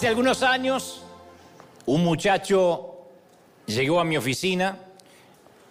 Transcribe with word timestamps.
Hace 0.00 0.08
algunos 0.08 0.42
años, 0.42 1.02
un 1.84 2.02
muchacho 2.02 3.10
llegó 3.66 4.00
a 4.00 4.04
mi 4.04 4.16
oficina 4.16 4.78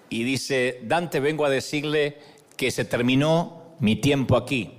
y 0.07 0.23
dice, 0.23 0.81
Dante, 0.83 1.19
vengo 1.19 1.45
a 1.45 1.49
decirle 1.49 2.19
que 2.55 2.69
se 2.69 2.85
terminó 2.85 3.73
mi 3.79 3.95
tiempo 3.95 4.37
aquí, 4.37 4.71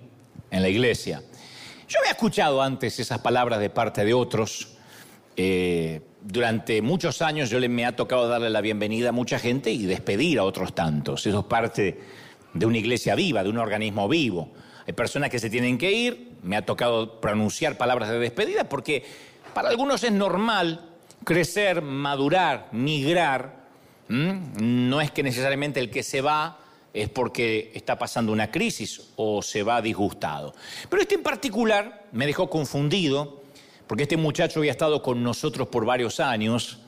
en 0.53 0.63
la 0.63 0.69
iglesia. 0.69 1.25
Yo 1.89 1.99
había 1.99 2.13
escuchado 2.13 2.63
antes 2.63 3.01
esas 3.01 3.19
palabras 3.19 3.59
de 3.59 3.71
parte 3.71 4.05
de 4.05 4.15
otros. 4.15 4.77
Eh, 5.37 6.01
durante 6.23 6.81
muchos 6.81 7.21
años 7.21 7.51
yo 7.51 7.59
me 7.69 7.85
ha 7.85 7.97
tocado 7.97 8.29
darle 8.29 8.51
la 8.51 8.61
bienvenida 8.61 9.09
a 9.09 9.13
mucha 9.13 9.41
gente 9.41 9.73
y 9.73 9.85
despedir 9.85 10.39
a 10.39 10.45
otros 10.45 10.77
tantos. 10.77 11.27
Eso 11.27 11.41
es 11.41 11.45
parte 11.47 11.99
de 12.55 12.67
una 12.67 12.79
iglesia 12.79 13.17
viva, 13.17 13.43
de 13.43 13.51
un 13.51 13.59
organismo 13.59 14.09
vivo. 14.09 14.53
Hay 14.87 14.93
personas 14.93 15.29
que 15.29 15.41
se 15.41 15.51
tienen 15.51 15.77
que 15.77 15.91
ir, 15.91 16.35
me 16.45 16.57
ha 16.57 16.65
tocado 16.65 17.21
pronunciar 17.21 17.77
palabras 17.77 18.11
de 18.11 18.21
despedida 18.21 18.69
porque 18.69 19.05
para 19.55 19.69
algunos 19.69 20.03
es 20.05 20.13
normal 20.13 20.89
crecer, 21.25 21.83
madurar, 21.83 22.69
migrar. 22.73 23.61
No 24.09 25.01
es 25.01 25.11
que 25.11 25.23
necesariamente 25.23 25.79
el 25.81 25.91
que 25.91 26.03
se 26.03 26.21
va 26.21 26.59
es 26.93 27.09
porque 27.09 27.71
está 27.75 27.99
pasando 27.99 28.33
una 28.33 28.51
crisis 28.51 29.13
o 29.17 29.43
se 29.43 29.63
va 29.63 29.81
disgustado. 29.81 30.55
Pero 30.89 31.03
este 31.03 31.15
en 31.15 31.23
particular 31.23 32.07
me 32.13 32.27
dejó 32.27 32.51
confundido 32.51 33.43
porque 33.87 34.05
este 34.05 34.17
muchacho 34.17 34.61
había 34.61 34.73
estado 34.73 35.03
con 35.03 35.23
nosotros 35.23 35.69
por 35.69 35.85
varios 35.85 36.21
años 36.21 36.81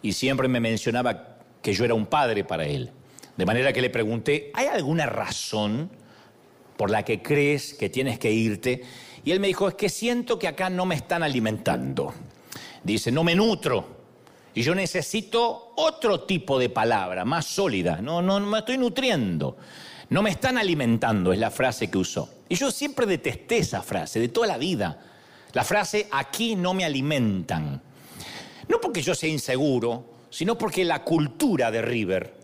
y 0.00 0.12
siempre 0.12 0.48
me 0.48 0.60
mencionaba 0.60 1.36
que 1.60 1.72
yo 1.72 1.84
era 1.84 1.94
un 1.94 2.06
padre 2.06 2.44
para 2.44 2.66
él. 2.66 2.90
De 3.36 3.46
manera 3.46 3.72
que 3.72 3.80
le 3.80 3.90
pregunté, 3.90 4.50
¿hay 4.54 4.66
alguna 4.66 5.06
razón 5.06 5.90
por 6.76 6.90
la 6.90 7.04
que 7.04 7.22
crees 7.22 7.74
que 7.74 7.88
tienes 7.88 8.18
que 8.18 8.32
irte? 8.32 8.82
Y 9.24 9.30
él 9.30 9.40
me 9.40 9.46
dijo, 9.46 9.68
es 9.68 9.74
que 9.74 9.88
siento 9.88 10.38
que 10.38 10.48
acá 10.48 10.68
no 10.68 10.84
me 10.84 10.94
están 10.94 11.22
alimentando. 11.22 12.12
Dice, 12.82 13.12
no 13.12 13.22
me 13.22 13.34
nutro. 13.34 14.02
Y 14.54 14.62
yo 14.62 14.74
necesito 14.74 15.72
otro 15.76 16.20
tipo 16.20 16.58
de 16.58 16.68
palabra, 16.68 17.24
más 17.24 17.46
sólida. 17.46 18.00
No, 18.02 18.20
no, 18.20 18.40
no 18.40 18.46
me 18.46 18.58
estoy 18.58 18.78
nutriendo. 18.78 19.56
No 20.10 20.22
me 20.22 20.30
están 20.30 20.58
alimentando, 20.58 21.32
es 21.32 21.38
la 21.38 21.50
frase 21.50 21.90
que 21.90 21.98
usó. 21.98 22.28
Y 22.48 22.56
yo 22.56 22.70
siempre 22.70 23.06
detesté 23.06 23.58
esa 23.58 23.80
frase, 23.82 24.20
de 24.20 24.28
toda 24.28 24.46
la 24.46 24.58
vida. 24.58 25.00
La 25.52 25.64
frase, 25.64 26.08
aquí 26.10 26.54
no 26.54 26.74
me 26.74 26.84
alimentan. 26.84 27.80
No 28.68 28.80
porque 28.80 29.02
yo 29.02 29.14
sea 29.14 29.30
inseguro, 29.30 30.04
sino 30.28 30.58
porque 30.58 30.84
la 30.84 31.02
cultura 31.04 31.70
de 31.70 31.80
River, 31.80 32.34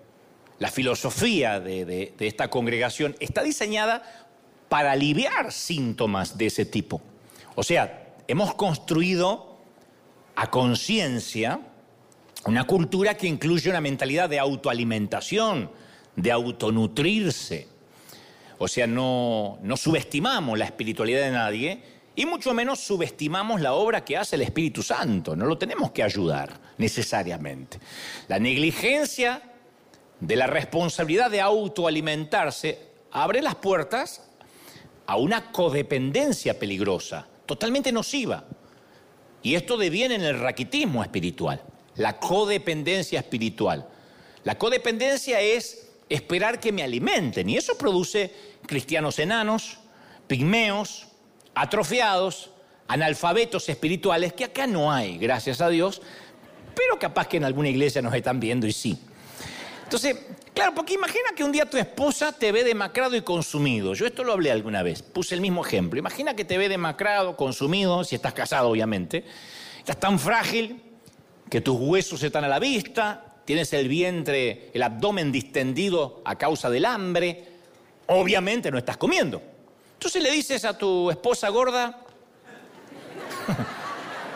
la 0.61 0.71
filosofía 0.71 1.61
de, 1.61 1.85
de 1.85 2.27
esta 2.27 2.49
congregación, 2.49 3.17
está 3.21 3.43
diseñada 3.43 4.28
para 4.69 4.93
aliviar 4.93 5.53
síntomas 5.53 6.37
de 6.37 6.47
ese 6.47 6.65
tipo. 6.65 7.01
O 7.55 7.63
sea, 7.63 8.15
hemos 8.27 8.55
construido 8.55 9.59
a 10.37 10.51
conciencia 10.51 11.61
una 12.45 12.65
cultura 12.65 13.17
que 13.17 13.27
incluye 13.27 13.69
una 13.69 13.81
mentalidad 13.81 14.29
de 14.29 14.39
autoalimentación, 14.39 15.71
de 16.15 16.31
autonutrirse. 16.31 17.67
O 18.59 18.69
sea, 18.69 18.87
no, 18.87 19.59
no 19.63 19.77
subestimamos 19.77 20.59
la 20.59 20.65
espiritualidad 20.65 21.23
de 21.23 21.31
nadie 21.31 21.83
y 22.15 22.27
mucho 22.27 22.53
menos 22.55 22.81
subestimamos 22.81 23.61
la 23.61 23.75
obra 23.75 24.05
que 24.05 24.17
hace 24.17 24.37
el 24.37 24.43
Espíritu 24.43 24.83
Santo. 24.83 25.37
No 25.37 25.47
lo 25.47 25.59
tenemos 25.59 25.93
que 25.93 26.03
ayudar 26.03 26.61
necesariamente. 26.77 27.79
La 28.29 28.39
negligencia 28.39 29.43
de 30.21 30.37
la 30.37 30.47
responsabilidad 30.47 31.31
de 31.31 31.41
autoalimentarse 31.41 32.81
abre 33.13 33.41
las 33.41 33.55
puertas 33.55 34.28
a 35.09 35.17
una 35.17 35.51
codependencia 35.51 36.59
peligrosa, 36.59 37.27
totalmente 37.47 37.91
nociva. 37.91 38.45
Y 39.43 39.55
esto 39.55 39.79
deviene 39.79 40.17
en 40.17 40.23
el 40.23 40.39
raquitismo 40.39 41.03
espiritual, 41.03 41.63
la 41.97 42.21
codependencia 42.21 43.19
espiritual. 43.19 43.89
La 44.45 44.59
codependencia 44.59 45.41
es 45.41 45.89
esperar 46.11 46.61
que 46.61 46.73
me 46.73 46.83
alimenten 46.83 47.49
y 47.49 47.57
eso 47.57 47.79
produce 47.79 48.35
cristianos 48.67 49.19
enanos, 49.19 49.79
pigmeos, 50.27 51.09
atrofiados, 51.55 52.51
analfabetos 52.87 53.67
espirituales, 53.71 54.35
que 54.35 54.45
acá 54.45 54.67
no 54.67 54.93
hay, 54.93 55.17
gracias 55.17 55.63
a 55.63 55.71
Dios, 55.71 56.03
pero 56.75 56.99
capaz 56.99 57.29
que 57.29 57.39
en 57.39 57.45
alguna 57.45 57.71
iglesia 57.71 58.03
nos 58.03 58.15
están 58.15 58.41
viendo 58.41 58.67
y 58.67 58.73
sí. 58.73 58.99
Entonces, 59.89 60.19
claro, 60.53 60.75
porque 60.75 60.93
imagina 60.93 61.31
que 61.35 61.43
un 61.43 61.51
día 61.51 61.65
tu 61.65 61.79
esposa 61.79 62.31
te 62.31 62.53
ve 62.53 62.63
demacrado 62.63 63.17
y 63.17 63.23
consumido. 63.23 63.95
Yo 63.95 64.05
esto 64.05 64.23
lo 64.23 64.35
hablé 64.35 64.51
alguna 64.51 64.83
vez, 64.83 65.01
puse 65.01 65.35
el 65.35 65.41
mismo 65.41 65.65
ejemplo. 65.65 65.99
Imagina 65.99 66.37
que 66.37 66.45
te 66.45 66.59
ve 66.59 66.69
demacrado, 66.69 67.39
consumido, 67.39 68.05
si 68.05 68.15
estás 68.15 68.35
casado 68.35 68.69
obviamente. 68.69 69.25
Estás 69.79 69.99
tan 69.99 70.19
frágil 70.19 70.83
que 71.49 71.63
tus 71.63 71.79
huesos 71.81 72.23
están 72.23 72.45
a 72.45 72.49
la 72.49 72.59
vista, 72.59 73.37
tienes 73.47 73.73
el 73.73 73.89
vientre, 73.89 74.69
el 74.75 74.83
abdomen 74.83 75.33
distendido 75.33 76.21
a 76.27 76.37
causa 76.37 76.69
del 76.69 76.85
hambre. 76.85 77.49
Obviamente 78.09 78.71
no 78.71 78.77
estás 78.77 78.99
comiendo. 78.99 79.41
Entonces 79.95 80.23
le 80.23 80.31
dices 80.31 80.67
a 80.67 80.77
tu 80.77 81.11
esposa 81.11 81.49
gorda, 81.49 81.99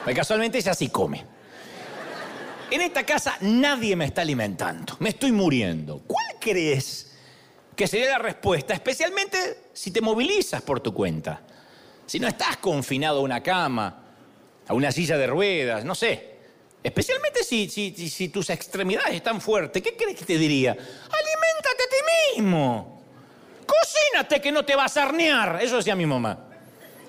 casualmente 0.14 0.56
ella 0.56 0.72
sí 0.72 0.88
come 0.88 1.31
en 2.74 2.80
esta 2.82 3.04
casa 3.04 3.36
nadie 3.40 3.96
me 3.96 4.06
está 4.06 4.22
alimentando, 4.22 4.96
me 5.00 5.10
estoy 5.10 5.32
muriendo. 5.32 6.02
¿Cuál 6.06 6.26
crees 6.40 7.12
que 7.76 7.86
sería 7.86 8.10
la 8.10 8.18
respuesta? 8.18 8.74
Especialmente 8.74 9.68
si 9.72 9.90
te 9.90 10.00
movilizas 10.00 10.62
por 10.62 10.80
tu 10.80 10.94
cuenta. 10.94 11.42
Si 12.06 12.18
no 12.18 12.28
estás 12.28 12.56
confinado 12.58 13.18
a 13.18 13.22
una 13.22 13.42
cama, 13.42 14.04
a 14.66 14.74
una 14.74 14.92
silla 14.92 15.16
de 15.16 15.26
ruedas, 15.26 15.84
no 15.84 15.94
sé. 15.94 16.32
Especialmente 16.82 17.44
si, 17.44 18.28
tus 18.28 18.50
extremidades 18.50 19.14
están 19.14 19.40
fuertes, 19.40 19.82
¿qué 19.82 19.96
crees 19.96 20.18
que 20.18 20.24
te 20.24 20.36
diría? 20.36 20.72
Aliméntate 20.72 21.82
a 21.82 21.88
ti 21.88 22.36
mismo. 22.36 23.02
Cocínate 23.66 24.40
que 24.40 24.50
no 24.50 24.64
te 24.64 24.74
vas 24.74 24.96
a 24.96 25.04
arnear. 25.04 25.60
Eso 25.62 25.76
decía 25.76 25.94
mi 25.94 26.06
mamá. 26.06 26.48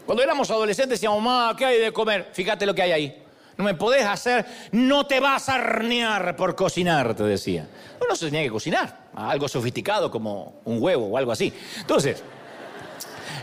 Cuando 0.06 0.22
éramos 0.22 0.50
adolescentes 0.52 1.00
decíamos, 1.00 1.24
mamá, 1.24 1.56
¿qué 1.58 1.66
hay 1.66 1.80
de 1.80 1.92
comer? 1.92 2.30
Fíjate 2.34 2.66
lo 2.66 2.76
que 2.76 2.82
hay 2.82 2.92
ahí. 2.92 3.23
No 3.58 3.64
me 3.64 3.76
podés 3.76 4.06
hacer, 4.06 4.46
no 4.72 5.06
te 5.06 5.20
vas 5.20 5.48
a 5.50 5.56
arnear 5.56 6.36
por 6.36 6.56
cocinar, 6.56 7.16
te 7.16 7.24
decía. 7.24 7.68
Uno 8.04 8.16
se 8.16 8.26
tenía 8.26 8.44
que 8.44 8.50
cocinar, 8.50 9.10
algo 9.14 9.48
sofisticado 9.48 10.10
como 10.10 10.62
un 10.66 10.82
huevo 10.82 11.08
o 11.08 11.18
algo 11.18 11.32
así. 11.32 11.54
Entonces, 11.80 12.24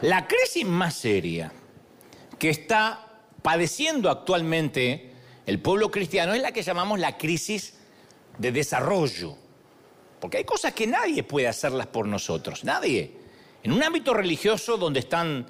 la 0.02 0.26
crisis 0.26 0.64
más 0.64 0.94
seria 0.94 1.52
que 2.38 2.50
está 2.50 3.06
padeciendo 3.42 4.10
actualmente 4.10 5.12
el 5.46 5.60
pueblo 5.60 5.90
cristiano 5.90 6.34
es 6.34 6.42
la 6.42 6.52
que 6.52 6.62
llamamos 6.62 6.98
la 6.98 7.16
crisis 7.16 7.74
de 8.38 8.52
desarrollo. 8.52 9.36
Porque 10.20 10.38
hay 10.38 10.44
cosas 10.44 10.72
que 10.74 10.86
nadie 10.86 11.22
puede 11.22 11.48
hacerlas 11.48 11.86
por 11.86 12.06
nosotros, 12.06 12.64
nadie. 12.64 13.16
En 13.62 13.72
un 13.72 13.82
ámbito 13.82 14.14
religioso 14.14 14.76
donde 14.76 15.00
están 15.00 15.46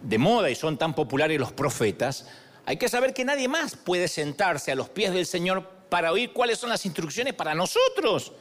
de 0.00 0.18
moda 0.18 0.50
y 0.50 0.54
son 0.54 0.78
tan 0.78 0.94
populares 0.94 1.38
los 1.38 1.52
profetas, 1.52 2.26
hay 2.66 2.76
que 2.76 2.88
saber 2.88 3.14
que 3.14 3.24
nadie 3.24 3.48
más 3.48 3.76
puede 3.76 4.08
sentarse 4.08 4.72
a 4.72 4.74
los 4.74 4.88
pies 4.88 5.12
del 5.12 5.26
Señor 5.26 5.68
para 5.88 6.12
oír 6.12 6.32
cuáles 6.32 6.58
son 6.58 6.70
las 6.70 6.84
instrucciones 6.86 7.34
para 7.34 7.54
nosotros. 7.54 8.32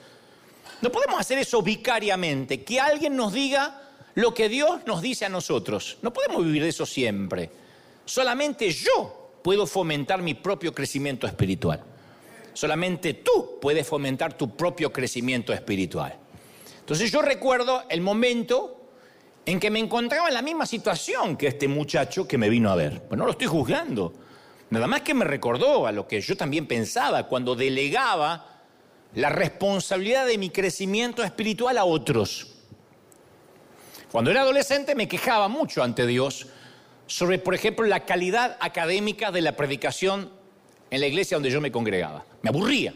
No 0.82 0.92
podemos 0.92 1.20
hacer 1.20 1.38
eso 1.38 1.62
vicariamente, 1.62 2.64
que 2.64 2.80
alguien 2.80 3.16
nos 3.16 3.34
diga 3.34 3.82
lo 4.16 4.34
que 4.34 4.50
Dios 4.50 4.82
nos 4.86 5.02
dice 5.02 5.26
a 5.26 5.30
nosotros. 5.30 5.98
No 6.02 6.14
podemos 6.14 6.44
vivir 6.46 6.64
de 6.64 6.70
eso 6.70 6.86
siempre. 6.86 7.50
Solamente 8.06 8.72
yo 8.72 9.32
puedo 9.44 9.66
fomentar 9.68 10.22
mi 10.22 10.34
propio 10.34 10.74
crecimiento 10.74 11.28
espiritual. 11.28 11.84
Solamente 12.54 13.14
tú 13.14 13.60
puedes 13.62 13.88
fomentar 13.88 14.38
tu 14.38 14.56
propio 14.56 14.92
crecimiento 14.92 15.54
espiritual. 15.54 16.18
Entonces 16.80 17.12
yo 17.12 17.22
recuerdo 17.22 17.84
el 17.90 18.02
momento 18.02 18.79
en 19.50 19.60
que 19.60 19.72
me 19.72 19.80
encontraba 19.80 20.28
en 20.28 20.36
la 20.36 20.44
misma 20.44 20.68
situación 20.68 21.36
que 21.36 21.48
este 21.48 21.68
muchacho 21.68 22.28
que 22.28 22.38
me 22.38 22.50
vino 22.50 22.70
a 22.70 22.76
ver. 22.76 23.02
Pues 23.02 23.18
no 23.18 23.26
lo 23.26 23.32
estoy 23.32 23.48
juzgando. 23.48 24.14
Nada 24.70 24.86
más 24.86 25.02
que 25.02 25.16
me 25.16 25.26
recordó 25.26 25.88
a 25.88 25.92
lo 25.92 26.08
que 26.08 26.22
yo 26.22 26.38
también 26.38 26.68
pensaba 26.68 27.28
cuando 27.28 27.56
delegaba 27.56 28.62
la 29.16 29.30
responsabilidad 29.30 30.28
de 30.28 30.38
mi 30.38 30.52
crecimiento 30.52 31.24
espiritual 31.24 31.80
a 31.80 31.86
otros. 31.86 32.58
Cuando 34.12 34.30
era 34.30 34.42
adolescente 34.42 34.94
me 34.94 35.08
quejaba 35.08 35.48
mucho 35.48 35.82
ante 35.82 36.06
Dios 36.06 36.46
sobre, 37.08 37.40
por 37.40 37.56
ejemplo, 37.56 37.88
la 37.88 38.06
calidad 38.06 38.56
académica 38.60 39.32
de 39.32 39.42
la 39.42 39.56
predicación 39.56 40.32
en 40.92 41.02
la 41.02 41.08
iglesia 41.08 41.38
donde 41.38 41.50
yo 41.50 41.60
me 41.60 41.72
congregaba. 41.72 42.24
Me 42.44 42.50
aburría. 42.50 42.94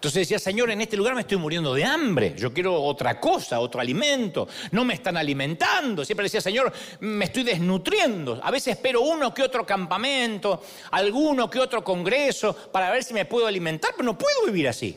Entonces 0.00 0.26
decía, 0.26 0.38
Señor, 0.38 0.70
en 0.70 0.80
este 0.80 0.96
lugar 0.96 1.14
me 1.14 1.20
estoy 1.20 1.36
muriendo 1.36 1.74
de 1.74 1.84
hambre, 1.84 2.34
yo 2.34 2.54
quiero 2.54 2.82
otra 2.82 3.20
cosa, 3.20 3.60
otro 3.60 3.82
alimento, 3.82 4.48
no 4.70 4.82
me 4.82 4.94
están 4.94 5.18
alimentando. 5.18 6.06
Siempre 6.06 6.24
decía, 6.24 6.40
Señor, 6.40 6.72
me 7.00 7.26
estoy 7.26 7.42
desnutriendo. 7.42 8.40
A 8.42 8.50
veces 8.50 8.76
espero 8.76 9.02
uno 9.02 9.34
que 9.34 9.42
otro 9.42 9.66
campamento, 9.66 10.62
alguno 10.92 11.50
que 11.50 11.58
otro 11.58 11.84
congreso 11.84 12.56
para 12.72 12.90
ver 12.90 13.04
si 13.04 13.12
me 13.12 13.26
puedo 13.26 13.46
alimentar, 13.46 13.90
pero 13.94 14.06
no 14.06 14.16
puedo 14.16 14.46
vivir 14.46 14.68
así. 14.68 14.96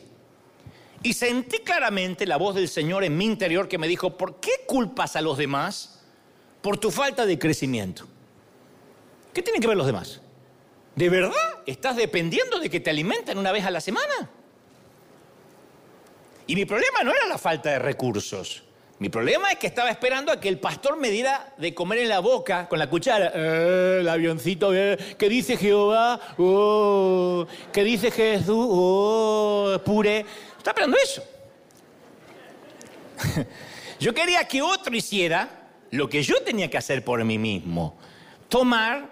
Y 1.02 1.12
sentí 1.12 1.58
claramente 1.58 2.26
la 2.26 2.38
voz 2.38 2.54
del 2.54 2.70
Señor 2.70 3.04
en 3.04 3.14
mi 3.14 3.26
interior 3.26 3.68
que 3.68 3.76
me 3.76 3.88
dijo, 3.88 4.16
¿por 4.16 4.40
qué 4.40 4.64
culpas 4.66 5.16
a 5.16 5.20
los 5.20 5.36
demás 5.36 6.00
por 6.62 6.78
tu 6.78 6.90
falta 6.90 7.26
de 7.26 7.38
crecimiento? 7.38 8.06
¿Qué 9.34 9.42
tienen 9.42 9.60
que 9.60 9.68
ver 9.68 9.76
los 9.76 9.86
demás? 9.86 10.22
¿De 10.96 11.10
verdad 11.10 11.34
estás 11.66 11.94
dependiendo 11.94 12.58
de 12.58 12.70
que 12.70 12.80
te 12.80 12.88
alimenten 12.88 13.36
una 13.36 13.52
vez 13.52 13.66
a 13.66 13.70
la 13.70 13.82
semana? 13.82 14.30
Y 16.46 16.54
mi 16.54 16.64
problema 16.64 17.02
no 17.02 17.12
era 17.12 17.26
la 17.26 17.38
falta 17.38 17.70
de 17.70 17.78
recursos. 17.78 18.62
Mi 18.98 19.08
problema 19.08 19.50
es 19.50 19.58
que 19.58 19.66
estaba 19.66 19.90
esperando 19.90 20.30
a 20.30 20.38
que 20.38 20.48
el 20.48 20.58
pastor 20.60 20.96
me 20.96 21.10
diera 21.10 21.52
de 21.58 21.74
comer 21.74 21.98
en 21.98 22.08
la 22.08 22.20
boca 22.20 22.68
con 22.68 22.78
la 22.78 22.88
cuchara. 22.88 23.32
Eh, 23.34 23.98
el 24.00 24.08
avioncito, 24.08 24.72
eh, 24.74 24.96
¿qué 25.18 25.28
dice 25.28 25.56
Jehová? 25.56 26.20
Oh, 26.38 27.46
¿Qué 27.72 27.82
dice 27.82 28.10
Jesús? 28.10 28.66
Oh, 28.70 29.80
pure. 29.84 30.20
Estaba 30.56 30.70
esperando 30.70 30.96
eso. 31.02 31.24
Yo 34.00 34.14
quería 34.14 34.46
que 34.46 34.62
otro 34.62 34.94
hiciera 34.94 35.48
lo 35.90 36.08
que 36.08 36.22
yo 36.22 36.42
tenía 36.42 36.68
que 36.68 36.78
hacer 36.78 37.04
por 37.04 37.24
mí 37.24 37.38
mismo. 37.38 37.96
Tomar 38.48 39.10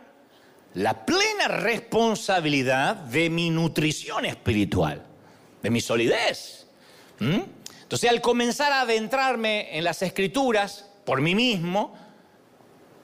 la 0.74 1.06
plena 1.06 1.48
responsabilidad 1.48 2.96
de 2.96 3.30
mi 3.30 3.50
nutrición 3.50 4.24
espiritual, 4.24 5.02
de 5.62 5.70
mi 5.70 5.80
solidez. 5.80 6.61
¿Mm? 7.18 7.40
Entonces, 7.82 8.08
al 8.08 8.20
comenzar 8.20 8.72
a 8.72 8.82
adentrarme 8.82 9.76
en 9.76 9.84
las 9.84 10.02
escrituras 10.02 10.88
por 11.04 11.20
mí 11.20 11.34
mismo, 11.34 11.94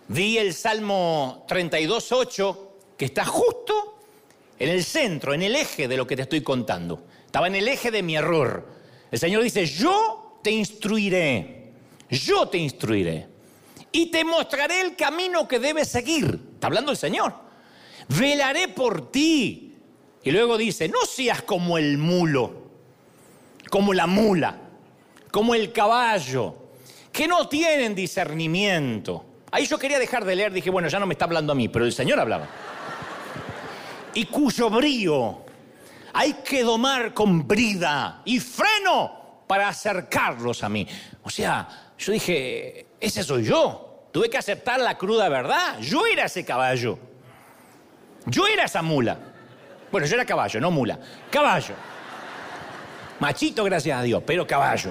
vi 0.08 0.38
el 0.38 0.54
Salmo 0.54 1.44
32.8, 1.48 2.58
que 2.96 3.04
está 3.04 3.24
justo 3.24 3.98
en 4.58 4.70
el 4.70 4.82
centro, 4.82 5.34
en 5.34 5.42
el 5.42 5.54
eje 5.54 5.88
de 5.88 5.96
lo 5.96 6.06
que 6.06 6.16
te 6.16 6.22
estoy 6.22 6.42
contando. 6.42 7.04
Estaba 7.26 7.46
en 7.46 7.54
el 7.56 7.68
eje 7.68 7.90
de 7.90 8.02
mi 8.02 8.16
error. 8.16 8.66
El 9.10 9.18
Señor 9.18 9.42
dice, 9.42 9.66
yo 9.66 10.40
te 10.42 10.50
instruiré, 10.50 11.72
yo 12.08 12.48
te 12.48 12.58
instruiré 12.58 13.26
y 13.92 14.10
te 14.10 14.24
mostraré 14.24 14.80
el 14.80 14.96
camino 14.96 15.46
que 15.46 15.58
debes 15.58 15.88
seguir. 15.88 16.40
Está 16.54 16.68
hablando 16.68 16.92
el 16.92 16.98
Señor. 16.98 17.34
Velaré 18.08 18.68
por 18.68 19.10
ti. 19.10 19.74
Y 20.22 20.30
luego 20.30 20.58
dice, 20.58 20.88
no 20.88 21.04
seas 21.06 21.42
como 21.42 21.78
el 21.78 21.98
mulo, 21.98 22.67
como 23.70 23.94
la 23.94 24.06
mula 24.06 24.68
como 25.30 25.54
el 25.54 25.72
caballo, 25.72 26.54
que 27.12 27.28
no 27.28 27.48
tienen 27.48 27.94
discernimiento. 27.94 29.24
Ahí 29.50 29.66
yo 29.66 29.78
quería 29.78 29.98
dejar 29.98 30.24
de 30.24 30.36
leer, 30.36 30.52
dije, 30.52 30.70
bueno, 30.70 30.88
ya 30.88 30.98
no 30.98 31.06
me 31.06 31.14
está 31.14 31.24
hablando 31.24 31.52
a 31.52 31.54
mí, 31.54 31.68
pero 31.68 31.84
el 31.84 31.92
Señor 31.92 32.20
hablaba. 32.20 32.46
Y 34.14 34.26
cuyo 34.26 34.70
brío 34.70 35.44
hay 36.12 36.34
que 36.44 36.62
domar 36.62 37.14
con 37.14 37.46
brida 37.46 38.22
y 38.24 38.40
freno 38.40 39.44
para 39.46 39.68
acercarlos 39.68 40.62
a 40.62 40.68
mí. 40.68 40.86
O 41.22 41.30
sea, 41.30 41.68
yo 41.98 42.12
dije, 42.12 42.86
ese 43.00 43.22
soy 43.22 43.44
yo. 43.44 44.08
Tuve 44.10 44.30
que 44.30 44.38
aceptar 44.38 44.80
la 44.80 44.96
cruda 44.96 45.28
verdad. 45.28 45.78
Yo 45.80 46.06
era 46.06 46.24
ese 46.24 46.44
caballo. 46.44 46.98
Yo 48.26 48.46
era 48.46 48.64
esa 48.64 48.82
mula. 48.82 49.18
Bueno, 49.92 50.06
yo 50.06 50.14
era 50.14 50.24
caballo, 50.24 50.60
no 50.60 50.70
mula. 50.70 50.98
Caballo. 51.30 51.74
Machito, 53.20 53.64
gracias 53.64 53.98
a 53.98 54.02
Dios, 54.02 54.22
pero 54.24 54.46
caballo. 54.46 54.90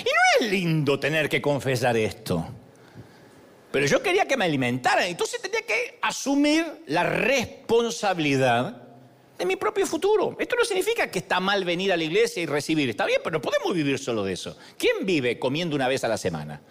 Y 0.00 0.04
no 0.04 0.46
es 0.46 0.50
lindo 0.50 1.00
tener 1.00 1.28
que 1.28 1.40
confesar 1.40 1.96
esto. 1.96 2.46
Pero 3.72 3.86
yo 3.86 4.02
quería 4.02 4.26
que 4.26 4.36
me 4.36 4.44
alimentaran, 4.44 5.04
entonces 5.04 5.40
tenía 5.40 5.62
que 5.62 5.98
asumir 6.02 6.82
la 6.86 7.02
responsabilidad 7.02 8.82
de 9.38 9.44
mi 9.44 9.56
propio 9.56 9.86
futuro. 9.86 10.36
Esto 10.38 10.56
no 10.56 10.64
significa 10.64 11.10
que 11.10 11.18
está 11.18 11.40
mal 11.40 11.64
venir 11.64 11.92
a 11.92 11.96
la 11.96 12.04
iglesia 12.04 12.42
y 12.42 12.46
recibir. 12.46 12.88
Está 12.88 13.04
bien, 13.04 13.20
pero 13.22 13.38
no 13.38 13.42
podemos 13.42 13.74
vivir 13.74 13.98
solo 13.98 14.24
de 14.24 14.32
eso. 14.32 14.56
¿Quién 14.78 15.04
vive 15.04 15.38
comiendo 15.38 15.76
una 15.76 15.88
vez 15.88 16.04
a 16.04 16.08
la 16.08 16.16
semana? 16.16 16.62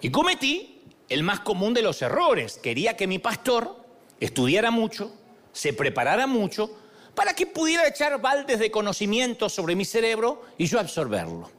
Y 0.00 0.10
cometí 0.10 0.82
el 1.08 1.22
más 1.22 1.40
común 1.40 1.74
de 1.74 1.82
los 1.82 2.00
errores. 2.02 2.58
Quería 2.62 2.96
que 2.96 3.06
mi 3.06 3.18
pastor 3.18 3.76
estudiara 4.20 4.70
mucho, 4.70 5.12
se 5.52 5.72
preparara 5.72 6.26
mucho, 6.26 6.78
para 7.14 7.34
que 7.34 7.46
pudiera 7.46 7.86
echar 7.86 8.20
baldes 8.20 8.58
de 8.58 8.70
conocimiento 8.70 9.48
sobre 9.48 9.76
mi 9.76 9.84
cerebro 9.84 10.42
y 10.56 10.66
yo 10.66 10.80
absorberlo. 10.80 11.50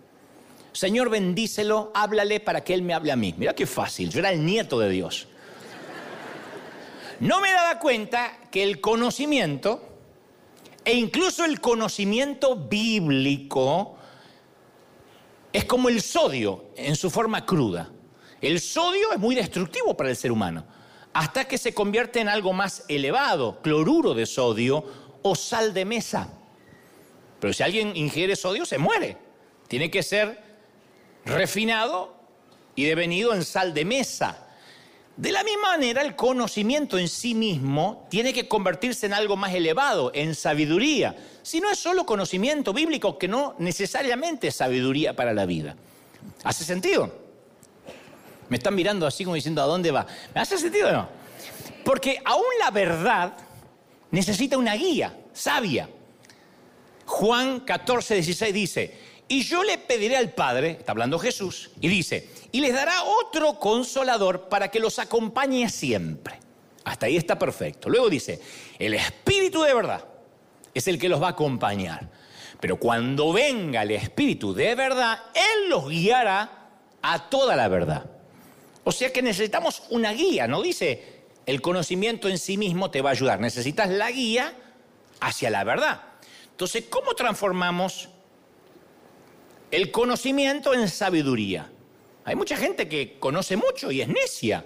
Señor, 0.72 1.10
bendícelo, 1.10 1.92
háblale 1.94 2.40
para 2.40 2.64
que 2.64 2.74
Él 2.74 2.82
me 2.82 2.94
hable 2.94 3.12
a 3.12 3.16
mí. 3.16 3.36
Mira 3.38 3.54
qué 3.54 3.68
fácil, 3.68 4.10
yo 4.10 4.20
era 4.20 4.32
el 4.32 4.44
nieto 4.44 4.80
de 4.80 4.90
Dios. 4.90 5.28
No 7.20 7.40
me 7.40 7.52
daba 7.52 7.80
cuenta 7.80 8.40
que 8.52 8.64
el 8.64 8.82
conocimiento, 8.82 9.82
e 10.84 10.94
incluso 10.96 11.46
el 11.46 11.62
conocimiento 11.62 12.56
bíblico, 12.56 13.96
es 15.54 15.66
como 15.66 15.90
el 15.90 16.02
sodio 16.02 16.66
en 16.76 16.96
su 16.96 17.12
forma 17.12 17.46
cruda. 17.46 17.92
El 18.42 18.60
sodio 18.60 19.14
es 19.14 19.20
muy 19.20 19.36
destructivo 19.36 19.96
para 19.96 20.10
el 20.10 20.18
ser 20.18 20.32
humano, 20.32 20.66
hasta 21.14 21.46
que 21.46 21.60
se 21.60 21.76
convierte 21.76 22.20
en 22.20 22.28
algo 22.28 22.52
más 22.52 22.84
elevado, 22.88 23.62
cloruro 23.62 24.16
de 24.16 24.26
sodio 24.26 24.84
o 25.24 25.36
sal 25.36 25.74
de 25.74 25.86
mesa. 25.86 26.30
Pero 27.40 27.54
si 27.54 27.64
alguien 27.64 27.96
ingiere 27.96 28.36
sodio, 28.36 28.66
se 28.66 28.78
muere. 28.78 29.18
Tiene 29.68 29.90
que 29.90 30.04
ser 30.04 30.42
refinado 31.26 32.16
y 32.76 32.86
devenido 32.86 33.34
en 33.34 33.44
sal 33.44 33.74
de 33.74 33.86
mesa. 33.86 34.48
De 35.16 35.32
la 35.32 35.44
misma 35.44 35.74
manera, 35.74 36.02
el 36.02 36.16
conocimiento 36.16 36.98
en 36.98 37.08
sí 37.08 37.36
mismo 37.36 38.08
tiene 38.10 38.34
que 38.34 38.48
convertirse 38.48 39.06
en 39.06 39.14
algo 39.14 39.36
más 39.36 39.54
elevado, 39.54 40.12
en 40.16 40.34
sabiduría. 40.34 41.16
Si 41.44 41.60
no 41.60 41.70
es 41.70 41.78
solo 41.78 42.06
conocimiento 42.06 42.74
bíblico, 42.74 43.18
que 43.18 43.28
no 43.28 43.56
necesariamente 43.60 44.48
es 44.48 44.56
sabiduría 44.56 45.16
para 45.16 45.34
la 45.34 45.46
vida. 45.46 45.76
¿Hace 46.44 46.64
sentido? 46.64 47.14
Me 48.50 48.58
están 48.58 48.74
mirando 48.74 49.06
así 49.06 49.24
como 49.24 49.36
diciendo, 49.36 49.62
¿a 49.62 49.66
dónde 49.66 49.92
va? 49.92 50.08
¿Me 50.34 50.42
hace 50.42 50.58
sentido 50.58 50.90
o 50.90 50.92
no? 50.92 51.10
Porque 51.84 52.20
aún 52.26 52.44
la 52.60 52.72
verdad 52.72 53.34
necesita 54.14 54.58
una 54.58 54.76
guía 54.76 55.18
sabia. 55.34 55.90
Juan 57.06 57.62
14, 57.62 58.14
16 58.14 58.54
dice, 58.54 58.98
y 59.28 59.42
yo 59.42 59.64
le 59.64 59.80
pediré 59.80 60.16
al 60.16 60.30
Padre, 60.30 60.78
está 60.80 60.92
hablando 60.92 61.18
Jesús, 61.18 61.72
y 61.82 61.88
dice, 61.88 62.30
y 62.52 62.62
les 62.62 62.74
dará 62.74 63.04
otro 63.04 63.60
consolador 63.60 64.50
para 64.50 64.70
que 64.70 64.80
los 64.80 65.00
acompañe 65.00 65.68
siempre. 65.68 66.40
Hasta 66.86 67.08
ahí 67.08 67.18
está 67.18 67.40
perfecto. 67.40 67.90
Luego 67.90 68.10
dice, 68.10 68.40
el 68.78 68.94
Espíritu 68.94 69.64
de 69.64 69.74
verdad 69.74 70.06
es 70.74 70.88
el 70.88 71.00
que 71.00 71.10
los 71.10 71.22
va 71.22 71.28
a 71.28 71.32
acompañar. 71.32 72.08
Pero 72.60 72.78
cuando 72.78 73.34
venga 73.34 73.82
el 73.82 73.92
Espíritu 73.92 74.54
de 74.54 74.76
verdad, 74.76 75.24
Él 75.34 75.70
los 75.70 75.90
guiará 75.90 76.70
a 77.02 77.30
toda 77.30 77.56
la 77.56 77.68
verdad. 77.68 78.06
O 78.84 78.92
sea 78.92 79.12
que 79.12 79.24
necesitamos 79.24 79.84
una 79.90 80.14
guía, 80.14 80.48
no 80.48 80.62
dice 80.62 81.13
el 81.46 81.62
conocimiento 81.62 82.30
en 82.30 82.38
sí 82.38 82.58
mismo 82.58 82.92
te 82.92 83.02
va 83.02 83.10
a 83.10 83.14
ayudar, 83.14 83.40
necesitas 83.40 83.90
la 83.90 84.12
guía 84.12 84.54
hacia 85.20 85.50
la 85.50 85.64
verdad. 85.64 86.02
Entonces, 86.52 86.86
¿cómo 86.90 87.14
transformamos 87.14 88.10
el 89.74 89.90
conocimiento 89.90 90.76
en 90.76 90.88
sabiduría. 90.88 91.68
Hay 92.26 92.36
mucha 92.36 92.56
gente 92.56 92.88
que 92.88 93.18
conoce 93.18 93.58
mucho 93.58 93.92
y 93.92 94.02
es 94.02 94.08
necia. 94.08 94.64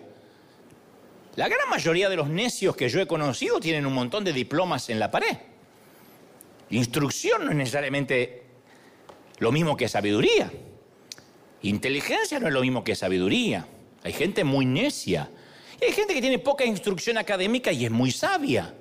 La 1.37 1.47
gran 1.47 1.69
mayoría 1.69 2.09
de 2.09 2.17
los 2.17 2.27
necios 2.27 2.75
que 2.75 2.89
yo 2.89 2.99
he 2.99 3.07
conocido 3.07 3.61
tienen 3.61 3.85
un 3.85 3.93
montón 3.93 4.25
de 4.25 4.33
diplomas 4.33 4.89
en 4.89 4.99
la 4.99 5.09
pared. 5.09 5.37
Instrucción 6.71 7.45
no 7.45 7.51
es 7.51 7.55
necesariamente 7.55 8.47
lo 9.39 9.53
mismo 9.53 9.77
que 9.77 9.87
sabiduría. 9.87 10.51
Inteligencia 11.61 12.41
no 12.41 12.47
es 12.47 12.53
lo 12.53 12.59
mismo 12.59 12.83
que 12.83 12.93
sabiduría. 12.93 13.65
Hay 14.03 14.11
gente 14.11 14.43
muy 14.43 14.65
necia. 14.65 15.31
Y 15.81 15.85
hay 15.85 15.91
gente 15.91 16.13
que 16.13 16.21
tiene 16.21 16.39
poca 16.39 16.65
instrucción 16.65 17.17
académica 17.17 17.71
y 17.71 17.85
es 17.85 17.91
muy 17.91 18.11
sabia. 18.11 18.73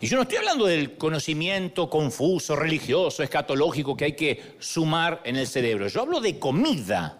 Y 0.00 0.06
yo 0.06 0.16
no 0.16 0.22
estoy 0.22 0.38
hablando 0.38 0.66
del 0.66 0.96
conocimiento 0.96 1.90
confuso, 1.90 2.54
religioso, 2.54 3.22
escatológico 3.22 3.96
que 3.96 4.04
hay 4.04 4.12
que 4.12 4.56
sumar 4.60 5.20
en 5.24 5.36
el 5.36 5.46
cerebro. 5.46 5.88
Yo 5.88 6.02
hablo 6.02 6.20
de 6.20 6.38
comida. 6.38 7.18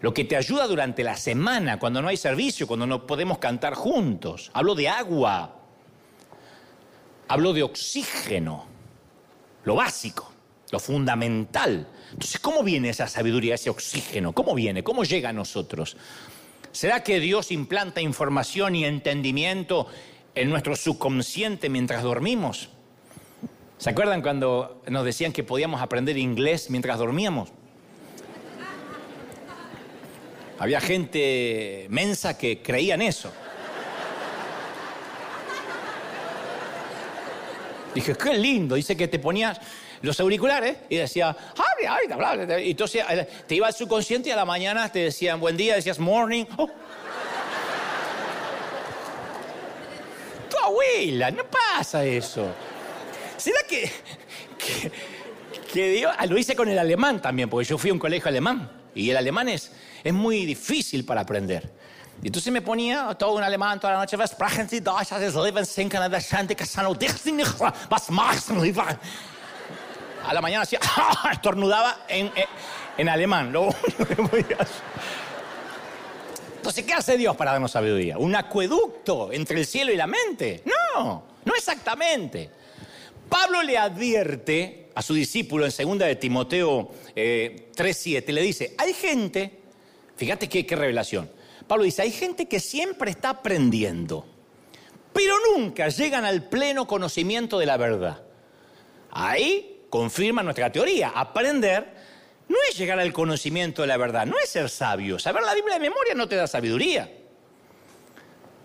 Lo 0.00 0.14
que 0.14 0.24
te 0.24 0.36
ayuda 0.36 0.66
durante 0.66 1.02
la 1.02 1.16
semana, 1.16 1.78
cuando 1.78 2.00
no 2.00 2.08
hay 2.08 2.16
servicio, 2.16 2.66
cuando 2.66 2.86
no 2.86 3.06
podemos 3.06 3.38
cantar 3.38 3.74
juntos. 3.74 4.50
Hablo 4.54 4.74
de 4.74 4.88
agua. 4.88 5.56
Hablo 7.26 7.52
de 7.52 7.64
oxígeno. 7.64 8.64
Lo 9.64 9.74
básico, 9.74 10.32
lo 10.70 10.78
fundamental. 10.78 11.86
Entonces, 12.12 12.40
¿cómo 12.40 12.62
viene 12.62 12.88
esa 12.88 13.08
sabiduría, 13.08 13.56
ese 13.56 13.68
oxígeno? 13.68 14.32
¿Cómo 14.32 14.54
viene? 14.54 14.82
¿Cómo 14.82 15.04
llega 15.04 15.30
a 15.30 15.32
nosotros? 15.34 15.96
¿Será 16.72 17.02
que 17.02 17.20
Dios 17.20 17.50
implanta 17.50 18.00
información 18.00 18.76
y 18.76 18.84
entendimiento 18.84 19.88
en 20.38 20.50
nuestro 20.50 20.76
subconsciente 20.76 21.68
mientras 21.68 22.02
dormimos. 22.04 22.68
¿Se 23.78 23.90
acuerdan 23.90 24.22
cuando 24.22 24.82
nos 24.86 25.04
decían 25.04 25.32
que 25.32 25.42
podíamos 25.42 25.82
aprender 25.82 26.16
inglés 26.16 26.70
mientras 26.70 26.98
dormíamos? 26.98 27.50
Había 30.60 30.80
gente 30.80 31.86
mensa 31.90 32.38
que 32.38 32.62
creía 32.62 32.94
en 32.94 33.02
eso. 33.02 33.32
Dije, 37.94 38.14
qué 38.14 38.34
lindo. 38.34 38.76
Dice 38.76 38.96
que 38.96 39.08
te 39.08 39.18
ponías 39.18 39.60
los 40.02 40.18
auriculares 40.20 40.76
y 40.88 40.96
decía, 40.96 41.36
y 42.60 42.70
entonces 42.70 43.04
eh, 43.08 43.28
te 43.46 43.54
iba 43.54 43.66
al 43.66 43.74
subconsciente 43.74 44.28
y 44.28 44.32
a 44.32 44.36
la 44.36 44.44
mañana 44.44 44.90
te 44.90 45.00
decían 45.00 45.40
buen 45.40 45.56
día, 45.56 45.74
decías 45.74 45.98
morning. 45.98 46.44
Oh. 46.56 46.68
abuela, 50.68 51.30
no 51.30 51.44
pasa 51.44 52.04
eso. 52.04 52.46
¿Será 53.36 53.58
que, 53.68 53.90
que, 55.72 55.88
Dios, 55.90 56.14
ah, 56.16 56.26
lo 56.26 56.38
hice 56.38 56.54
con 56.54 56.68
el 56.68 56.78
alemán 56.78 57.20
también, 57.22 57.48
porque 57.48 57.68
yo 57.68 57.78
fui 57.78 57.90
a 57.90 57.92
un 57.92 57.98
colegio 57.98 58.28
alemán 58.28 58.70
y 58.94 59.10
el 59.10 59.16
alemán 59.16 59.48
es, 59.48 59.72
es 60.02 60.12
muy 60.12 60.44
difícil 60.44 61.04
para 61.04 61.22
aprender. 61.22 61.72
Y 62.22 62.26
entonces 62.26 62.52
me 62.52 62.62
ponía 62.62 63.14
todo 63.14 63.38
en 63.38 63.44
alemán 63.44 63.78
toda 63.78 63.92
la 63.92 64.00
noche, 64.00 64.16
sprachen 64.26 64.68
Sie 64.68 64.80
Deutsch, 64.80 65.10
das 65.10 65.34
Leben 65.36 65.64
sinken 65.64 66.02
an 66.02 66.10
der 66.10 66.20
Schande, 66.20 66.56
was 67.88 68.10
machst? 68.10 68.50
A 70.24 70.34
la 70.34 70.40
mañana 70.40 70.62
hacía, 70.62 70.80
estornudaba 71.32 72.04
en, 72.08 72.30
en, 72.96 73.08
alemán. 73.08 73.52
Lo 73.52 73.68
Entonces, 76.56 76.84
¿qué 76.84 76.92
hace 76.92 77.16
Dios 77.16 77.36
para 77.36 77.52
darnos 77.52 77.70
sabiduría? 77.70 78.18
¿Un 78.18 78.36
acueducto 78.36 79.32
entre 79.32 79.58
el 79.58 79.66
cielo 79.66 79.92
y 79.92 79.96
la 79.96 80.06
mente? 80.06 80.62
No, 80.64 81.24
no 81.44 81.54
exactamente. 81.54 82.50
Pablo 83.28 83.62
le 83.62 83.78
advierte 83.78 84.90
a 84.94 85.02
su 85.02 85.14
discípulo 85.14 85.64
en 85.66 85.72
2 85.72 85.98
de 85.98 86.16
Timoteo 86.16 86.90
3.7, 87.14 88.24
eh, 88.26 88.32
le 88.32 88.42
dice, 88.42 88.74
hay 88.78 88.92
gente, 88.92 89.60
fíjate 90.16 90.48
qué, 90.48 90.66
qué 90.66 90.74
revelación, 90.74 91.30
Pablo 91.68 91.84
dice, 91.84 92.02
hay 92.02 92.10
gente 92.10 92.46
que 92.46 92.58
siempre 92.58 93.10
está 93.10 93.30
aprendiendo, 93.30 94.26
pero 95.12 95.36
nunca 95.54 95.88
llegan 95.88 96.24
al 96.24 96.48
pleno 96.48 96.86
conocimiento 96.86 97.58
de 97.58 97.66
la 97.66 97.76
verdad. 97.76 98.22
Ahí 99.10 99.77
confirma 99.90 100.42
nuestra 100.42 100.70
teoría, 100.70 101.12
aprender 101.14 102.08
no 102.48 102.56
es 102.68 102.78
llegar 102.78 102.98
al 102.98 103.12
conocimiento 103.12 103.82
de 103.82 103.88
la 103.88 103.96
verdad, 103.96 104.26
no 104.26 104.38
es 104.38 104.48
ser 104.48 104.70
sabio. 104.70 105.18
Saber 105.18 105.42
la 105.42 105.54
Biblia 105.54 105.74
de 105.74 105.80
memoria 105.80 106.14
no 106.14 106.26
te 106.26 106.36
da 106.36 106.46
sabiduría. 106.46 107.12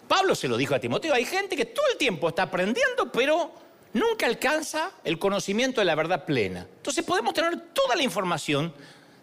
Pablo 0.07 0.35
se 0.35 0.47
lo 0.47 0.57
dijo 0.57 0.73
a 0.73 0.79
Timoteo, 0.79 1.13
hay 1.13 1.25
gente 1.25 1.55
que 1.55 1.65
todo 1.65 1.85
el 1.91 1.97
tiempo 1.97 2.29
está 2.29 2.43
aprendiendo, 2.43 3.11
pero 3.11 3.51
nunca 3.93 4.25
alcanza 4.25 4.91
el 5.03 5.19
conocimiento 5.19 5.81
de 5.81 5.85
la 5.85 5.95
verdad 5.95 6.25
plena. 6.25 6.67
Entonces 6.77 7.03
podemos 7.03 7.33
tener 7.33 7.59
toda 7.73 7.95
la 7.95 8.03
información, 8.03 8.73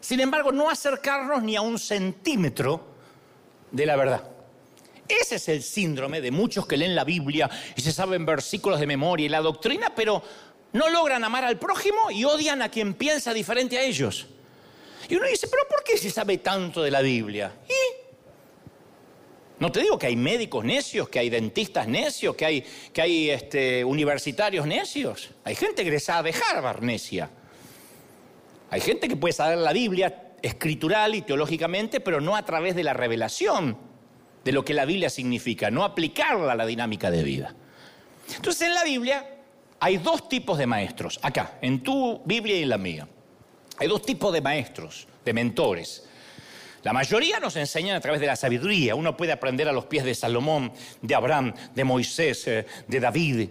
sin 0.00 0.20
embargo 0.20 0.52
no 0.52 0.68
acercarnos 0.68 1.42
ni 1.42 1.56
a 1.56 1.62
un 1.62 1.78
centímetro 1.78 2.86
de 3.70 3.86
la 3.86 3.96
verdad. 3.96 4.24
Ese 5.08 5.36
es 5.36 5.48
el 5.48 5.62
síndrome 5.62 6.20
de 6.20 6.30
muchos 6.30 6.66
que 6.66 6.76
leen 6.76 6.94
la 6.94 7.04
Biblia 7.04 7.50
y 7.74 7.80
se 7.80 7.92
saben 7.92 8.24
versículos 8.24 8.78
de 8.78 8.86
memoria 8.86 9.26
y 9.26 9.28
la 9.28 9.40
doctrina, 9.40 9.92
pero 9.94 10.22
no 10.72 10.88
logran 10.88 11.24
amar 11.24 11.44
al 11.44 11.58
prójimo 11.58 12.10
y 12.10 12.24
odian 12.24 12.62
a 12.62 12.68
quien 12.68 12.94
piensa 12.94 13.32
diferente 13.34 13.78
a 13.78 13.82
ellos. 13.82 14.26
Y 15.08 15.16
uno 15.16 15.26
dice, 15.26 15.48
pero 15.48 15.64
¿por 15.68 15.82
qué 15.82 15.96
se 15.98 16.10
sabe 16.10 16.38
tanto 16.38 16.82
de 16.82 16.90
la 16.90 17.00
Biblia? 17.00 17.52
No 19.58 19.70
te 19.70 19.80
digo 19.80 19.98
que 19.98 20.06
hay 20.06 20.16
médicos 20.16 20.64
necios, 20.64 21.08
que 21.08 21.18
hay 21.18 21.28
dentistas 21.28 21.86
necios, 21.86 22.34
que 22.34 22.46
hay, 22.46 22.64
que 22.92 23.02
hay 23.02 23.30
este, 23.30 23.84
universitarios 23.84 24.66
necios. 24.66 25.30
Hay 25.44 25.54
gente 25.54 25.82
egresada 25.82 26.22
de 26.22 26.34
Harvard 26.34 26.82
necia. 26.82 27.28
Hay 28.70 28.80
gente 28.80 29.06
que 29.06 29.16
puede 29.16 29.34
saber 29.34 29.58
la 29.58 29.72
Biblia 29.72 30.32
escritural 30.40 31.14
y 31.14 31.22
teológicamente, 31.22 32.00
pero 32.00 32.22
no 32.22 32.36
a 32.36 32.44
través 32.44 32.74
de 32.74 32.84
la 32.84 32.94
revelación 32.94 33.76
de 34.44 34.52
lo 34.52 34.64
que 34.64 34.72
la 34.72 34.86
Biblia 34.86 35.10
significa, 35.10 35.70
no 35.70 35.84
aplicarla 35.84 36.52
a 36.52 36.56
la 36.56 36.64
dinámica 36.64 37.10
de 37.10 37.22
vida. 37.22 37.54
Entonces 38.34 38.68
en 38.68 38.74
la 38.74 38.84
Biblia 38.84 39.39
hay 39.80 39.96
dos 39.96 40.28
tipos 40.28 40.58
de 40.58 40.66
maestros, 40.66 41.18
acá, 41.22 41.58
en 41.62 41.82
tu 41.82 42.20
Biblia 42.26 42.58
y 42.58 42.62
en 42.62 42.68
la 42.68 42.78
mía. 42.78 43.08
Hay 43.78 43.88
dos 43.88 44.02
tipos 44.02 44.30
de 44.30 44.42
maestros, 44.42 45.08
de 45.24 45.32
mentores. 45.32 46.04
La 46.82 46.92
mayoría 46.92 47.40
nos 47.40 47.56
enseñan 47.56 47.96
a 47.96 48.00
través 48.00 48.20
de 48.20 48.26
la 48.26 48.36
sabiduría. 48.36 48.94
Uno 48.94 49.16
puede 49.16 49.32
aprender 49.32 49.68
a 49.68 49.72
los 49.72 49.86
pies 49.86 50.04
de 50.04 50.14
Salomón, 50.14 50.72
de 51.00 51.14
Abraham, 51.14 51.54
de 51.74 51.84
Moisés, 51.84 52.46
eh, 52.46 52.66
de 52.86 53.00
David. 53.00 53.48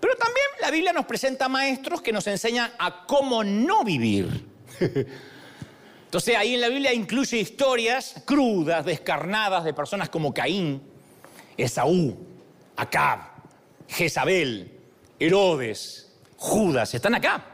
Pero 0.00 0.16
también 0.16 0.46
la 0.60 0.70
Biblia 0.70 0.92
nos 0.92 1.04
presenta 1.04 1.48
maestros 1.48 2.00
que 2.00 2.12
nos 2.12 2.26
enseñan 2.28 2.70
a 2.78 3.04
cómo 3.06 3.42
no 3.42 3.82
vivir. 3.82 4.46
Entonces 6.04 6.36
ahí 6.36 6.54
en 6.54 6.60
la 6.60 6.68
Biblia 6.68 6.92
incluye 6.92 7.38
historias 7.38 8.22
crudas, 8.24 8.84
descarnadas 8.84 9.64
de 9.64 9.74
personas 9.74 10.08
como 10.08 10.32
Caín, 10.32 10.82
Esaú, 11.56 12.16
Acab, 12.76 13.20
Jezabel, 13.88 14.79
Herodes, 15.20 16.10
Judas. 16.36 16.94
Están 16.94 17.14
acá. 17.14 17.44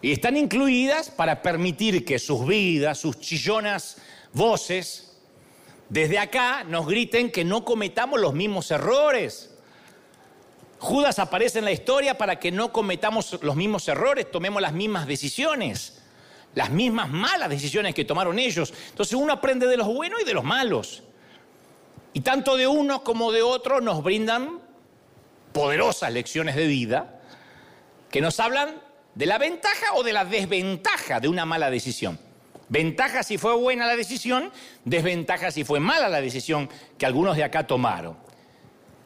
Y 0.00 0.12
están 0.12 0.36
incluidas 0.36 1.10
para 1.10 1.42
permitir 1.42 2.04
que 2.04 2.20
sus 2.20 2.46
vidas, 2.46 2.98
sus 2.98 3.18
chillonas 3.18 3.98
voces, 4.32 5.18
desde 5.88 6.18
acá 6.18 6.62
nos 6.64 6.86
griten 6.86 7.30
que 7.30 7.44
no 7.44 7.64
cometamos 7.64 8.20
los 8.20 8.32
mismos 8.32 8.70
errores. 8.70 9.52
Judas 10.78 11.18
aparece 11.18 11.58
en 11.58 11.64
la 11.64 11.72
historia 11.72 12.16
para 12.16 12.38
que 12.38 12.52
no 12.52 12.72
cometamos 12.72 13.38
los 13.42 13.56
mismos 13.56 13.88
errores, 13.88 14.30
tomemos 14.30 14.62
las 14.62 14.72
mismas 14.72 15.06
decisiones, 15.06 16.02
las 16.54 16.70
mismas 16.70 17.08
malas 17.08 17.48
decisiones 17.48 17.94
que 17.94 18.04
tomaron 18.04 18.38
ellos. 18.38 18.72
Entonces 18.90 19.14
uno 19.14 19.32
aprende 19.32 19.66
de 19.66 19.76
los 19.76 19.88
buenos 19.88 20.20
y 20.22 20.24
de 20.24 20.34
los 20.34 20.44
malos. 20.44 21.02
Y 22.12 22.20
tanto 22.20 22.56
de 22.56 22.66
unos 22.66 23.00
como 23.00 23.32
de 23.32 23.42
otros 23.42 23.82
nos 23.82 24.02
brindan 24.02 24.65
poderosas 25.56 26.12
lecciones 26.12 26.54
de 26.54 26.66
vida 26.66 27.18
que 28.10 28.20
nos 28.20 28.38
hablan 28.40 28.74
de 29.14 29.24
la 29.24 29.38
ventaja 29.38 29.94
o 29.94 30.02
de 30.02 30.12
la 30.12 30.26
desventaja 30.26 31.18
de 31.18 31.28
una 31.28 31.46
mala 31.46 31.70
decisión. 31.70 32.18
Ventaja 32.68 33.22
si 33.22 33.38
fue 33.38 33.56
buena 33.56 33.86
la 33.86 33.96
decisión, 33.96 34.52
desventaja 34.84 35.50
si 35.50 35.64
fue 35.64 35.80
mala 35.80 36.10
la 36.10 36.20
decisión 36.20 36.68
que 36.98 37.06
algunos 37.06 37.36
de 37.36 37.44
acá 37.44 37.66
tomaron. 37.66 38.18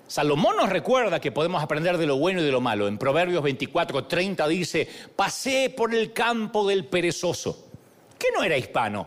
Salomón 0.09 0.57
nos 0.57 0.71
recuerda 0.71 1.21
que 1.21 1.31
podemos 1.31 1.63
aprender 1.63 1.97
de 1.99 2.07
lo 2.07 2.17
bueno 2.17 2.41
y 2.41 2.45
de 2.45 2.51
lo 2.51 2.61
malo. 2.61 2.89
En 2.89 2.99
Proverbios 2.99 3.45
24, 3.45 4.07
30 4.07 4.49
dice, 4.49 4.89
pasé 5.15 5.71
por 5.71 5.95
el 5.95 6.13
campo 6.13 6.67
del 6.67 6.85
perezoso, 6.85 7.69
que 8.19 8.27
no 8.35 8.43
era 8.43 8.57
hispano, 8.57 9.07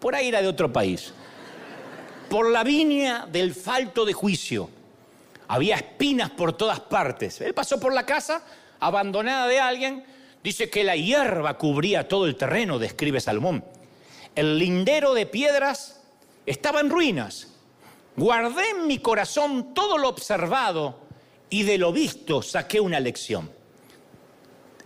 por 0.00 0.14
ahí 0.14 0.28
era 0.28 0.40
de 0.40 0.48
otro 0.48 0.72
país. 0.72 1.12
Por 2.30 2.48
la 2.48 2.64
viña 2.64 3.26
del 3.30 3.54
falto 3.54 4.06
de 4.06 4.14
juicio. 4.14 4.77
Había 5.48 5.76
espinas 5.76 6.30
por 6.30 6.52
todas 6.52 6.80
partes. 6.80 7.40
Él 7.40 7.54
pasó 7.54 7.80
por 7.80 7.92
la 7.92 8.06
casa 8.06 8.44
abandonada 8.78 9.48
de 9.48 9.58
alguien 9.58 10.04
Dice 10.42 10.70
que 10.70 10.84
la 10.84 10.96
hierba 10.96 11.58
cubría 11.58 12.08
todo 12.08 12.26
el 12.26 12.36
terreno, 12.36 12.78
describe 12.78 13.20
Salmón. 13.20 13.64
El 14.34 14.58
lindero 14.58 15.14
de 15.14 15.26
piedras 15.26 16.00
estaba 16.46 16.80
en 16.80 16.90
ruinas. 16.90 17.48
Guardé 18.16 18.70
en 18.70 18.86
mi 18.86 18.98
corazón 18.98 19.74
todo 19.74 19.98
lo 19.98 20.08
observado 20.08 21.00
y 21.50 21.64
de 21.64 21.78
lo 21.78 21.92
visto 21.92 22.42
saqué 22.42 22.80
una 22.80 23.00
lección. 23.00 23.50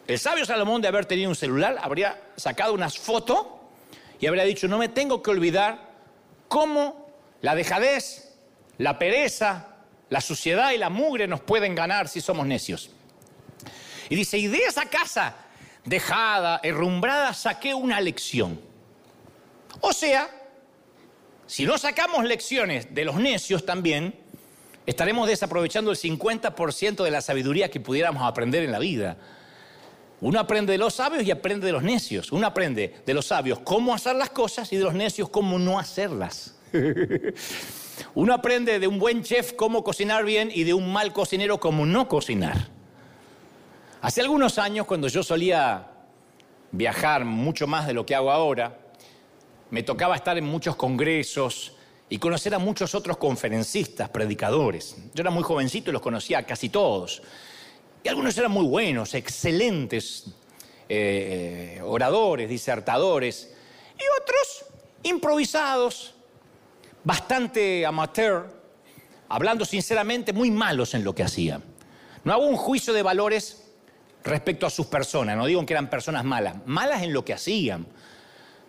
El 0.06 0.18
sabio 0.18 0.44
Salomón 0.44 0.82
de 0.82 0.88
haber 0.88 1.06
tenido 1.06 1.28
un 1.28 1.36
celular 1.36 1.78
habría 1.80 2.20
sacado 2.36 2.72
unas 2.74 2.98
fotos 2.98 3.46
y 4.18 4.26
habría 4.26 4.44
dicho, 4.44 4.68
no 4.68 4.78
me 4.78 4.88
tengo 4.88 5.22
que 5.22 5.30
olvidar 5.30 5.92
cómo 6.48 7.08
la 7.40 7.54
dejadez, 7.54 8.34
la 8.78 8.98
pereza, 8.98 9.71
la 10.12 10.20
suciedad 10.20 10.72
y 10.72 10.76
la 10.76 10.90
mugre 10.90 11.26
nos 11.26 11.40
pueden 11.40 11.74
ganar 11.74 12.06
si 12.06 12.20
somos 12.20 12.46
necios. 12.46 12.90
Y 14.10 14.14
dice, 14.14 14.36
y 14.36 14.46
de 14.46 14.58
esa 14.58 14.84
casa 14.84 15.34
dejada, 15.86 16.60
herrumbrada, 16.62 17.32
saqué 17.32 17.72
una 17.72 17.98
lección. 17.98 18.60
O 19.80 19.94
sea, 19.94 20.28
si 21.46 21.64
no 21.64 21.78
sacamos 21.78 22.26
lecciones 22.26 22.94
de 22.94 23.06
los 23.06 23.16
necios 23.16 23.64
también, 23.64 24.14
estaremos 24.84 25.26
desaprovechando 25.26 25.90
el 25.90 25.96
50% 25.96 27.04
de 27.04 27.10
la 27.10 27.22
sabiduría 27.22 27.70
que 27.70 27.80
pudiéramos 27.80 28.22
aprender 28.22 28.64
en 28.64 28.72
la 28.72 28.80
vida. 28.80 29.16
Uno 30.20 30.38
aprende 30.38 30.72
de 30.72 30.78
los 30.78 30.92
sabios 30.92 31.24
y 31.24 31.30
aprende 31.30 31.64
de 31.64 31.72
los 31.72 31.82
necios. 31.82 32.32
Uno 32.32 32.46
aprende 32.46 32.96
de 33.06 33.14
los 33.14 33.24
sabios 33.24 33.60
cómo 33.60 33.94
hacer 33.94 34.16
las 34.16 34.28
cosas 34.28 34.70
y 34.74 34.76
de 34.76 34.84
los 34.84 34.92
necios 34.92 35.30
cómo 35.30 35.58
no 35.58 35.78
hacerlas. 35.78 36.54
Uno 38.14 38.34
aprende 38.34 38.78
de 38.78 38.86
un 38.86 38.98
buen 38.98 39.22
chef 39.22 39.52
cómo 39.54 39.84
cocinar 39.84 40.24
bien 40.24 40.50
y 40.52 40.64
de 40.64 40.74
un 40.74 40.92
mal 40.92 41.12
cocinero 41.12 41.58
cómo 41.60 41.86
no 41.86 42.08
cocinar. 42.08 42.68
Hace 44.00 44.20
algunos 44.20 44.58
años, 44.58 44.86
cuando 44.86 45.08
yo 45.08 45.22
solía 45.22 45.88
viajar 46.72 47.24
mucho 47.24 47.66
más 47.66 47.86
de 47.86 47.94
lo 47.94 48.04
que 48.04 48.14
hago 48.14 48.30
ahora, 48.30 48.78
me 49.70 49.82
tocaba 49.82 50.16
estar 50.16 50.36
en 50.36 50.44
muchos 50.44 50.76
congresos 50.76 51.76
y 52.08 52.18
conocer 52.18 52.54
a 52.54 52.58
muchos 52.58 52.94
otros 52.94 53.16
conferencistas, 53.16 54.10
predicadores. 54.10 54.96
Yo 55.14 55.22
era 55.22 55.30
muy 55.30 55.42
jovencito 55.42 55.90
y 55.90 55.92
los 55.94 56.02
conocía 56.02 56.44
casi 56.44 56.68
todos. 56.68 57.22
Y 58.04 58.08
algunos 58.08 58.36
eran 58.36 58.50
muy 58.50 58.66
buenos, 58.66 59.14
excelentes 59.14 60.26
eh, 60.88 61.80
oradores, 61.82 62.50
disertadores, 62.50 63.54
y 63.96 64.02
otros 64.20 64.64
improvisados, 65.04 66.14
bastante 67.04 67.84
amateur, 67.86 68.46
hablando 69.28 69.64
sinceramente 69.64 70.32
muy 70.32 70.50
malos 70.50 70.94
en 70.94 71.04
lo 71.04 71.14
que 71.14 71.22
hacían. 71.22 71.62
No 72.24 72.32
hago 72.32 72.46
un 72.46 72.56
juicio 72.56 72.92
de 72.92 73.02
valores 73.02 73.72
respecto 74.24 74.66
a 74.66 74.70
sus 74.70 74.86
personas. 74.86 75.36
No 75.36 75.46
digo 75.46 75.64
que 75.66 75.72
eran 75.72 75.90
personas 75.90 76.24
malas, 76.24 76.56
malas 76.66 77.02
en 77.02 77.12
lo 77.12 77.24
que 77.24 77.32
hacían. 77.32 77.86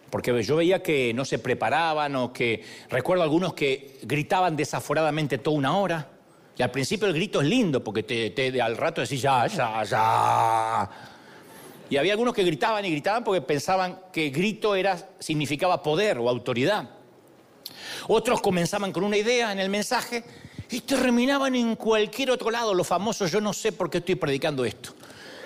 Porque 0.10 0.44
yo 0.44 0.56
veía 0.58 0.82
que 0.84 1.12
no 1.13 1.25
se 1.25 1.40
preparaban 1.40 2.16
o 2.16 2.32
que 2.34 2.63
recuerdo 2.90 3.24
algunos 3.24 3.54
que 3.54 4.00
gritaban 4.04 4.56
desaforadamente 4.56 5.38
toda 5.40 5.58
una 5.58 5.78
hora. 5.78 6.08
Y 6.56 6.62
al 6.62 6.70
principio 6.70 7.08
el 7.08 7.13
grito 7.13 7.42
es 7.42 7.48
lindo 7.48 7.84
porque 7.84 8.04
te, 8.04 8.30
te- 8.30 8.62
al 8.62 8.78
rato 8.78 9.02
decís 9.02 9.22
ya, 9.22 9.48
ya, 9.48 9.84
ya. 9.84 10.90
Y 11.90 11.98
había 11.98 12.13
algunos 12.13 12.34
que 12.34 12.44
gritaban 12.44 12.86
y 12.86 12.92
gritaban 12.92 13.24
porque 13.24 13.42
pensaban 13.42 14.00
que 14.12 14.30
grito 14.30 14.75
era, 14.75 14.98
significaba 15.20 15.82
poder 15.82 16.20
o 16.20 16.30
autoridad. 16.30 16.90
Otros 18.08 18.42
comenzaban 18.42 18.92
con 18.92 19.04
una 19.04 19.18
idea 19.18 19.52
en 19.52 19.60
el 19.60 19.70
mensaje 19.70 20.24
y 20.70 20.82
terminaban 20.82 21.56
en 21.56 21.76
cualquier 21.76 22.32
otro 22.32 22.52
lado. 22.52 22.74
Los 22.74 22.88
famosos, 22.88 23.32
yo 23.32 23.40
no 23.40 23.54
sé 23.54 23.72
por 23.72 23.90
qué 23.90 24.00
estoy 24.00 24.16
predicando 24.16 24.66
esto. 24.66 24.94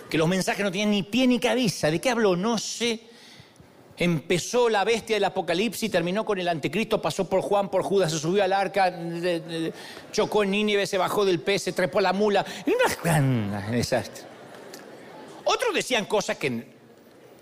Que 0.10 0.18
los 0.18 0.28
mensajes 0.28 0.64
no 0.64 0.72
tienen 0.72 0.92
ni 0.92 1.04
pie 1.04 1.28
ni 1.28 1.40
cabeza. 1.40 1.92
¿De 1.92 2.00
qué 2.00 2.10
hablo? 2.10 2.36
No 2.36 2.58
sé. 2.58 3.02
Empezó 4.00 4.70
la 4.70 4.84
bestia 4.84 5.16
del 5.16 5.24
Apocalipsis, 5.24 5.90
terminó 5.90 6.24
con 6.24 6.38
el 6.38 6.48
anticristo, 6.48 7.02
pasó 7.02 7.28
por 7.28 7.42
Juan, 7.42 7.70
por 7.70 7.82
Judas, 7.82 8.12
se 8.12 8.20
subió 8.20 8.44
al 8.44 8.54
arca, 8.54 8.94
chocó 10.12 10.44
en 10.44 10.52
Nínive, 10.52 10.86
se 10.86 11.00
bajó 11.00 11.26
del 11.26 11.40
pez, 11.40 11.64
se 11.64 11.72
trepó 11.74 11.98
a 11.98 12.04
la 12.04 12.14
mula. 12.14 12.46
Desastre. 13.72 14.24
Otros 15.46 15.74
decían 15.74 16.06
cosas 16.06 16.38
que 16.38 16.68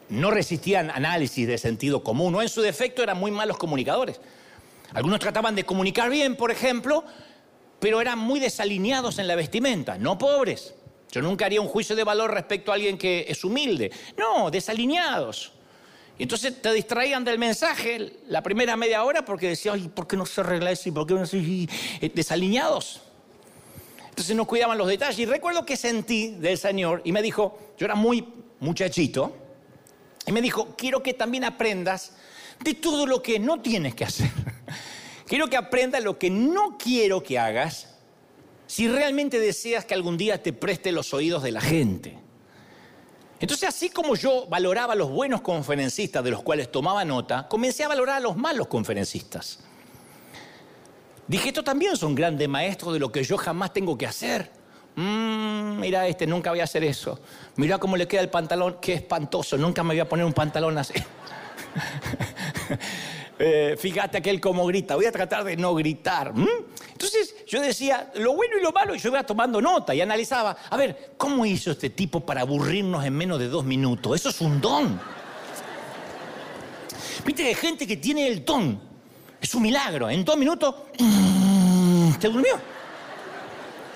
no 0.07 0.31
resistían 0.31 0.91
análisis 0.91 1.45
de 1.45 1.57
sentido 1.57 2.01
común, 2.03 2.33
o 2.35 2.41
en 2.41 2.47
su 2.47 2.61
defecto 2.61 3.03
eran 3.03 3.17
muy 3.17 3.31
malos 3.31 3.57
comunicadores. 3.57 4.21
Algunos 4.93 5.19
trataban 5.19 5.55
de 5.55 5.65
comunicar 5.65 6.09
bien, 6.09 6.35
por 6.35 6.51
ejemplo, 6.51 7.03
pero 7.79 8.01
eran 8.01 8.19
muy 8.19 8.39
desalineados 8.39 9.19
en 9.19 9.27
la 9.27 9.35
vestimenta, 9.35 9.97
no 9.97 10.17
pobres. 10.17 10.73
Yo 11.11 11.21
nunca 11.21 11.45
haría 11.45 11.61
un 11.61 11.67
juicio 11.67 11.95
de 11.95 12.03
valor 12.03 12.33
respecto 12.33 12.71
a 12.71 12.75
alguien 12.75 12.97
que 12.97 13.25
es 13.27 13.43
humilde. 13.43 13.91
No, 14.17 14.51
desalineados. 14.51 15.53
Y 16.17 16.23
entonces 16.23 16.61
te 16.61 16.71
distraían 16.73 17.23
del 17.25 17.37
mensaje 17.39 18.19
la 18.27 18.41
primera 18.41 18.75
media 18.77 19.03
hora 19.03 19.25
porque 19.25 19.49
decían, 19.49 19.75
ay, 19.75 19.89
¿por 19.89 20.07
qué 20.07 20.15
no 20.15 20.25
se 20.25 20.41
arregla 20.41 20.71
eso? 20.71 20.89
¿Y 20.89 20.91
por 20.91 21.05
qué 21.05 21.13
no 21.13 21.25
se... 21.25 21.37
eh, 21.39 22.11
Desalineados. 22.13 23.01
Entonces 24.09 24.35
no 24.35 24.45
cuidaban 24.45 24.77
los 24.77 24.87
detalles. 24.87 25.19
Y 25.19 25.25
recuerdo 25.25 25.65
que 25.65 25.75
sentí 25.75 26.31
del 26.31 26.57
Señor 26.57 27.01
y 27.03 27.11
me 27.11 27.21
dijo, 27.21 27.59
yo 27.77 27.85
era 27.85 27.95
muy 27.95 28.25
muchachito, 28.61 29.35
y 30.25 30.31
me 30.31 30.41
dijo, 30.41 30.73
quiero 30.77 31.03
que 31.03 31.13
también 31.13 31.43
aprendas 31.43 32.13
de 32.63 32.73
todo 32.73 33.05
lo 33.05 33.21
que 33.21 33.37
no 33.37 33.61
tienes 33.61 33.93
que 33.93 34.05
hacer. 34.05 34.31
Quiero 35.27 35.49
que 35.49 35.57
aprendas 35.57 36.03
lo 36.03 36.19
que 36.19 36.29
no 36.29 36.77
quiero 36.77 37.23
que 37.23 37.39
hagas 37.39 37.95
si 38.67 38.87
realmente 38.87 39.39
deseas 39.39 39.85
que 39.85 39.93
algún 39.93 40.17
día 40.17 40.41
te 40.41 40.53
preste 40.53 40.91
los 40.91 41.13
oídos 41.13 41.43
de 41.43 41.51
la 41.51 41.61
gente. 41.61 42.17
Entonces, 43.39 43.67
así 43.69 43.89
como 43.89 44.15
yo 44.15 44.47
valoraba 44.47 44.93
a 44.93 44.95
los 44.95 45.09
buenos 45.09 45.41
conferencistas 45.41 46.23
de 46.23 46.31
los 46.31 46.41
cuales 46.41 46.71
tomaba 46.71 47.03
nota, 47.05 47.47
comencé 47.47 47.83
a 47.83 47.87
valorar 47.87 48.17
a 48.17 48.19
los 48.19 48.37
malos 48.37 48.67
conferencistas. 48.67 49.59
Dije, 51.27 51.49
estos 51.49 51.63
también 51.63 51.97
son 51.97 52.15
grandes 52.15 52.47
maestros 52.47 52.93
de 52.93 52.99
lo 52.99 53.11
que 53.11 53.23
yo 53.23 53.37
jamás 53.37 53.73
tengo 53.73 53.97
que 53.97 54.05
hacer. 54.05 54.51
Mm, 54.95 55.79
mira 55.79 56.07
este, 56.07 56.25
nunca 56.25 56.51
voy 56.51 56.61
a 56.61 56.63
hacer 56.63 56.83
eso. 56.83 57.19
Mira 57.57 57.77
cómo 57.77 57.97
le 57.97 58.07
queda 58.07 58.21
el 58.21 58.29
pantalón, 58.29 58.77
qué 58.81 58.93
espantoso, 58.93 59.57
nunca 59.57 59.83
me 59.83 59.95
voy 59.95 59.99
a 59.99 60.07
poner 60.07 60.25
un 60.25 60.33
pantalón 60.33 60.77
así. 60.77 60.93
Eh, 63.37 63.75
fíjate 63.77 64.17
aquel 64.17 64.39
cómo 64.39 64.65
grita, 64.65 64.95
voy 64.95 65.05
a 65.05 65.11
tratar 65.11 65.43
de 65.43 65.57
no 65.57 65.75
gritar. 65.75 66.33
Entonces 66.91 67.35
yo 67.45 67.59
decía 67.59 68.11
lo 68.15 68.33
bueno 68.33 68.57
y 68.57 68.63
lo 68.63 68.71
malo 68.71 68.95
y 68.95 68.99
yo 68.99 69.09
iba 69.09 69.23
tomando 69.23 69.61
nota 69.61 69.93
y 69.93 70.01
analizaba, 70.01 70.55
a 70.69 70.77
ver, 70.77 71.13
¿cómo 71.17 71.45
hizo 71.45 71.71
este 71.71 71.89
tipo 71.89 72.21
para 72.21 72.41
aburrirnos 72.41 73.03
en 73.03 73.13
menos 73.13 73.39
de 73.39 73.49
dos 73.49 73.65
minutos? 73.65 74.15
Eso 74.15 74.29
es 74.29 74.39
un 74.39 74.61
don. 74.61 74.99
Viste 77.25 77.45
hay 77.45 77.55
gente 77.55 77.85
que 77.85 77.97
tiene 77.97 78.27
el 78.27 78.45
don, 78.45 78.79
es 79.41 79.53
un 79.53 79.63
milagro, 79.63 80.09
en 80.09 80.23
dos 80.23 80.37
minutos 80.37 80.75
mm, 80.99 82.11
se 82.19 82.29
durmió. 82.29 82.55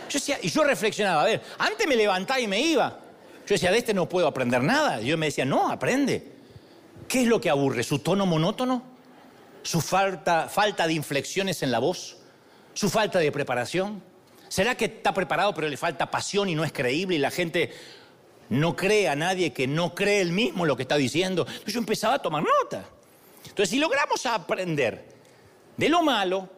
Yo 0.10 0.18
decía, 0.18 0.40
y 0.42 0.50
yo 0.50 0.64
reflexionaba, 0.64 1.22
a 1.22 1.26
ver, 1.26 1.42
antes 1.60 1.88
me 1.88 1.96
levantaba 1.96 2.40
y 2.40 2.48
me 2.48 2.60
iba. 2.60 3.00
Yo 3.46 3.56
decía, 3.56 3.72
de 3.72 3.78
este 3.78 3.94
no 3.94 4.10
puedo 4.10 4.28
aprender 4.28 4.62
nada. 4.64 5.02
Y 5.02 5.08
yo 5.08 5.18
me 5.18 5.28
decía, 5.28 5.46
no, 5.46 5.70
aprende. 5.70 6.34
¿Qué 7.08 7.22
es 7.22 7.28
lo 7.28 7.40
que 7.40 7.50
aburre? 7.50 7.84
¿Su 7.84 8.00
tono 8.00 8.26
monótono? 8.26 8.99
¿Su 9.64 9.82
falta, 9.82 10.48
falta 10.50 10.88
de 10.88 10.94
inflexiones 10.94 11.64
en 11.64 11.72
la 11.72 11.80
voz? 11.80 12.18
¿Su 12.74 12.90
falta 12.90 13.20
de 13.20 13.32
preparación? 13.32 14.02
¿Será 14.48 14.76
que 14.76 14.86
está 14.86 15.14
preparado 15.14 15.54
pero 15.54 15.68
le 15.68 15.78
falta 15.78 16.10
pasión 16.10 16.50
y 16.50 16.56
no 16.56 16.64
es 16.64 16.72
creíble 16.72 17.16
y 17.16 17.20
la 17.20 17.32
gente 17.32 17.72
no 18.50 18.76
cree 18.76 19.08
a 19.08 19.16
nadie 19.16 19.54
que 19.54 19.68
no 19.68 19.94
cree 19.94 20.22
él 20.22 20.32
mismo 20.32 20.66
lo 20.66 20.76
que 20.76 20.84
está 20.84 20.96
diciendo? 20.96 21.46
Entonces 21.48 21.74
yo 21.74 21.80
empezaba 21.80 22.16
a 22.16 22.22
tomar 22.22 22.44
nota. 22.44 22.86
Entonces 23.44 23.70
si 23.70 23.80
logramos 23.80 24.26
aprender 24.26 25.06
de 25.78 25.90
lo 25.90 26.02
malo, 26.02 26.50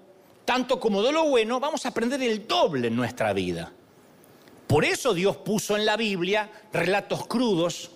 tanto 0.45 0.79
como 0.79 1.03
de 1.03 1.11
lo 1.11 1.25
bueno, 1.25 1.59
vamos 1.59 1.85
a 1.85 1.89
aprender 1.89 2.21
el 2.21 2.47
doble 2.47 2.87
en 2.87 2.95
nuestra 2.95 3.33
vida. 3.33 3.71
Por 4.67 4.85
eso 4.85 5.13
Dios 5.13 5.35
puso 5.37 5.75
en 5.75 5.85
la 5.85 5.97
Biblia 5.97 6.49
relatos 6.71 7.27
crudos, 7.27 7.91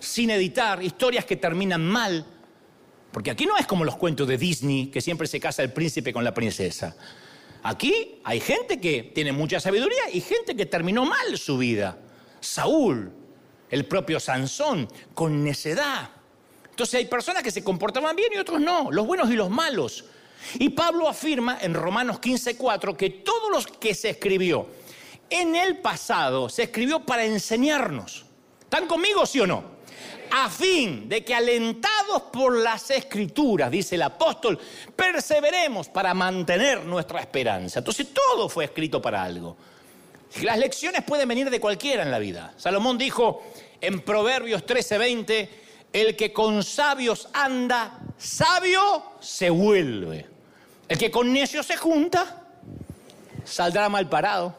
sin 0.00 0.30
editar, 0.30 0.82
historias 0.82 1.24
que 1.24 1.36
terminan 1.36 1.86
mal. 1.86 2.26
Porque 3.12 3.30
aquí 3.30 3.46
no 3.46 3.56
es 3.56 3.66
como 3.66 3.84
los 3.84 3.96
cuentos 3.96 4.28
de 4.28 4.36
Disney, 4.36 4.86
que 4.88 5.00
siempre 5.00 5.26
se 5.26 5.40
casa 5.40 5.62
el 5.62 5.72
príncipe 5.72 6.12
con 6.12 6.24
la 6.24 6.34
princesa. 6.34 6.96
Aquí 7.62 8.20
hay 8.22 8.40
gente 8.40 8.80
que 8.80 9.02
tiene 9.02 9.32
mucha 9.32 9.58
sabiduría 9.58 10.10
y 10.12 10.20
gente 10.20 10.54
que 10.54 10.66
terminó 10.66 11.04
mal 11.04 11.36
su 11.36 11.58
vida. 11.58 11.98
Saúl, 12.40 13.10
el 13.70 13.86
propio 13.86 14.20
Sansón, 14.20 14.88
con 15.14 15.42
necedad. 15.42 16.10
Entonces 16.70 16.94
hay 16.96 17.06
personas 17.06 17.42
que 17.42 17.50
se 17.50 17.64
comportaban 17.64 18.14
bien 18.14 18.32
y 18.34 18.38
otros 18.38 18.60
no, 18.60 18.92
los 18.92 19.06
buenos 19.06 19.30
y 19.30 19.34
los 19.34 19.50
malos. 19.50 20.04
Y 20.58 20.68
Pablo 20.70 21.08
afirma 21.08 21.58
en 21.60 21.74
Romanos 21.74 22.20
15:4 22.20 22.96
que 22.96 23.10
todo 23.10 23.50
lo 23.50 23.58
que 23.80 23.94
se 23.94 24.10
escribió 24.10 24.68
en 25.30 25.56
el 25.56 25.78
pasado 25.78 26.48
se 26.48 26.64
escribió 26.64 27.00
para 27.00 27.24
enseñarnos. 27.24 28.26
¿Están 28.60 28.86
conmigo, 28.86 29.26
sí 29.26 29.40
o 29.40 29.46
no? 29.46 29.75
A 30.30 30.50
fin 30.50 31.08
de 31.08 31.24
que 31.24 31.34
alentados 31.34 32.22
por 32.32 32.56
las 32.58 32.90
escrituras, 32.90 33.70
dice 33.70 33.94
el 33.94 34.02
apóstol, 34.02 34.58
perseveremos 34.94 35.88
para 35.88 36.14
mantener 36.14 36.84
nuestra 36.84 37.20
esperanza. 37.20 37.80
Entonces 37.80 38.08
todo 38.12 38.48
fue 38.48 38.64
escrito 38.64 39.00
para 39.00 39.22
algo. 39.22 39.56
Las 40.42 40.58
lecciones 40.58 41.02
pueden 41.04 41.28
venir 41.28 41.48
de 41.50 41.60
cualquiera 41.60 42.02
en 42.02 42.10
la 42.10 42.18
vida. 42.18 42.52
Salomón 42.56 42.98
dijo 42.98 43.42
en 43.80 44.00
Proverbios 44.00 44.64
13:20, 44.66 45.48
el 45.92 46.16
que 46.16 46.32
con 46.32 46.62
sabios 46.62 47.28
anda, 47.32 47.98
sabio 48.18 49.04
se 49.20 49.50
vuelve. 49.50 50.26
El 50.88 50.98
que 50.98 51.10
con 51.10 51.32
necios 51.32 51.66
se 51.66 51.76
junta, 51.76 52.44
saldrá 53.44 53.88
mal 53.88 54.08
parado. 54.08 54.54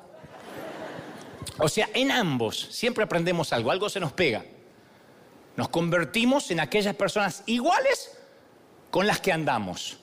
O 1.59 1.69
sea, 1.69 1.89
en 1.93 2.11
ambos 2.11 2.67
siempre 2.71 3.03
aprendemos 3.03 3.53
algo, 3.53 3.71
algo 3.71 3.89
se 3.89 3.99
nos 3.99 4.13
pega. 4.13 4.43
Nos 5.57 5.69
convertimos 5.69 6.51
en 6.51 6.59
aquellas 6.59 6.95
personas 6.95 7.41
iguales 7.47 8.15
con 8.91 9.07
las 9.07 9.19
que 9.19 9.31
andamos. 9.31 9.97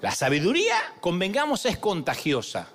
La 0.00 0.10
sabiduría, 0.10 0.76
convengamos, 1.00 1.66
es 1.66 1.76
contagiosa. 1.76 2.68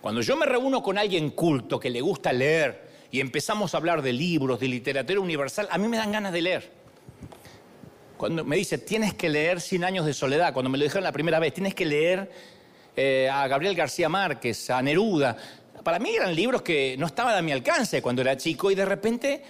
Cuando 0.00 0.22
yo 0.22 0.36
me 0.36 0.46
reúno 0.46 0.82
con 0.82 0.96
alguien 0.96 1.30
culto 1.30 1.78
que 1.78 1.90
le 1.90 2.00
gusta 2.00 2.32
leer 2.32 2.88
y 3.10 3.20
empezamos 3.20 3.74
a 3.74 3.76
hablar 3.76 4.00
de 4.00 4.14
libros, 4.14 4.58
de 4.58 4.66
literatura 4.66 5.20
universal, 5.20 5.68
a 5.70 5.76
mí 5.76 5.88
me 5.88 5.98
dan 5.98 6.10
ganas 6.10 6.32
de 6.32 6.40
leer. 6.40 6.72
Cuando 8.16 8.42
me 8.42 8.56
dice, 8.56 8.78
tienes 8.78 9.12
que 9.12 9.28
leer 9.28 9.60
Cien 9.60 9.84
años 9.84 10.06
de 10.06 10.14
soledad, 10.14 10.54
cuando 10.54 10.70
me 10.70 10.78
lo 10.78 10.84
dijeron 10.84 11.04
la 11.04 11.12
primera 11.12 11.38
vez, 11.38 11.52
tienes 11.52 11.74
que 11.74 11.84
leer 11.84 12.30
eh, 12.96 13.28
a 13.30 13.46
Gabriel 13.46 13.74
García 13.74 14.08
Márquez, 14.08 14.70
a 14.70 14.80
Neruda. 14.80 15.36
Para 15.82 15.98
mí 15.98 16.16
eran 16.16 16.34
libros 16.34 16.62
que 16.62 16.96
no 16.98 17.06
estaban 17.06 17.36
a 17.36 17.42
mi 17.42 17.52
alcance 17.52 18.00
cuando 18.00 18.22
era 18.22 18.38
chico 18.38 18.70
y 18.70 18.74
de 18.74 18.86
repente 18.86 19.44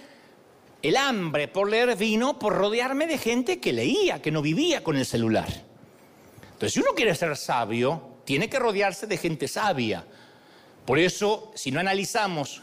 el 0.87 0.97
hambre 0.97 1.47
por 1.47 1.69
leer 1.69 1.95
vino 1.95 2.37
por 2.37 2.53
rodearme 2.53 3.07
de 3.07 3.17
gente 3.17 3.59
que 3.59 3.73
leía, 3.73 4.21
que 4.21 4.31
no 4.31 4.41
vivía 4.41 4.83
con 4.83 4.95
el 4.97 5.05
celular. 5.05 5.47
Entonces, 6.45 6.73
si 6.73 6.79
uno 6.79 6.91
quiere 6.95 7.15
ser 7.15 7.35
sabio, 7.35 8.19
tiene 8.23 8.49
que 8.49 8.59
rodearse 8.59 9.07
de 9.07 9.17
gente 9.17 9.47
sabia. 9.47 10.05
Por 10.85 10.99
eso, 10.99 11.51
si 11.55 11.71
no 11.71 11.79
analizamos 11.79 12.61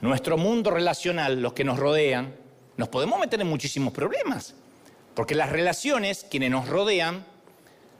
nuestro 0.00 0.38
mundo 0.38 0.70
relacional, 0.70 1.42
los 1.42 1.52
que 1.52 1.64
nos 1.64 1.78
rodean, 1.78 2.34
nos 2.76 2.88
podemos 2.88 3.20
meter 3.20 3.40
en 3.40 3.48
muchísimos 3.48 3.92
problemas. 3.92 4.54
Porque 5.14 5.34
las 5.34 5.50
relaciones, 5.50 6.24
quienes 6.30 6.50
nos 6.50 6.66
rodean, 6.66 7.26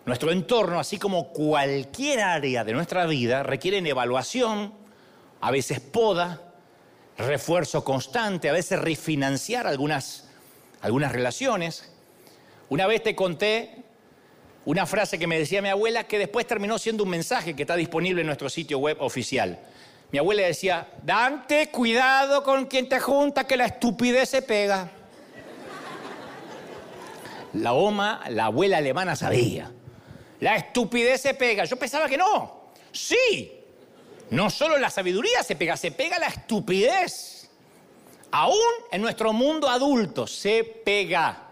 nuestro 0.07 0.33
entorno, 0.33 0.81
así 0.81 0.99
como 0.99 1.29
cualquier 1.33 2.21
área 2.21 2.65
de 2.65 2.73
nuestra 2.73 3.05
vida, 3.07 3.43
requieren 3.43 3.87
evaluación, 3.87 4.73
a 5.43 5.51
veces 5.51 5.81
poda, 5.81 6.50
refuerzo 7.27 7.85
constante, 7.85 8.49
a 8.49 8.53
veces 8.53 8.79
refinanciar 8.79 9.67
algunas, 9.67 10.29
algunas 10.81 11.13
relaciones. 11.13 11.91
Una 12.69 12.87
vez 12.87 13.03
te 13.03 13.15
conté 13.15 13.85
una 14.65 14.87
frase 14.87 15.19
que 15.19 15.27
me 15.27 15.39
decía 15.39 15.63
mi 15.63 15.69
abuela 15.69 16.05
que 16.05 16.19
después 16.19 16.47
terminó 16.47 16.79
siendo 16.79 17.05
un 17.05 17.11
mensaje 17.11 17.55
que 17.57 17.63
está 17.63 17.77
disponible 17.77 18.21
en 18.21 18.27
nuestro 18.27 18.49
sitio 18.49 18.79
web 18.79 18.97
oficial. 19.01 19.59
Mi 20.13 20.19
abuela 20.19 20.43
decía, 20.43 20.89
Dante, 21.03 21.71
cuidado 21.71 22.43
con 22.43 22.67
quien 22.67 22.89
te 22.89 22.99
junta, 22.99 23.47
que 23.47 23.57
la 23.57 23.67
estupidez 23.67 24.29
se 24.29 24.43
pega. 24.43 24.91
La 27.55 27.73
OMA, 27.73 28.23
la 28.29 28.47
abuela 28.47 28.79
alemana 28.79 29.17
sabía. 29.17 29.71
La 30.41 30.57
estupidez 30.57 31.21
se 31.21 31.35
pega. 31.35 31.65
Yo 31.65 31.77
pensaba 31.77 32.09
que 32.09 32.17
no. 32.17 32.71
Sí. 32.93 33.60
No 34.31 34.49
solo 34.49 34.79
la 34.79 34.91
sabiduría 34.91 35.43
se 35.43 35.57
pega, 35.57 35.77
se 35.77 35.91
pega 35.91 36.19
la 36.19 36.29
estupidez. 36.29 37.51
Aún 38.31 38.55
en 38.93 39.03
nuestro 39.03 39.33
mundo 39.33 39.69
adulto 39.69 40.27
se 40.27 40.63
pega. 40.63 41.49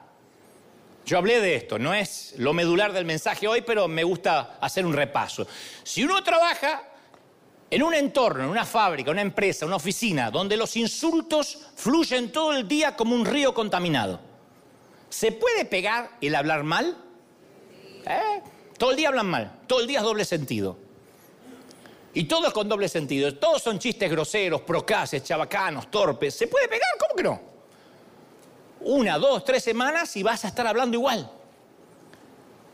Yo 1.04 1.18
hablé 1.18 1.40
de 1.40 1.56
esto, 1.56 1.78
no 1.78 1.94
es 1.94 2.34
lo 2.36 2.52
medular 2.52 2.92
del 2.92 3.04
mensaje 3.04 3.48
hoy, 3.48 3.62
pero 3.62 3.88
me 3.88 4.04
gusta 4.04 4.58
hacer 4.60 4.84
un 4.86 4.92
repaso. 4.92 5.46
Si 5.82 6.04
uno 6.04 6.22
trabaja 6.22 6.82
en 7.70 7.82
un 7.82 7.94
entorno, 7.94 8.44
en 8.44 8.50
una 8.50 8.64
fábrica, 8.64 9.10
una 9.10 9.22
empresa, 9.22 9.66
una 9.66 9.76
oficina, 9.76 10.30
donde 10.30 10.56
los 10.56 10.76
insultos 10.76 11.66
fluyen 11.74 12.30
todo 12.30 12.52
el 12.52 12.68
día 12.68 12.94
como 12.94 13.14
un 13.14 13.24
río 13.24 13.54
contaminado, 13.54 14.20
¿se 15.08 15.32
puede 15.32 15.64
pegar 15.64 16.10
el 16.20 16.34
hablar 16.34 16.62
mal? 16.62 16.96
¿Eh? 18.06 18.42
Todo 18.76 18.90
el 18.92 18.96
día 18.96 19.08
hablan 19.08 19.26
mal, 19.26 19.60
todo 19.66 19.80
el 19.80 19.86
día 19.86 19.98
es 19.98 20.04
doble 20.04 20.24
sentido. 20.24 20.87
Y 22.14 22.24
todo 22.24 22.48
es 22.48 22.52
con 22.52 22.68
doble 22.68 22.88
sentido. 22.88 23.34
Todos 23.36 23.62
son 23.62 23.78
chistes 23.78 24.10
groseros, 24.10 24.62
procaces, 24.62 25.22
chabacanos, 25.22 25.90
torpes. 25.90 26.34
¿Se 26.34 26.46
puede 26.46 26.68
pegar? 26.68 26.88
¿Cómo 26.98 27.14
que 27.14 27.22
no? 27.22 27.40
Una, 28.80 29.18
dos, 29.18 29.44
tres 29.44 29.62
semanas 29.62 30.16
y 30.16 30.22
vas 30.22 30.44
a 30.44 30.48
estar 30.48 30.66
hablando 30.66 30.96
igual. 30.96 31.30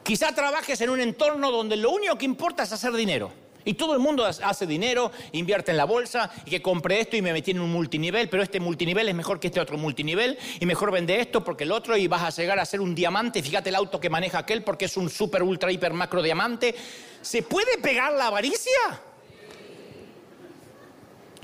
Quizá 0.02 0.34
trabajes 0.34 0.80
en 0.82 0.90
un 0.90 1.00
entorno 1.00 1.50
donde 1.50 1.76
lo 1.76 1.90
único 1.90 2.16
que 2.18 2.26
importa 2.26 2.62
es 2.62 2.72
hacer 2.72 2.92
dinero. 2.92 3.32
Y 3.64 3.74
todo 3.74 3.94
el 3.94 3.98
mundo 3.98 4.26
hace 4.26 4.66
dinero, 4.66 5.10
invierte 5.32 5.70
en 5.70 5.78
la 5.78 5.86
bolsa 5.86 6.30
y 6.44 6.50
que 6.50 6.60
compre 6.60 7.00
esto 7.00 7.16
y 7.16 7.22
me 7.22 7.32
metí 7.32 7.52
en 7.52 7.60
un 7.60 7.72
multinivel, 7.72 8.28
pero 8.28 8.42
este 8.42 8.60
multinivel 8.60 9.08
es 9.08 9.14
mejor 9.14 9.40
que 9.40 9.46
este 9.46 9.58
otro 9.58 9.78
multinivel 9.78 10.38
y 10.60 10.66
mejor 10.66 10.92
vende 10.92 11.18
esto 11.18 11.42
porque 11.42 11.64
el 11.64 11.72
otro 11.72 11.96
y 11.96 12.06
vas 12.06 12.22
a 12.22 12.42
llegar 12.42 12.58
a 12.58 12.66
ser 12.66 12.82
un 12.82 12.94
diamante. 12.94 13.42
Fíjate 13.42 13.70
el 13.70 13.76
auto 13.76 13.98
que 13.98 14.10
maneja 14.10 14.38
aquel 14.38 14.62
porque 14.62 14.84
es 14.84 14.96
un 14.98 15.08
super, 15.08 15.42
ultra, 15.42 15.72
hiper, 15.72 15.94
macro 15.94 16.20
diamante. 16.20 16.74
¿Se 17.22 17.42
puede 17.42 17.78
pegar 17.78 18.12
la 18.12 18.26
avaricia? 18.26 18.70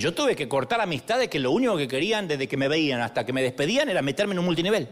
Yo 0.00 0.14
tuve 0.14 0.34
que 0.34 0.48
cortar 0.48 0.80
amistades 0.80 1.28
que 1.28 1.38
lo 1.38 1.50
único 1.50 1.76
que 1.76 1.86
querían 1.86 2.26
desde 2.26 2.48
que 2.48 2.56
me 2.56 2.68
veían 2.68 3.02
hasta 3.02 3.26
que 3.26 3.34
me 3.34 3.42
despedían 3.42 3.90
era 3.90 4.00
meterme 4.00 4.32
en 4.32 4.38
un 4.38 4.46
multinivel. 4.46 4.88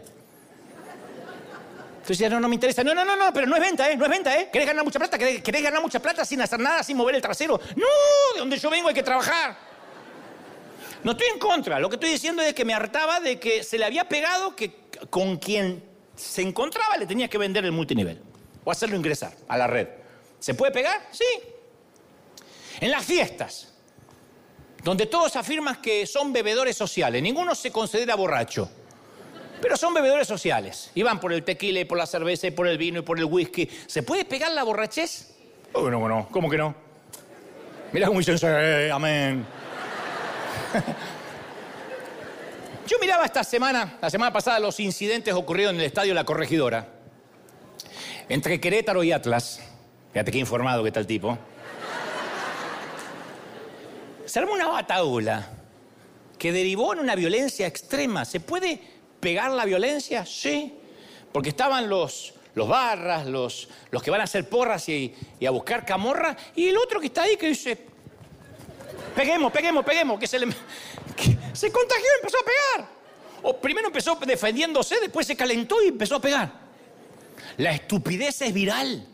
Entonces 2.01 2.29
no, 2.29 2.39
no 2.39 2.47
me 2.47 2.53
interesa. 2.53 2.83
No, 2.83 2.93
no, 2.93 3.03
no, 3.03 3.15
no, 3.15 3.33
pero 3.33 3.47
no 3.47 3.55
es 3.55 3.61
venta, 3.61 3.89
¿eh? 3.89 3.97
No 3.97 4.05
es 4.05 4.11
venta, 4.11 4.39
¿eh? 4.39 4.49
¿Querés 4.53 4.67
ganar 4.67 4.85
mucha 4.85 4.99
plata? 4.99 5.17
¿Querés, 5.17 5.63
ganar 5.63 5.81
mucha 5.81 5.99
plata 5.99 6.23
sin 6.25 6.39
hacer 6.41 6.59
nada, 6.59 6.83
sin 6.83 6.95
mover 6.95 7.15
el 7.15 7.23
trasero? 7.23 7.59
No, 7.75 7.87
de 8.35 8.39
donde 8.39 8.59
yo 8.59 8.69
vengo 8.69 8.87
hay 8.87 8.93
que 8.93 9.01
trabajar. 9.01 9.57
No 11.03 11.13
estoy 11.13 11.27
en 11.33 11.39
contra. 11.39 11.79
Lo 11.79 11.89
que 11.89 11.95
estoy 11.95 12.11
diciendo 12.11 12.43
es 12.43 12.53
que 12.53 12.63
me 12.63 12.75
hartaba 12.75 13.19
de 13.19 13.39
que 13.39 13.63
se 13.63 13.79
le 13.79 13.85
había 13.85 14.07
pegado 14.07 14.55
que 14.55 14.75
con 15.09 15.37
quien 15.37 15.83
se 16.15 16.43
encontraba 16.43 16.97
le 16.97 17.07
tenía 17.07 17.27
que 17.27 17.39
vender 17.39 17.65
el 17.65 17.71
multinivel 17.71 18.21
o 18.63 18.69
hacerlo 18.69 18.95
ingresar 18.95 19.33
a 19.47 19.57
la 19.57 19.65
red. 19.65 19.87
¿Se 20.37 20.53
puede 20.53 20.71
pegar? 20.71 21.01
Sí. 21.09 21.25
En 22.79 22.91
las 22.91 23.03
fiestas 23.03 23.68
donde 24.83 25.05
todos 25.05 25.35
afirman 25.35 25.81
que 25.81 26.05
son 26.05 26.31
bebedores 26.31 26.75
sociales. 26.77 27.21
Ninguno 27.21 27.55
se 27.55 27.71
considera 27.71 28.15
borracho, 28.15 28.69
pero 29.61 29.75
son 29.77 29.93
bebedores 29.93 30.27
sociales. 30.27 30.91
Y 30.95 31.03
van 31.03 31.19
por 31.19 31.33
el 31.33 31.43
tequila 31.43 31.81
y 31.81 31.85
por 31.85 31.97
la 31.97 32.05
cerveza 32.05 32.47
y 32.47 32.51
por 32.51 32.67
el 32.67 32.77
vino 32.77 32.99
y 32.99 33.01
por 33.01 33.17
el 33.19 33.25
whisky. 33.25 33.69
¿Se 33.87 34.03
puede 34.03 34.25
pegar 34.25 34.51
la 34.51 34.63
borrachez? 34.63 35.35
Oh, 35.73 35.89
no, 35.89 36.07
no, 36.07 36.27
¿cómo 36.31 36.49
que 36.49 36.57
no? 36.57 36.73
Mira 37.91 38.07
cómo 38.07 38.19
dicen, 38.19 38.37
eh, 38.43 38.89
amén. 38.93 39.45
Yo 42.87 42.97
miraba 42.99 43.25
esta 43.25 43.43
semana, 43.43 43.97
la 44.01 44.09
semana 44.09 44.33
pasada, 44.33 44.59
los 44.59 44.79
incidentes 44.79 45.33
ocurridos 45.33 45.73
en 45.73 45.79
el 45.79 45.85
estadio 45.85 46.13
La 46.13 46.23
Corregidora, 46.23 46.87
entre 48.29 48.59
Querétaro 48.59 49.03
y 49.03 49.11
Atlas. 49.11 49.61
Fíjate 50.11 50.31
qué 50.31 50.39
informado 50.39 50.81
que 50.81 50.89
está 50.89 50.99
el 50.99 51.05
tipo 51.05 51.37
se 54.29 54.37
armó 54.37 54.53
una 54.53 54.67
bataola 54.67 55.49
que 56.37 56.51
derivó 56.51 56.93
en 56.93 56.99
una 56.99 57.15
violencia 57.15 57.65
extrema. 57.65 58.25
¿Se 58.25 58.39
puede 58.39 58.79
pegar 59.19 59.49
la 59.51 59.65
violencia? 59.65 60.23
Sí. 60.23 60.71
Porque 61.31 61.49
estaban 61.49 61.89
los, 61.89 62.35
los 62.53 62.67
barras, 62.67 63.25
los, 63.25 63.69
los 63.89 64.03
que 64.03 64.11
van 64.11 64.21
a 64.21 64.25
hacer 64.25 64.47
porras 64.47 64.87
y, 64.87 65.15
a 65.45 65.49
buscar 65.49 65.83
camorra, 65.83 66.37
y 66.55 66.67
el 66.67 66.77
otro 66.77 66.99
que 66.99 67.07
está 67.07 67.23
ahí 67.23 67.37
que 67.37 67.47
dice, 67.47 67.85
peguemos, 69.15 69.51
peguemos, 69.51 69.83
peguemos, 69.83 70.19
que 70.19 70.27
se 70.27 70.37
se 71.53 71.71
contagió 71.71 72.05
y 72.05 72.19
empezó 72.19 72.37
a 72.37 72.45
pegar. 72.45 72.89
O 73.41 73.57
primero 73.57 73.87
empezó 73.87 74.15
defendiéndose, 74.15 74.99
después 74.99 75.25
se 75.25 75.35
calentó 75.35 75.81
y 75.83 75.87
empezó 75.87 76.17
a 76.17 76.21
pegar. 76.21 76.51
La 77.57 77.71
estupidez 77.71 78.43
es 78.43 78.53
viral. 78.53 79.07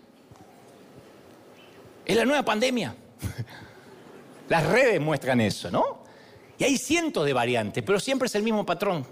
Es 2.06 2.16
la 2.18 2.26
nueva 2.26 2.44
pandemia. 2.44 2.96
Las 4.50 4.66
redes 4.66 5.00
muestran 5.02 5.42
eso, 5.42 5.70
¿no? 5.72 6.04
Y 6.58 6.64
hay 6.64 6.78
cientos 6.78 7.26
de 7.26 7.34
variantes, 7.34 7.84
pero 7.84 8.00
siempre 8.00 8.28
es 8.28 8.36
el 8.36 8.44
mismo 8.44 8.66
patrón. 8.66 9.06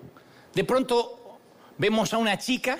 De 0.54 0.64
pronto 0.64 1.40
vemos 1.78 2.14
a 2.14 2.18
una 2.18 2.38
chica, 2.38 2.78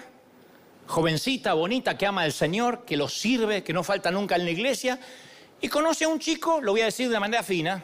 jovencita, 0.88 1.54
bonita, 1.54 1.98
que 1.98 2.06
ama 2.06 2.22
al 2.22 2.32
Señor, 2.32 2.86
que 2.86 2.96
lo 2.96 3.10
sirve, 3.10 3.64
que 3.64 3.74
no 3.74 3.84
falta 3.84 4.12
nunca 4.12 4.36
en 4.36 4.46
la 4.46 4.52
iglesia, 4.52 5.00
y 5.60 5.68
conoce 5.68 6.06
a 6.06 6.08
un 6.08 6.20
chico, 6.20 6.62
lo 6.62 6.74
voy 6.74 6.82
a 6.82 6.86
decir 6.86 7.10
de 7.10 7.20
manera 7.20 7.42
fina, 7.42 7.84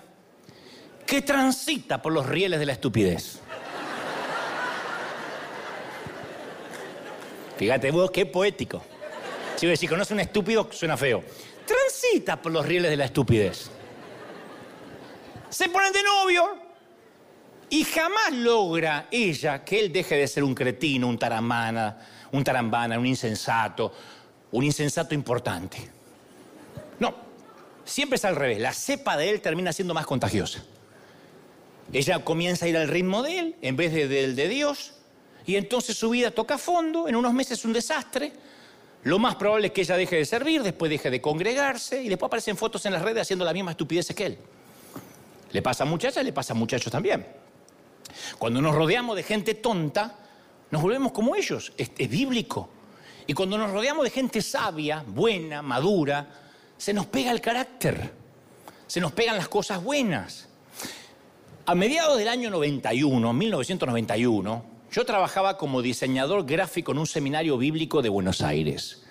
que 1.06 1.24
transita 1.24 2.02
por 2.02 2.14
los 2.14 2.26
rieles 2.26 2.60
de 2.60 2.66
la 2.68 2.74
estupidez. 2.74 3.40
Fíjate 7.58 7.92
vos, 7.92 8.12
qué 8.12 8.28
poético. 8.28 8.84
Si 9.58 9.88
conoce 9.88 10.14
a 10.14 10.16
un 10.16 10.22
estúpido, 10.22 10.70
suena 10.72 10.96
feo. 10.96 11.22
Transita 11.66 12.42
por 12.42 12.54
los 12.54 12.66
rieles 12.66 12.92
de 12.92 12.96
la 12.96 13.04
estupidez 13.06 13.72
se 15.50 15.70
ponen 15.70 15.92
de 15.92 16.04
novio 16.04 16.70
y 17.70 17.84
jamás 17.84 18.32
logra 18.34 19.08
ella 19.12 19.64
que 19.64 19.80
él 19.80 19.92
deje 19.92 20.16
de 20.16 20.28
ser 20.28 20.44
un 20.44 20.56
cretino, 20.56 21.08
un 21.08 21.18
taramana, 21.18 21.98
un 22.32 22.44
tarambana, 22.44 22.98
un 22.98 23.06
insensato, 23.06 23.94
un 24.52 24.64
insensato 24.64 25.14
importante. 25.14 25.78
No, 27.00 27.14
siempre 27.86 28.16
es 28.16 28.26
al 28.26 28.36
revés. 28.36 28.60
La 28.60 28.74
cepa 28.74 29.18
de 29.18 29.30
él 29.30 29.42
termina 29.42 29.72
siendo 29.72 29.94
más 29.94 30.06
contagiosa. 30.06 30.64
Ella 31.92 32.24
comienza 32.24 32.66
a 32.66 32.70
ir 32.70 32.78
al 32.78 32.88
ritmo 32.88 33.24
de 33.24 33.40
él 33.40 33.56
en 33.62 33.76
vez 33.76 33.94
de 33.94 34.08
del 34.08 34.36
de 34.36 34.48
Dios 34.48 34.94
y 35.46 35.56
entonces 35.56 35.98
su 35.98 36.12
vida 36.12 36.32
toca 36.32 36.58
fondo, 36.58 37.08
en 37.08 37.16
unos 37.16 37.34
meses 37.34 37.60
es 37.60 37.66
un 37.66 37.74
desastre. 37.74 38.32
Lo 39.04 39.18
más 39.18 39.36
probable 39.36 39.68
es 39.68 39.74
que 39.74 39.82
ella 39.82 39.96
deje 39.96 40.18
de 40.18 40.26
servir, 40.26 40.62
después 40.62 40.92
deje 40.92 41.10
de 41.10 41.22
congregarse 41.22 42.04
y 42.04 42.10
después 42.10 42.28
aparecen 42.28 42.58
fotos 42.58 42.86
en 42.86 42.94
las 42.94 43.02
redes 43.02 43.22
haciendo 43.22 43.46
la 43.46 43.54
misma 43.54 43.72
estupidez 43.72 44.14
que 44.14 44.26
él. 44.26 44.38
Le 45.52 45.62
pasa 45.62 45.84
a 45.84 45.88
muchachas, 45.88 46.24
le 46.24 46.34
pasa 46.34 46.54
a 46.54 46.56
muchachos 46.56 46.92
también. 46.92 47.26
Cuando 48.38 48.62
nos 48.62 48.76
rodeamos 48.76 49.16
de 49.16 49.24
gente 49.24 49.56
tonta, 49.56 50.16
nos 50.72 50.82
volvemos 50.82 51.12
como 51.12 51.36
ellos. 51.36 51.74
Es, 51.78 52.10
bíblico. 52.10 52.70
Y 53.28 53.34
cuando 53.34 53.58
nos 53.58 53.72
rodeamos 53.72 54.04
de 54.04 54.10
gente 54.10 54.42
sabia, 54.42 55.04
buena, 55.06 55.62
madura, 55.62 56.28
se 56.78 56.94
nos 56.94 57.06
pega 57.08 57.32
el 57.32 57.42
carácter. 57.42 58.12
Se 58.88 59.00
nos 59.00 59.12
pegan 59.12 59.38
las 59.38 59.48
cosas 59.48 59.84
buenas. 59.84 60.48
A 61.66 61.76
mediados 61.76 62.18
del 62.18 62.28
año 62.28 62.50
91, 62.50 63.34
1991, 63.34 64.64
yo 64.92 65.06
trabajaba 65.06 65.58
como 65.58 65.84
diseñador 65.84 66.46
gráfico 66.46 66.92
en 66.92 66.98
un 67.00 67.08
seminario 67.08 67.58
bíblico 67.58 68.02
de 68.02 68.10
Buenos 68.10 68.42
Aires. 68.42 69.04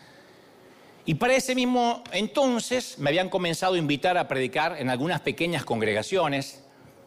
Y 1.09 1.15
para 1.15 1.35
ese 1.35 1.55
mismo 1.55 2.05
entonces 2.13 2.99
me 2.99 3.09
habían 3.09 3.31
comenzado 3.31 3.73
a 3.73 3.79
invitar 3.79 4.19
a 4.19 4.29
predicar 4.29 4.77
en 4.79 4.91
algunas 4.91 5.23
pequeñas 5.23 5.65
congregaciones 5.65 6.63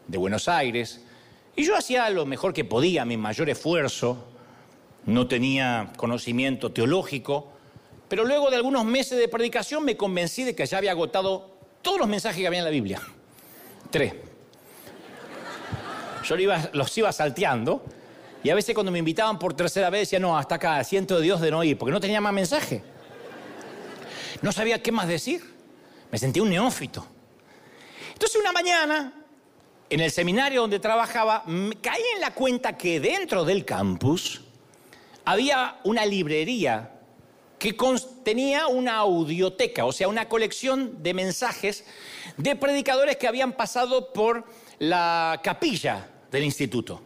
de 0.08 0.18
Buenos 0.18 0.48
Aires. 0.48 1.04
Y 1.54 1.64
yo 1.64 1.76
hacía 1.76 2.10
lo 2.10 2.26
mejor 2.26 2.52
que 2.52 2.64
podía, 2.64 3.04
mi 3.04 3.16
mayor 3.16 3.48
esfuerzo. 3.48 4.26
No 5.06 5.28
tenía 5.28 5.92
conocimiento 5.96 6.72
teológico. 6.72 7.52
Pero 8.08 8.24
luego 8.24 8.50
de 8.50 8.56
algunos 8.56 8.84
meses 8.84 9.20
de 9.20 9.28
predicación 9.28 9.84
me 9.84 9.96
convencí 9.96 10.42
de 10.42 10.56
que 10.56 10.66
ya 10.66 10.78
había 10.78 10.90
agotado 10.90 11.52
todos 11.80 12.00
los 12.00 12.08
mensajes 12.08 12.40
que 12.40 12.48
había 12.48 12.58
en 12.58 12.64
la 12.64 12.72
Biblia. 12.72 13.00
Tres. 13.92 14.14
Yo 16.24 16.34
los 16.72 16.98
iba 16.98 17.12
salteando. 17.12 17.84
Y 18.42 18.50
a 18.50 18.56
veces 18.56 18.74
cuando 18.74 18.90
me 18.90 18.98
invitaban 18.98 19.38
por 19.38 19.54
tercera 19.54 19.90
vez 19.90 20.08
decía, 20.08 20.18
no, 20.18 20.36
hasta 20.36 20.56
acá, 20.56 20.82
siento 20.82 21.18
de 21.18 21.22
Dios 21.22 21.40
de 21.40 21.52
no 21.52 21.62
ir, 21.62 21.78
porque 21.78 21.92
no 21.92 22.00
tenía 22.00 22.20
más 22.20 22.32
mensaje. 22.32 22.82
No 24.40 24.52
sabía 24.52 24.82
qué 24.82 24.92
más 24.92 25.08
decir. 25.08 25.42
Me 26.10 26.18
sentí 26.18 26.40
un 26.40 26.50
neófito. 26.50 27.06
Entonces 28.12 28.40
una 28.40 28.52
mañana, 28.52 29.12
en 29.90 30.00
el 30.00 30.10
seminario 30.10 30.62
donde 30.62 30.78
trabajaba, 30.78 31.44
caí 31.80 32.02
en 32.14 32.20
la 32.20 32.32
cuenta 32.34 32.76
que 32.76 33.00
dentro 33.00 33.44
del 33.44 33.64
campus 33.64 34.42
había 35.24 35.80
una 35.84 36.06
librería 36.06 36.92
que 37.58 37.76
contenía 37.76 38.66
una 38.66 38.96
audioteca, 38.96 39.84
o 39.84 39.92
sea, 39.92 40.08
una 40.08 40.28
colección 40.28 41.02
de 41.02 41.14
mensajes 41.14 41.84
de 42.36 42.56
predicadores 42.56 43.16
que 43.16 43.28
habían 43.28 43.52
pasado 43.52 44.12
por 44.12 44.44
la 44.80 45.40
capilla 45.44 46.10
del 46.30 46.42
instituto. 46.42 47.00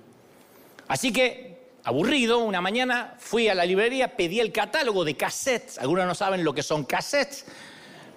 Así 0.89 1.13
que 1.13 1.56
aburrido, 1.87 2.41
una 2.41 2.61
mañana 2.61 3.15
fui 3.17 3.49
a 3.49 3.55
la 3.55 3.65
librería, 3.65 4.17
pedí 4.17 4.41
el 4.41 4.51
catálogo 4.51 5.05
de 5.05 5.17
cassettes. 5.17 5.79
Algunos 5.79 6.05
no 6.05 6.17
saben 6.17 6.43
lo 6.43 6.53
que 6.53 6.65
son 6.65 6.85
cassettes, 6.85 7.47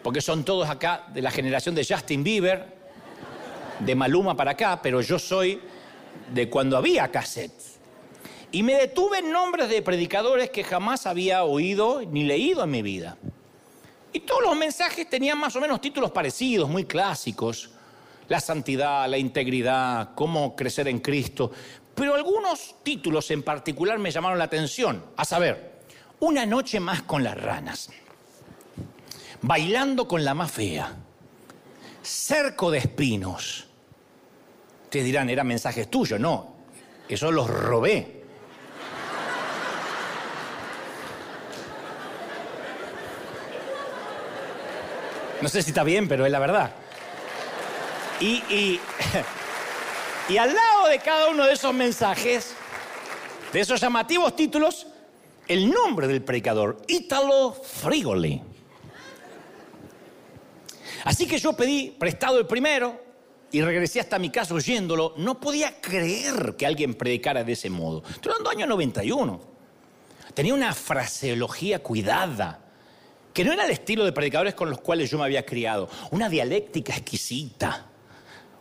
porque 0.01 0.21
son 0.21 0.43
todos 0.43 0.67
acá 0.67 1.05
de 1.13 1.21
la 1.21 1.29
generación 1.29 1.75
de 1.75 1.86
Justin 1.86 2.23
Bieber. 2.23 2.79
de 3.79 3.95
Maluma 3.95 4.36
para 4.36 4.51
acá, 4.51 4.82
pero 4.82 5.01
yo 5.01 5.19
soy 5.19 5.62
de 6.34 6.49
cuando 6.49 6.77
había 6.77 7.10
cassettes. 7.10 7.77
Y 8.51 8.63
me 8.63 8.73
detuve 8.73 9.19
en 9.19 9.32
nombres 9.32 9.69
de 9.69 9.84
predicadores 9.84 10.49
que 10.49 10.63
jamás 10.63 11.05
había 11.05 11.43
oído 11.43 12.01
ni 12.01 12.23
leído 12.23 12.63
en 12.63 12.71
mi 12.71 12.82
vida. 12.82 13.17
Y 14.12 14.21
todos 14.21 14.41
los 14.41 14.58
mensajes 14.58 15.08
tenían 15.08 15.38
más 15.38 15.55
o 15.55 15.62
menos 15.62 15.79
títulos 15.79 16.10
parecidos, 16.10 16.67
muy 16.67 16.86
clásicos. 16.86 17.69
La 18.27 18.39
santidad, 18.39 19.08
la 19.08 19.19
integridad, 19.19 20.10
cómo 20.15 20.55
crecer 20.55 20.88
en 20.88 20.99
Cristo. 20.99 21.51
Pero 21.99 22.15
algunos 22.15 22.77
títulos 22.81 23.29
en 23.29 23.43
particular 23.43 23.99
me 23.99 24.09
llamaron 24.09 24.38
la 24.38 24.45
atención. 24.45 25.03
A 25.17 25.25
saber, 25.25 25.79
Una 26.21 26.45
noche 26.45 26.79
más 26.79 27.03
con 27.03 27.23
las 27.23 27.38
ranas. 27.38 27.89
Bailando 29.41 30.07
con 30.07 30.23
la 30.23 30.33
más 30.33 30.49
fea. 30.49 30.95
Cerco 32.01 32.71
de 32.71 32.77
espinos. 32.77 33.67
Ustedes 34.85 35.05
dirán, 35.05 35.29
eran 35.29 35.45
mensajes 35.45 35.91
tuyos. 35.91 36.19
No, 36.19 36.55
eso 37.09 37.31
los 37.33 37.49
robé. 37.49 38.23
No 45.41 45.49
sé 45.49 45.62
si 45.62 45.71
está 45.71 45.83
bien, 45.83 46.07
pero 46.07 46.25
es 46.25 46.31
la 46.31 46.39
verdad. 46.39 46.71
Y, 48.21 48.43
y, 48.49 48.79
y, 50.29 50.37
al 50.37 50.53
lado 50.53 50.87
de 50.89 50.99
cada 50.99 51.29
uno 51.29 51.45
de 51.45 51.53
esos 51.53 51.73
mensajes, 51.73 52.53
de 53.51 53.59
esos 53.59 53.81
llamativos 53.81 54.35
títulos, 54.35 54.87
el 55.47 55.69
nombre 55.69 56.07
del 56.07 56.23
predicador, 56.23 56.77
Ítalo 56.87 57.53
Frigoli. 57.53 58.41
Así 61.05 61.27
que 61.27 61.39
yo 61.39 61.53
pedí 61.53 61.91
prestado 61.91 62.37
el 62.37 62.45
primero 62.45 63.01
y 63.51 63.61
regresé 63.61 63.99
hasta 63.99 64.19
mi 64.19 64.29
casa 64.29 64.53
oyéndolo. 64.53 65.13
No 65.17 65.39
podía 65.39 65.81
creer 65.81 66.55
que 66.55 66.67
alguien 66.67 66.93
predicara 66.93 67.43
de 67.43 67.53
ese 67.53 67.69
modo. 67.69 68.03
Estoy 68.07 68.31
hablando 68.31 68.51
año 68.51 68.67
91. 68.67 69.41
Tenía 70.35 70.53
una 70.53 70.73
fraseología 70.73 71.79
cuidada 71.79 72.59
que 73.33 73.43
no 73.43 73.53
era 73.53 73.65
el 73.65 73.71
estilo 73.71 74.05
de 74.05 74.11
predicadores 74.11 74.53
con 74.53 74.69
los 74.69 74.81
cuales 74.81 75.09
yo 75.09 75.17
me 75.17 75.23
había 75.23 75.45
criado, 75.45 75.89
una 76.11 76.29
dialéctica 76.29 76.93
exquisita, 76.95 77.88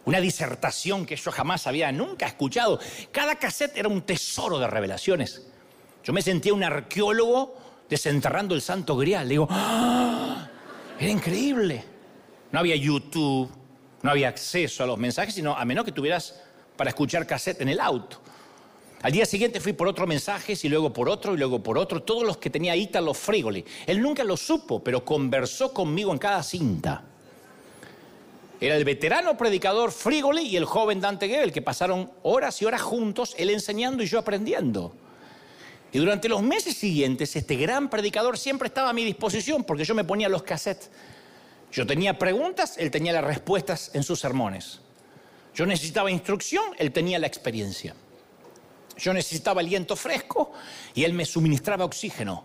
una 0.08 0.22
disertación 0.22 1.04
que 1.04 1.16
yo 1.16 1.30
jamás 1.30 1.66
había 1.66 1.92
nunca 1.92 2.26
escuchado. 2.26 2.80
Cada 3.12 3.34
cassette 3.34 3.76
era 3.76 3.90
un 3.90 4.00
tesoro 4.00 4.58
de 4.58 4.66
revelaciones. 4.66 5.46
Yo 6.02 6.14
me 6.14 6.22
sentía 6.22 6.54
un 6.54 6.64
arqueólogo 6.64 7.58
desenterrando 7.90 8.54
el 8.54 8.62
santo 8.62 8.96
grial. 8.96 9.28
Digo, 9.28 9.46
¡Ah! 9.50 10.48
era 10.98 11.10
increíble. 11.10 11.84
No 12.50 12.58
había 12.58 12.74
YouTube, 12.74 13.50
no 14.00 14.10
había 14.10 14.28
acceso 14.28 14.82
a 14.82 14.86
los 14.86 14.96
mensajes, 14.96 15.34
sino 15.34 15.54
a 15.54 15.62
menos 15.66 15.84
que 15.84 15.92
tuvieras 15.92 16.40
para 16.74 16.88
escuchar 16.88 17.26
cassette 17.26 17.60
en 17.60 17.68
el 17.68 17.78
auto. 17.78 18.22
Al 19.02 19.12
día 19.12 19.26
siguiente 19.26 19.60
fui 19.60 19.74
por 19.74 19.88
otro 19.88 20.06
mensaje 20.06 20.54
y 20.62 20.68
luego 20.70 20.90
por 20.90 21.10
otro 21.10 21.34
y 21.34 21.36
luego 21.36 21.62
por 21.62 21.76
otro, 21.76 22.02
todos 22.02 22.22
los 22.22 22.38
que 22.38 22.48
tenía 22.48 22.74
Ítalo 22.74 23.12
Frigoli. 23.12 23.62
Él 23.86 24.00
nunca 24.00 24.24
lo 24.24 24.38
supo, 24.38 24.82
pero 24.82 25.04
conversó 25.04 25.74
conmigo 25.74 26.12
en 26.12 26.18
cada 26.18 26.42
cinta. 26.42 27.04
Era 28.60 28.76
el 28.76 28.84
veterano 28.84 29.36
predicador 29.36 29.92
Frigoli 29.92 30.42
y 30.42 30.56
el 30.56 30.64
joven 30.64 31.00
Dante 31.00 31.28
Gebel, 31.28 31.52
que 31.52 31.62
pasaron 31.62 32.10
horas 32.22 32.60
y 32.60 32.64
horas 32.64 32.82
juntos, 32.82 33.34
él 33.38 33.50
enseñando 33.50 34.02
y 34.02 34.06
yo 34.06 34.18
aprendiendo. 34.18 34.94
Y 35.92 35.98
durante 35.98 36.28
los 36.28 36.42
meses 36.42 36.76
siguientes, 36.76 37.34
este 37.36 37.56
gran 37.56 37.88
predicador 37.88 38.36
siempre 38.36 38.68
estaba 38.68 38.90
a 38.90 38.92
mi 38.92 39.04
disposición 39.04 39.64
porque 39.64 39.84
yo 39.84 39.94
me 39.94 40.04
ponía 40.04 40.28
los 40.28 40.42
cassettes. 40.42 40.90
Yo 41.70 41.86
tenía 41.86 42.18
preguntas, 42.18 42.76
él 42.78 42.90
tenía 42.90 43.12
las 43.12 43.24
respuestas 43.24 43.90
en 43.94 44.02
sus 44.02 44.18
sermones. 44.18 44.80
Yo 45.54 45.64
necesitaba 45.64 46.10
instrucción, 46.10 46.64
él 46.78 46.92
tenía 46.92 47.18
la 47.18 47.26
experiencia. 47.26 47.94
Yo 48.96 49.12
necesitaba 49.12 49.60
aliento 49.60 49.94
fresco 49.94 50.52
y 50.94 51.04
él 51.04 51.12
me 51.12 51.24
suministraba 51.24 51.84
oxígeno. 51.84 52.44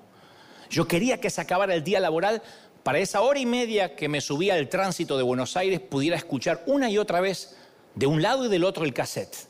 Yo 0.69 0.87
quería 0.87 1.19
que 1.19 1.29
se 1.29 1.41
acabara 1.41 1.73
el 1.73 1.83
día 1.83 1.99
laboral 1.99 2.41
para 2.83 2.99
esa 2.99 3.21
hora 3.21 3.39
y 3.39 3.45
media 3.45 3.95
que 3.95 4.09
me 4.09 4.21
subía 4.21 4.55
al 4.55 4.67
tránsito 4.67 5.17
de 5.17 5.23
Buenos 5.23 5.55
Aires 5.55 5.79
pudiera 5.79 6.17
escuchar 6.17 6.63
una 6.67 6.89
y 6.89 6.97
otra 6.97 7.21
vez 7.21 7.55
de 7.95 8.07
un 8.07 8.21
lado 8.21 8.45
y 8.45 8.49
del 8.49 8.65
otro 8.65 8.83
el 8.83 8.93
cassette. 8.93 9.47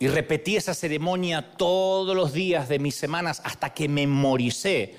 Y 0.00 0.08
repetí 0.08 0.56
esa 0.56 0.74
ceremonia 0.74 1.52
todos 1.56 2.16
los 2.16 2.32
días 2.32 2.68
de 2.68 2.78
mis 2.78 2.96
semanas 2.96 3.40
hasta 3.44 3.72
que 3.72 3.88
memoricé 3.88 4.96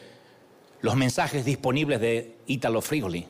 los 0.79 0.95
mensajes 0.95 1.43
disponibles 1.43 1.99
de 1.99 2.37
Italo 2.47 2.81
Frigoli. 2.81 3.27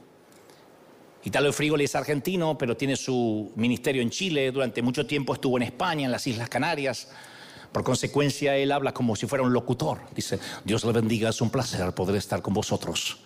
Italo 1.24 1.54
Frigoli 1.54 1.86
es 1.86 1.96
argentino, 1.96 2.58
pero 2.58 2.78
tiene 2.78 2.96
su 2.96 3.52
ministerio 3.56 4.02
en 4.02 4.10
Chile. 4.10 4.52
Durante 4.52 4.82
mucho 4.82 5.06
tiempo 5.06 5.34
estuvo 5.34 5.58
en 5.58 5.64
España, 5.64 6.06
en 6.06 6.12
las 6.12 6.28
Islas 6.28 6.50
Canarias. 6.50 7.10
Por 7.72 7.84
consecuencia, 7.84 8.56
él 8.58 8.72
habla 8.72 8.94
como 8.94 9.16
si 9.16 9.28
fuera 9.28 9.44
un 9.44 9.54
locutor. 9.54 10.02
Dice, 10.14 10.40
Dios 10.66 10.84
le 10.84 10.92
bendiga, 10.92 11.30
es 11.30 11.42
un 11.42 11.50
placer 11.50 11.94
poder 11.94 12.18
estar 12.18 12.42
con 12.42 12.54
vosotros. 12.54 13.20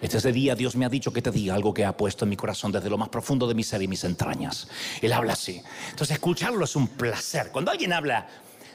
Este 0.00 0.32
día 0.32 0.54
Dios 0.54 0.76
me 0.76 0.84
ha 0.84 0.88
dicho 0.88 1.12
que 1.12 1.22
te 1.22 1.30
diga 1.30 1.54
algo 1.54 1.74
que 1.74 1.84
ha 1.84 1.96
puesto 1.96 2.24
en 2.24 2.30
mi 2.30 2.36
corazón 2.36 2.70
desde 2.70 2.88
lo 2.88 2.98
más 2.98 3.08
profundo 3.08 3.46
de 3.48 3.54
mi 3.54 3.64
ser 3.64 3.82
y 3.82 3.88
mis 3.88 4.04
entrañas. 4.04 4.68
Él 5.02 5.12
habla 5.12 5.32
así. 5.32 5.60
Entonces, 5.90 6.14
escucharlo 6.14 6.64
es 6.64 6.76
un 6.76 6.88
placer. 6.88 7.50
Cuando 7.52 7.70
alguien 7.70 7.92
habla 7.92 8.28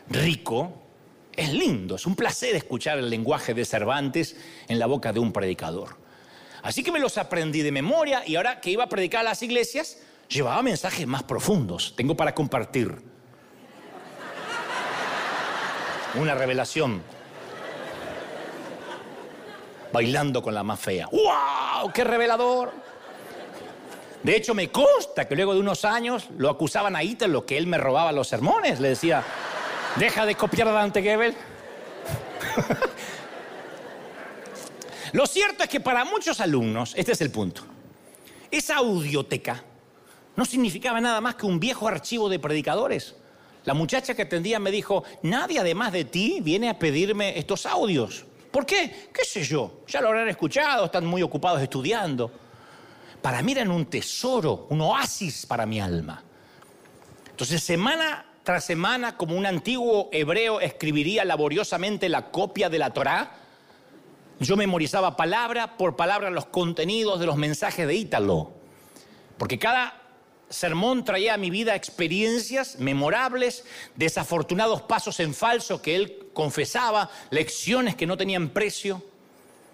rico, 0.10 0.74
es 1.36 1.54
lindo, 1.54 1.96
es 1.96 2.06
un 2.06 2.16
placer 2.16 2.56
escuchar 2.56 2.98
el 2.98 3.10
lenguaje 3.10 3.54
de 3.54 3.66
Cervantes 3.66 4.36
en 4.68 4.80
la 4.80 4.86
boca 4.86 5.14
de 5.14 5.20
un 5.20 5.32
predicador. 5.32 5.98
Así 6.62 6.84
que 6.84 6.92
me 6.92 7.00
los 7.00 7.18
aprendí 7.18 7.62
de 7.62 7.72
memoria 7.72 8.24
y 8.26 8.36
ahora 8.36 8.62
que 8.62 8.72
iba 8.72 8.84
a 8.84 8.90
predicar 8.90 9.22
a 9.22 9.24
las 9.24 9.42
iglesias, 9.44 10.00
llevaba 10.28 10.62
mensajes 10.62 11.08
más 11.08 11.24
profundos. 11.24 11.94
Tengo 11.96 12.16
para 12.16 12.36
compartir 12.36 13.02
una 16.16 16.36
revelación. 16.36 17.02
Bailando 19.94 20.42
con 20.42 20.54
la 20.54 20.64
más 20.64 20.80
fea. 20.80 21.08
¡Wow! 21.08 21.94
¡Qué 21.94 22.04
revelador! 22.04 22.74
De 24.24 24.36
hecho, 24.36 24.54
me 24.54 24.70
consta 24.70 25.28
que 25.28 25.36
luego 25.36 25.54
de 25.54 25.60
unos 25.60 25.86
años 25.86 26.30
lo 26.38 26.50
acusaban 26.50 26.96
a 26.96 27.04
lo 27.04 27.46
que 27.46 27.58
él 27.58 27.68
me 27.68 27.78
robaba 27.78 28.12
los 28.12 28.28
sermones. 28.28 28.80
Le 28.80 28.90
decía, 28.90 29.24
deja 29.98 30.26
de 30.26 30.36
copiar 30.36 30.68
a 30.70 30.72
Dante 30.72 31.02
Gebel. 31.02 31.36
Lo 35.14 35.28
cierto 35.28 35.64
es 35.64 35.70
que 35.70 35.80
para 35.80 36.06
muchos 36.06 36.40
alumnos, 36.40 36.94
este 36.98 37.12
es 37.12 37.22
el 37.22 37.30
punto, 37.30 37.62
esa 38.50 38.78
audioteca 38.78 39.64
no 40.36 40.44
significaba 40.44 41.00
nada 41.00 41.22
más 41.22 41.36
que 41.36 41.46
un 41.46 41.60
viejo 41.60 41.88
archivo 41.88 42.30
de 42.30 42.40
predicadores. 42.40 43.16
La 43.64 43.76
muchacha 43.76 44.16
que 44.16 44.24
atendía 44.24 44.58
me 44.60 44.72
dijo, 44.72 45.04
nadie 45.22 45.60
además 45.60 45.92
de 45.92 46.06
ti 46.06 46.40
viene 46.42 46.70
a 46.70 46.80
pedirme 46.80 47.38
estos 47.38 47.68
audios. 47.68 48.26
¿Por 48.54 48.68
qué? 48.68 49.10
¿Qué 49.12 49.26
sé 49.26 49.44
yo? 49.44 49.82
Ya 49.88 50.00
lo 50.00 50.10
habrán 50.10 50.30
escuchado, 50.30 50.86
están 50.86 51.08
muy 51.08 51.24
ocupados 51.24 51.60
estudiando. 51.60 52.32
Para 53.20 53.42
mí 53.42 53.54
eran 53.54 53.72
un 53.72 53.88
tesoro, 53.88 54.68
un 54.70 54.80
oasis 54.80 55.48
para 55.48 55.66
mi 55.66 55.82
alma. 55.82 56.24
Entonces, 57.32 57.63
semana 57.63 58.28
tras 58.44 58.63
semana, 58.63 59.18
como 59.18 59.36
un 59.36 59.48
antiguo 59.48 60.10
hebreo 60.12 60.60
escribiría 60.60 61.26
laboriosamente 61.26 62.10
la 62.10 62.30
copia 62.30 62.70
de 62.70 62.78
la 62.78 62.92
Torá, 62.92 63.38
yo 64.39 64.56
memorizaba 64.56 65.16
palabra 65.16 65.76
por 65.76 65.96
palabra 65.96 66.30
los 66.30 66.46
contenidos 66.46 67.20
de 67.20 67.26
los 67.26 67.38
mensajes 67.38 67.88
de 67.88 67.96
Ítalo. 67.96 68.52
Porque 69.39 69.58
cada 69.58 70.00
sermón 70.54 71.04
traía 71.04 71.34
a 71.34 71.38
mi 71.38 71.50
vida 71.50 71.76
experiencias 71.76 72.78
memorables, 72.80 73.66
desafortunados 73.96 74.84
pasos 74.84 75.20
en 75.20 75.34
falso 75.34 75.82
que 75.82 75.96
él 75.96 76.28
confesaba, 76.34 77.10
lecciones 77.32 77.96
que 77.96 78.08
no 78.08 78.16
tenían 78.18 78.50
precio. 78.50 79.04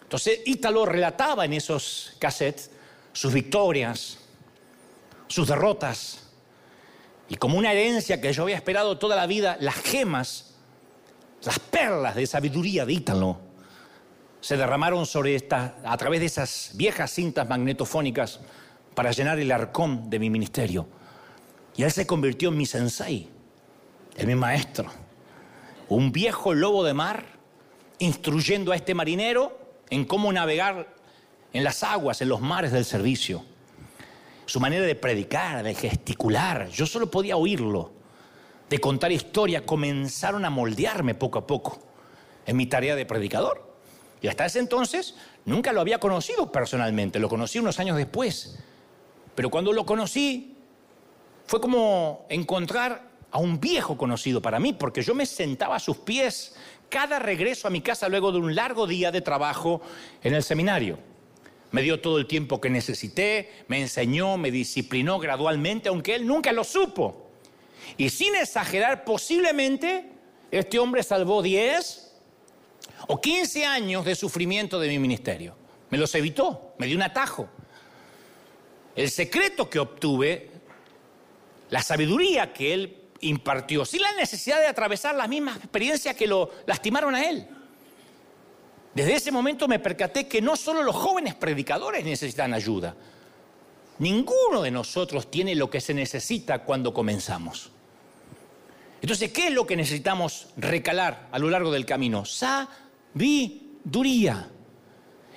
Entonces 0.01 0.39
Ítalo 0.45 0.85
relataba 0.85 1.45
en 1.45 1.53
esos 1.53 2.15
cassettes 2.19 2.71
sus 3.13 3.33
victorias, 3.33 4.17
sus 5.27 5.47
derrotas, 5.47 6.29
y 7.27 7.35
como 7.35 7.57
una 7.57 7.71
herencia 7.71 8.19
que 8.19 8.33
yo 8.33 8.43
había 8.43 8.55
esperado 8.55 8.97
toda 8.97 9.15
la 9.15 9.27
vida, 9.27 9.57
las 9.59 9.75
gemas, 9.75 10.55
las 11.43 11.59
perlas 11.59 12.15
de 12.15 12.25
sabiduría 12.25 12.85
de 12.85 12.93
Ítalo 12.93 13.39
se 14.41 14.57
derramaron 14.57 15.05
sobre 15.05 15.35
esta, 15.35 15.75
a 15.83 15.97
través 15.97 16.21
de 16.21 16.25
esas 16.25 16.71
viejas 16.73 17.11
cintas 17.11 17.47
magnetofónicas 17.47 18.39
para 18.99 19.11
llenar 19.11 19.39
el 19.39 19.49
arcón 19.53 20.09
de 20.09 20.19
mi 20.19 20.29
ministerio. 20.29 20.85
Y 21.77 21.83
él 21.83 21.91
se 21.93 22.05
convirtió 22.05 22.49
en 22.49 22.57
mi 22.57 22.65
sensei, 22.65 23.29
en 24.17 24.27
mi 24.27 24.35
maestro. 24.35 24.91
Un 25.87 26.11
viejo 26.11 26.53
lobo 26.53 26.83
de 26.83 26.93
mar 26.93 27.23
instruyendo 27.99 28.73
a 28.73 28.75
este 28.75 28.93
marinero 28.93 29.57
en 29.89 30.03
cómo 30.03 30.33
navegar 30.33 30.93
en 31.53 31.63
las 31.63 31.81
aguas, 31.81 32.21
en 32.21 32.27
los 32.27 32.41
mares 32.41 32.73
del 32.73 32.83
servicio. 32.83 33.45
Su 34.45 34.59
manera 34.59 34.85
de 34.85 34.95
predicar, 34.95 35.63
de 35.63 35.75
gesticular, 35.75 36.67
yo 36.67 36.85
solo 36.85 37.09
podía 37.09 37.37
oírlo, 37.37 37.93
de 38.69 38.79
contar 38.79 39.13
historia, 39.13 39.65
comenzaron 39.65 40.43
a 40.43 40.49
moldearme 40.49 41.15
poco 41.15 41.39
a 41.39 41.47
poco 41.47 41.79
en 42.45 42.57
mi 42.57 42.65
tarea 42.65 42.97
de 42.97 43.05
predicador. 43.05 43.77
Y 44.21 44.27
hasta 44.27 44.45
ese 44.45 44.59
entonces 44.59 45.15
nunca 45.45 45.71
lo 45.71 45.79
había 45.79 45.99
conocido 46.01 46.51
personalmente, 46.51 47.17
lo 47.19 47.29
conocí 47.29 47.59
unos 47.59 47.79
años 47.79 47.95
después. 47.95 48.59
Pero 49.39 49.49
cuando 49.49 49.71
lo 49.71 49.85
conocí, 49.85 50.53
Fue 51.45 51.61
como 51.61 52.25
encontrar 52.27 53.09
a 53.31 53.39
un 53.39 53.57
viejo 53.57 53.97
conocido 53.97 54.41
para 54.41 54.59
mí, 54.59 54.73
porque 54.73 55.01
yo 55.01 55.15
me 55.15 55.25
sentaba 55.25 55.77
a 55.77 55.79
sus 55.79 55.95
pies 55.95 56.57
cada 56.89 57.19
regreso 57.19 57.65
a 57.65 57.71
mi 57.71 57.79
casa 57.79 58.09
luego 58.09 58.33
de 58.33 58.39
un 58.39 58.53
largo 58.53 58.85
día 58.85 59.11
de 59.13 59.21
trabajo 59.21 59.79
en 60.21 60.33
el 60.33 60.43
seminario. 60.43 60.99
Me 61.71 61.81
dio 61.81 62.01
todo 62.01 62.17
el 62.17 62.27
tiempo 62.27 62.59
que 62.59 62.69
necesité, 62.69 63.63
me 63.69 63.79
enseñó, 63.79 64.37
me 64.37 64.51
disciplinó 64.51 65.19
gradualmente, 65.19 65.87
aunque 65.87 66.15
él 66.15 66.27
nunca 66.27 66.51
lo 66.51 66.65
supo. 66.65 67.29
Y 67.95 68.09
sin 68.09 68.35
exagerar, 68.35 69.05
posiblemente 69.05 70.11
este 70.51 70.79
hombre 70.79 71.01
salvó 71.01 71.41
10 71.41 72.13
o 73.07 73.21
15 73.21 73.65
años 73.65 74.03
de 74.03 74.15
sufrimiento 74.15 74.81
de 74.81 74.89
mi 74.89 74.99
ministerio. 74.99 75.55
Me 75.91 75.97
los 75.97 76.13
evitó, 76.13 76.73
me 76.77 76.87
dio 76.87 76.97
un 76.97 77.03
atajo. 77.03 77.49
El 78.99 79.09
secreto 79.09 79.69
que 79.69 79.79
obtuve, 79.79 80.51
la 81.69 81.81
sabiduría 81.81 82.51
que 82.51 82.73
él 82.73 82.97
impartió, 83.21 83.85
sin 83.85 84.01
la 84.01 84.11
necesidad 84.15 84.59
de 84.59 84.67
atravesar 84.67 85.15
las 85.15 85.29
mismas 85.29 85.55
experiencias 85.55 86.17
que 86.17 86.27
lo 86.27 86.51
lastimaron 86.65 87.15
a 87.15 87.29
él. 87.29 87.47
Desde 88.93 89.15
ese 89.15 89.31
momento 89.31 89.69
me 89.69 89.79
percaté 89.79 90.27
que 90.27 90.41
no 90.41 90.57
solo 90.57 90.83
los 90.83 90.97
jóvenes 90.97 91.33
predicadores 91.33 92.03
necesitan 92.03 92.53
ayuda, 92.53 92.93
ninguno 93.99 94.63
de 94.63 94.71
nosotros 94.71 95.31
tiene 95.31 95.55
lo 95.55 95.69
que 95.69 95.79
se 95.79 95.93
necesita 95.93 96.65
cuando 96.65 96.93
comenzamos. 96.93 97.71
Entonces, 99.01 99.31
¿qué 99.31 99.47
es 99.47 99.53
lo 99.53 99.65
que 99.65 99.77
necesitamos 99.77 100.49
recalar 100.57 101.29
a 101.31 101.39
lo 101.39 101.49
largo 101.49 101.71
del 101.71 101.85
camino? 101.85 102.25
Sabiduría. 102.25 102.59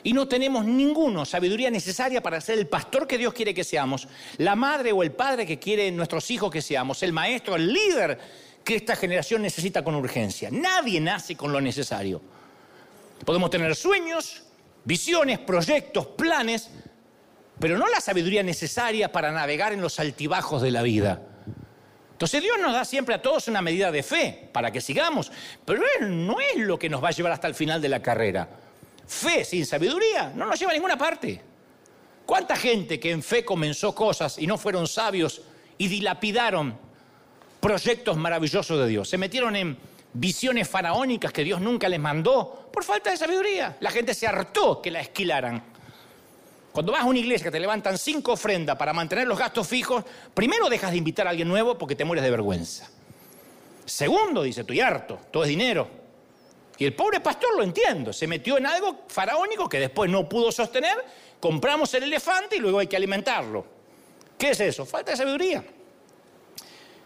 Y 0.05 0.13
no 0.13 0.27
tenemos 0.27 0.65
ninguna 0.65 1.25
sabiduría 1.25 1.71
necesaria 1.71 2.23
para 2.23 2.41
ser 2.41 2.59
el 2.59 2.67
pastor 2.67 3.07
que 3.07 3.19
Dios 3.19 3.33
quiere 3.33 3.55
que 3.55 3.65
seamos, 3.65 4.09
la 4.39 4.57
madre 4.57 4.93
o 4.93 5.03
el 5.03 5.13
padre 5.13 5.47
que 5.47 5.59
quiere 5.59 5.91
nuestros 5.93 6.31
hijos 6.31 6.51
que 6.51 6.61
seamos, 6.61 7.03
el 7.03 7.13
maestro, 7.13 7.55
el 7.55 7.73
líder 7.73 8.19
que 8.65 8.77
esta 8.77 8.97
generación 8.97 9.43
necesita 9.43 9.85
con 9.85 9.95
urgencia. 9.95 10.49
Nadie 10.51 11.01
nace 11.01 11.37
con 11.37 11.53
lo 11.53 11.61
necesario. 11.61 12.21
Podemos 13.25 13.51
tener 13.51 13.77
sueños, 13.77 14.43
visiones, 14.85 15.39
proyectos, 15.39 16.07
planes, 16.09 16.71
pero 17.61 17.79
no 17.79 17.87
la 17.87 18.01
sabiduría 18.01 18.43
necesaria 18.43 19.13
para 19.13 19.31
navegar 19.31 19.73
en 19.73 19.81
los 19.81 20.01
altibajos 20.01 20.63
de 20.63 20.73
la 20.73 20.83
vida. 20.83 21.23
Entonces 22.13 22.43
Dios 22.43 22.59
nos 22.61 22.73
da 22.73 22.85
siempre 22.85 23.15
a 23.15 23.23
todos 23.23 23.49
una 23.49 23.63
medida 23.63 23.91
de 23.91 24.03
fe 24.03 24.49
para 24.53 24.71
que 24.71 24.81
sigamos, 24.81 25.31
pero 25.65 25.83
Él 25.99 26.27
no 26.27 26.41
es 26.41 26.57
lo 26.57 26.79
que 26.79 26.89
nos 26.89 27.03
va 27.03 27.09
a 27.09 27.13
llevar 27.13 27.33
hasta 27.33 27.49
el 27.49 27.55
final 27.55 27.81
de 27.81 27.89
la 27.89 28.03
carrera. 28.03 28.49
Fe 29.07 29.45
sin 29.45 29.67
sabiduría 29.67 30.33
no 30.35 30.47
nos 30.47 30.59
lleva 30.59 30.73
a 30.73 30.75
ninguna 30.75 30.97
parte. 30.97 31.41
¿Cuánta 32.25 32.57
gente 32.57 32.99
que 33.01 33.11
en 33.11 33.23
fe 33.23 33.45
comenzó 33.45 33.95
cosas 33.95 34.39
y 34.39 34.47
no 34.47 34.57
fueron 34.57 34.87
sabios 34.87 35.43
y 35.77 35.89
dilapidaron 35.89 36.77
proyectos 37.61 38.17
maravillosos 38.17 38.79
de 38.79 38.87
Dios? 38.87 39.09
Se 39.09 39.19
metieron 39.19 39.57
en 39.57 39.77
visiones 40.15 40.69
faraónicas 40.69 41.33
que 41.33 41.45
Dios 41.45 41.61
nunca 41.61 41.89
les 41.89 42.01
mandó 42.01 42.71
por 42.73 42.85
falta 42.85 43.11
de 43.11 43.17
sabiduría. 43.17 43.77
La 43.81 43.91
gente 43.91 44.15
se 44.15 44.27
hartó 44.27 44.81
que 44.81 44.91
la 44.91 45.01
esquilaran. 45.01 45.63
Cuando 46.73 46.93
vas 46.93 47.03
a 47.03 47.07
una 47.07 47.19
iglesia 47.19 47.45
que 47.45 47.51
te 47.51 47.61
levantan 47.61 47.99
cinco 47.99 48.33
ofrendas 48.33 48.77
para 48.77 48.95
mantener 48.95 49.27
los 49.27 49.39
gastos 49.39 49.69
fijos, 49.69 50.05
primero 50.33 50.71
dejas 50.71 50.93
de 50.93 50.97
invitar 50.97 51.27
a 51.27 51.31
alguien 51.31 51.49
nuevo 51.49 51.77
porque 51.77 51.95
te 51.95 52.05
mueres 52.05 52.25
de 52.25 52.31
vergüenza. 52.31 52.89
Segundo, 53.85 54.43
dice, 54.43 54.63
estoy 54.63 54.81
harto, 54.81 55.19
todo 55.31 55.43
es 55.43 55.51
dinero. 55.51 56.02
Y 56.83 56.85
el 56.85 56.95
pobre 56.95 57.21
pastor 57.21 57.57
lo 57.57 57.63
entiendo, 57.63 58.13
se 58.13 58.27
metió 58.27 58.59
en 58.59 58.67
algo 58.67 59.05
faraónico 59.07 59.69
que 59.69 59.79
después 59.79 60.11
no 60.11 60.29
pudo 60.29 60.51
sostener, 60.51 60.97
compramos 61.39 61.95
el 61.95 62.03
elefante 62.03 62.57
y 62.57 62.59
luego 62.59 62.81
hay 62.81 62.89
que 62.89 62.97
alimentarlo. 62.97 63.65
¿Qué 64.37 64.51
es 64.51 64.59
eso? 64.59 64.85
Falta 64.85 65.13
de 65.13 65.17
sabiduría. 65.17 65.65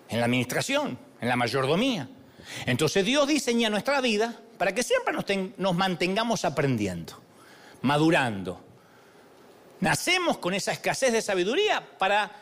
En 0.08 0.18
la 0.18 0.24
administración, 0.24 0.98
en 1.20 1.28
la 1.28 1.36
mayordomía. 1.36 2.08
Entonces 2.64 3.04
Dios 3.04 3.28
diseña 3.28 3.68
nuestra 3.68 4.00
vida 4.00 4.40
para 4.56 4.74
que 4.74 4.82
siempre 4.82 5.12
nos, 5.12 5.26
nos 5.58 5.74
mantengamos 5.74 6.46
aprendiendo, 6.46 7.12
madurando, 7.82 8.64
Nacemos 9.80 10.38
con 10.38 10.54
esa 10.54 10.72
escasez 10.72 11.12
de 11.12 11.20
sabiduría 11.20 11.86
para 11.98 12.32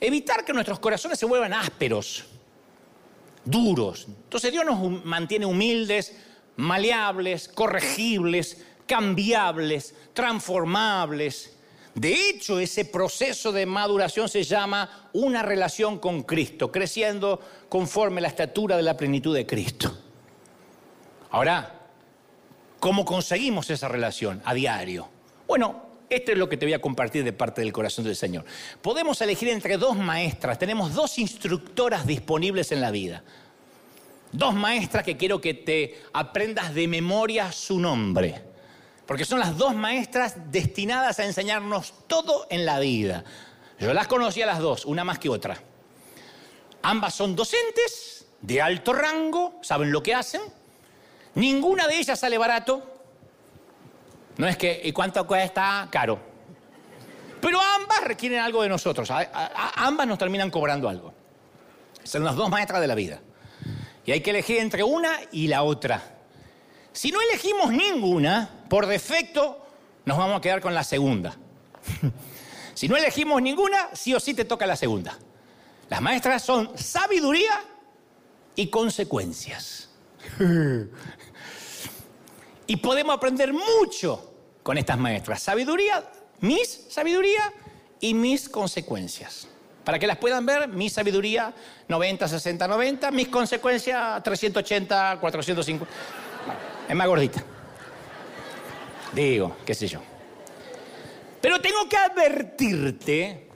evitar 0.00 0.44
que 0.44 0.52
nuestros 0.52 0.80
corazones 0.80 1.20
se 1.20 1.24
vuelvan 1.24 1.52
ásperos, 1.52 2.24
duros. 3.44 4.06
Entonces 4.08 4.50
Dios 4.50 4.64
nos 4.64 5.04
mantiene 5.04 5.46
humildes, 5.46 6.16
maleables, 6.56 7.48
corregibles, 7.48 8.64
cambiables, 8.86 9.94
transformables. 10.12 11.56
De 11.94 12.28
hecho, 12.28 12.58
ese 12.58 12.84
proceso 12.84 13.52
de 13.52 13.66
maduración 13.66 14.28
se 14.28 14.42
llama 14.42 15.08
una 15.12 15.42
relación 15.42 15.98
con 15.98 16.24
Cristo, 16.24 16.72
creciendo 16.72 17.40
conforme 17.68 18.20
la 18.20 18.28
estatura 18.28 18.76
de 18.76 18.82
la 18.82 18.96
plenitud 18.96 19.34
de 19.34 19.46
Cristo. 19.46 19.96
Ahora, 21.30 21.80
¿cómo 22.80 23.04
conseguimos 23.04 23.70
esa 23.70 23.88
relación 23.88 24.42
a 24.44 24.54
diario? 24.54 25.08
Bueno, 25.46 25.84
esto 26.10 26.32
es 26.32 26.38
lo 26.38 26.48
que 26.48 26.56
te 26.56 26.66
voy 26.66 26.74
a 26.74 26.80
compartir 26.80 27.24
de 27.24 27.32
parte 27.32 27.60
del 27.60 27.72
corazón 27.72 28.04
del 28.04 28.16
Señor. 28.16 28.44
Podemos 28.82 29.20
elegir 29.20 29.48
entre 29.48 29.76
dos 29.76 29.96
maestras, 29.96 30.58
tenemos 30.58 30.94
dos 30.94 31.18
instructoras 31.18 32.06
disponibles 32.06 32.72
en 32.72 32.80
la 32.80 32.90
vida. 32.90 33.22
Dos 34.34 34.52
maestras 34.52 35.04
que 35.04 35.16
quiero 35.16 35.40
que 35.40 35.54
te 35.54 36.02
aprendas 36.12 36.74
de 36.74 36.88
memoria 36.88 37.52
su 37.52 37.78
nombre. 37.78 38.42
Porque 39.06 39.24
son 39.24 39.38
las 39.38 39.56
dos 39.56 39.76
maestras 39.76 40.50
destinadas 40.50 41.20
a 41.20 41.24
enseñarnos 41.24 41.94
todo 42.08 42.48
en 42.50 42.66
la 42.66 42.80
vida. 42.80 43.22
Yo 43.78 43.94
las 43.94 44.08
conocí 44.08 44.42
a 44.42 44.46
las 44.46 44.58
dos, 44.58 44.86
una 44.86 45.04
más 45.04 45.20
que 45.20 45.28
otra. 45.28 45.56
Ambas 46.82 47.14
son 47.14 47.36
docentes 47.36 48.26
de 48.40 48.60
alto 48.60 48.92
rango, 48.92 49.60
saben 49.62 49.92
lo 49.92 50.02
que 50.02 50.16
hacen. 50.16 50.40
Ninguna 51.36 51.86
de 51.86 52.00
ellas 52.00 52.18
sale 52.18 52.36
barato. 52.36 52.82
No 54.36 54.48
es 54.48 54.56
que, 54.56 54.80
¿y 54.82 54.90
cuánto 54.90 55.24
cuesta? 55.28 55.86
Caro. 55.92 56.18
Pero 57.40 57.60
ambas 57.60 58.02
requieren 58.02 58.40
algo 58.40 58.64
de 58.64 58.68
nosotros. 58.68 59.08
ambas 59.76 60.08
nos 60.08 60.18
terminan 60.18 60.50
cobrando 60.50 60.88
algo. 60.88 61.14
Son 62.02 62.24
las 62.24 62.34
dos 62.34 62.50
maestras 62.50 62.80
de 62.80 62.88
la 62.88 62.96
vida. 62.96 63.20
Y 64.06 64.12
hay 64.12 64.20
que 64.20 64.30
elegir 64.30 64.58
entre 64.58 64.82
una 64.82 65.18
y 65.32 65.48
la 65.48 65.62
otra. 65.62 66.16
Si 66.92 67.10
no 67.10 67.20
elegimos 67.20 67.72
ninguna, 67.72 68.64
por 68.68 68.86
defecto 68.86 69.66
nos 70.04 70.18
vamos 70.18 70.38
a 70.38 70.40
quedar 70.40 70.60
con 70.60 70.74
la 70.74 70.84
segunda. 70.84 71.36
si 72.74 72.88
no 72.88 72.96
elegimos 72.96 73.40
ninguna, 73.40 73.88
sí 73.94 74.14
o 74.14 74.20
sí 74.20 74.34
te 74.34 74.44
toca 74.44 74.66
la 74.66 74.76
segunda. 74.76 75.18
Las 75.88 76.00
maestras 76.00 76.42
son 76.42 76.76
sabiduría 76.76 77.62
y 78.56 78.68
consecuencias. 78.68 79.90
Y 82.66 82.76
podemos 82.76 83.14
aprender 83.14 83.52
mucho 83.52 84.32
con 84.62 84.78
estas 84.78 84.98
maestras. 84.98 85.42
Sabiduría, 85.42 86.10
mis 86.40 86.86
sabiduría 86.88 87.52
y 88.00 88.14
mis 88.14 88.48
consecuencias. 88.48 89.48
Para 89.84 89.98
que 89.98 90.06
las 90.06 90.16
puedan 90.16 90.46
ver, 90.46 90.68
mi 90.68 90.88
sabiduría 90.88 91.52
90, 91.88 92.26
60, 92.26 92.66
90, 92.68 93.10
mis 93.10 93.28
consecuencias 93.28 94.22
380, 94.22 95.18
450. 95.20 95.86
Es 96.88 96.96
más 96.96 97.06
gordita. 97.06 97.42
Digo, 99.12 99.56
qué 99.64 99.74
sé 99.74 99.86
yo. 99.86 100.00
Pero 101.40 101.60
tengo 101.60 101.88
que 101.88 101.96
advertirte 101.96 103.48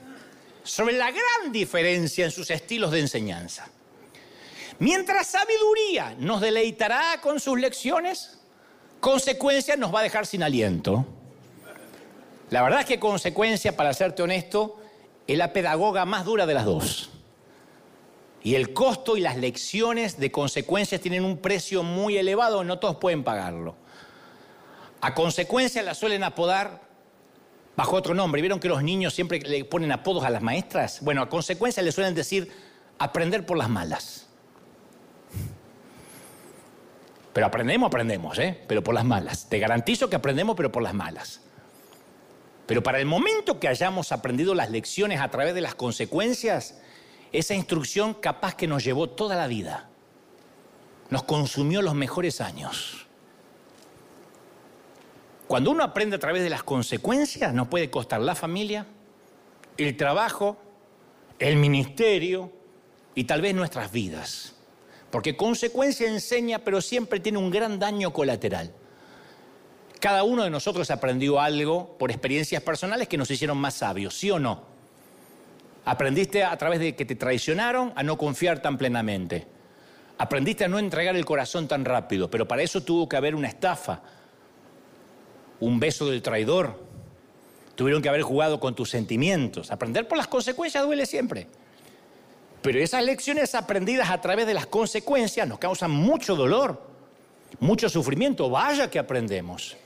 sobre 0.62 0.96
la 0.98 1.10
gran 1.10 1.50
diferencia 1.50 2.26
en 2.26 2.30
sus 2.30 2.50
estilos 2.50 2.90
de 2.90 3.00
enseñanza. 3.00 3.68
Mientras 4.80 5.26
sabiduría 5.28 6.14
nos 6.18 6.40
deleitará 6.40 7.20
con 7.22 7.40
sus 7.40 7.58
lecciones, 7.58 8.38
Consecuencia 9.00 9.76
nos 9.76 9.94
va 9.94 10.00
a 10.00 10.02
dejar 10.02 10.26
sin 10.26 10.42
aliento. 10.42 11.06
La 12.50 12.62
verdad 12.62 12.80
es 12.80 12.86
que 12.86 12.98
consecuencia, 12.98 13.76
para 13.76 13.92
serte 13.92 14.22
honesto, 14.22 14.80
es 15.28 15.38
la 15.38 15.52
pedagoga 15.52 16.04
más 16.06 16.24
dura 16.24 16.46
de 16.46 16.54
las 16.54 16.64
dos. 16.64 17.10
Y 18.42 18.54
el 18.54 18.72
costo 18.72 19.16
y 19.16 19.20
las 19.20 19.36
lecciones 19.36 20.18
de 20.18 20.32
consecuencias 20.32 21.00
tienen 21.00 21.24
un 21.24 21.36
precio 21.36 21.82
muy 21.82 22.16
elevado, 22.16 22.64
no 22.64 22.78
todos 22.78 22.96
pueden 22.96 23.22
pagarlo. 23.22 23.76
A 25.00 25.14
consecuencia 25.14 25.82
la 25.82 25.94
suelen 25.94 26.24
apodar 26.24 26.80
bajo 27.76 27.94
otro 27.94 28.14
nombre. 28.14 28.40
¿Vieron 28.40 28.58
que 28.58 28.68
los 28.68 28.82
niños 28.82 29.12
siempre 29.12 29.38
le 29.40 29.64
ponen 29.64 29.92
apodos 29.92 30.24
a 30.24 30.30
las 30.30 30.42
maestras? 30.42 31.00
Bueno, 31.02 31.20
a 31.20 31.28
consecuencia 31.28 31.82
le 31.82 31.92
suelen 31.92 32.14
decir 32.14 32.50
aprender 32.98 33.44
por 33.44 33.58
las 33.58 33.68
malas. 33.68 34.26
Pero 37.34 37.46
aprendemos, 37.46 37.88
aprendemos, 37.88 38.38
¿eh? 38.38 38.64
Pero 38.66 38.82
por 38.82 38.94
las 38.94 39.04
malas. 39.04 39.48
Te 39.48 39.58
garantizo 39.58 40.08
que 40.08 40.16
aprendemos, 40.16 40.56
pero 40.56 40.72
por 40.72 40.82
las 40.82 40.94
malas. 40.94 41.42
Pero 42.68 42.82
para 42.82 43.00
el 43.00 43.06
momento 43.06 43.58
que 43.58 43.66
hayamos 43.66 44.12
aprendido 44.12 44.54
las 44.54 44.70
lecciones 44.70 45.22
a 45.22 45.30
través 45.30 45.54
de 45.54 45.62
las 45.62 45.74
consecuencias, 45.74 46.78
esa 47.32 47.54
instrucción 47.54 48.12
capaz 48.12 48.54
que 48.56 48.66
nos 48.66 48.84
llevó 48.84 49.08
toda 49.08 49.36
la 49.36 49.46
vida. 49.46 49.88
Nos 51.08 51.22
consumió 51.22 51.80
los 51.80 51.94
mejores 51.94 52.42
años. 52.42 53.06
Cuando 55.46 55.70
uno 55.70 55.82
aprende 55.82 56.16
a 56.16 56.18
través 56.18 56.42
de 56.42 56.50
las 56.50 56.62
consecuencias, 56.62 57.54
nos 57.54 57.68
puede 57.68 57.88
costar 57.88 58.20
la 58.20 58.34
familia, 58.34 58.84
el 59.78 59.96
trabajo, 59.96 60.58
el 61.38 61.56
ministerio 61.56 62.52
y 63.14 63.24
tal 63.24 63.40
vez 63.40 63.54
nuestras 63.54 63.90
vidas. 63.92 64.56
Porque 65.10 65.38
consecuencia 65.38 66.06
enseña, 66.06 66.58
pero 66.58 66.82
siempre 66.82 67.18
tiene 67.18 67.38
un 67.38 67.50
gran 67.50 67.78
daño 67.78 68.12
colateral. 68.12 68.74
Cada 70.00 70.22
uno 70.22 70.44
de 70.44 70.50
nosotros 70.50 70.90
aprendió 70.90 71.40
algo 71.40 71.96
por 71.98 72.10
experiencias 72.10 72.62
personales 72.62 73.08
que 73.08 73.18
nos 73.18 73.30
hicieron 73.30 73.58
más 73.58 73.74
sabios, 73.74 74.14
¿sí 74.14 74.30
o 74.30 74.38
no? 74.38 74.62
Aprendiste 75.84 76.44
a 76.44 76.56
través 76.56 76.78
de 76.80 76.94
que 76.94 77.04
te 77.04 77.16
traicionaron 77.16 77.92
a 77.96 78.02
no 78.02 78.16
confiar 78.16 78.60
tan 78.60 78.78
plenamente. 78.78 79.46
Aprendiste 80.18 80.64
a 80.64 80.68
no 80.68 80.78
entregar 80.78 81.16
el 81.16 81.24
corazón 81.24 81.66
tan 81.66 81.84
rápido, 81.84 82.30
pero 82.30 82.46
para 82.46 82.62
eso 82.62 82.82
tuvo 82.82 83.08
que 83.08 83.16
haber 83.16 83.34
una 83.34 83.48
estafa, 83.48 84.02
un 85.60 85.80
beso 85.80 86.06
del 86.06 86.22
traidor. 86.22 86.78
Tuvieron 87.74 88.02
que 88.02 88.08
haber 88.08 88.22
jugado 88.22 88.60
con 88.60 88.74
tus 88.74 88.90
sentimientos. 88.90 89.70
Aprender 89.70 90.06
por 90.06 90.18
las 90.18 90.28
consecuencias 90.28 90.84
duele 90.84 91.06
siempre. 91.06 91.46
Pero 92.62 92.80
esas 92.80 93.04
lecciones 93.04 93.54
aprendidas 93.54 94.10
a 94.10 94.20
través 94.20 94.46
de 94.46 94.54
las 94.54 94.66
consecuencias 94.66 95.48
nos 95.48 95.58
causan 95.58 95.90
mucho 95.90 96.36
dolor, 96.36 96.82
mucho 97.60 97.88
sufrimiento. 97.88 98.50
Vaya 98.50 98.90
que 98.90 98.98
aprendemos. 98.98 99.76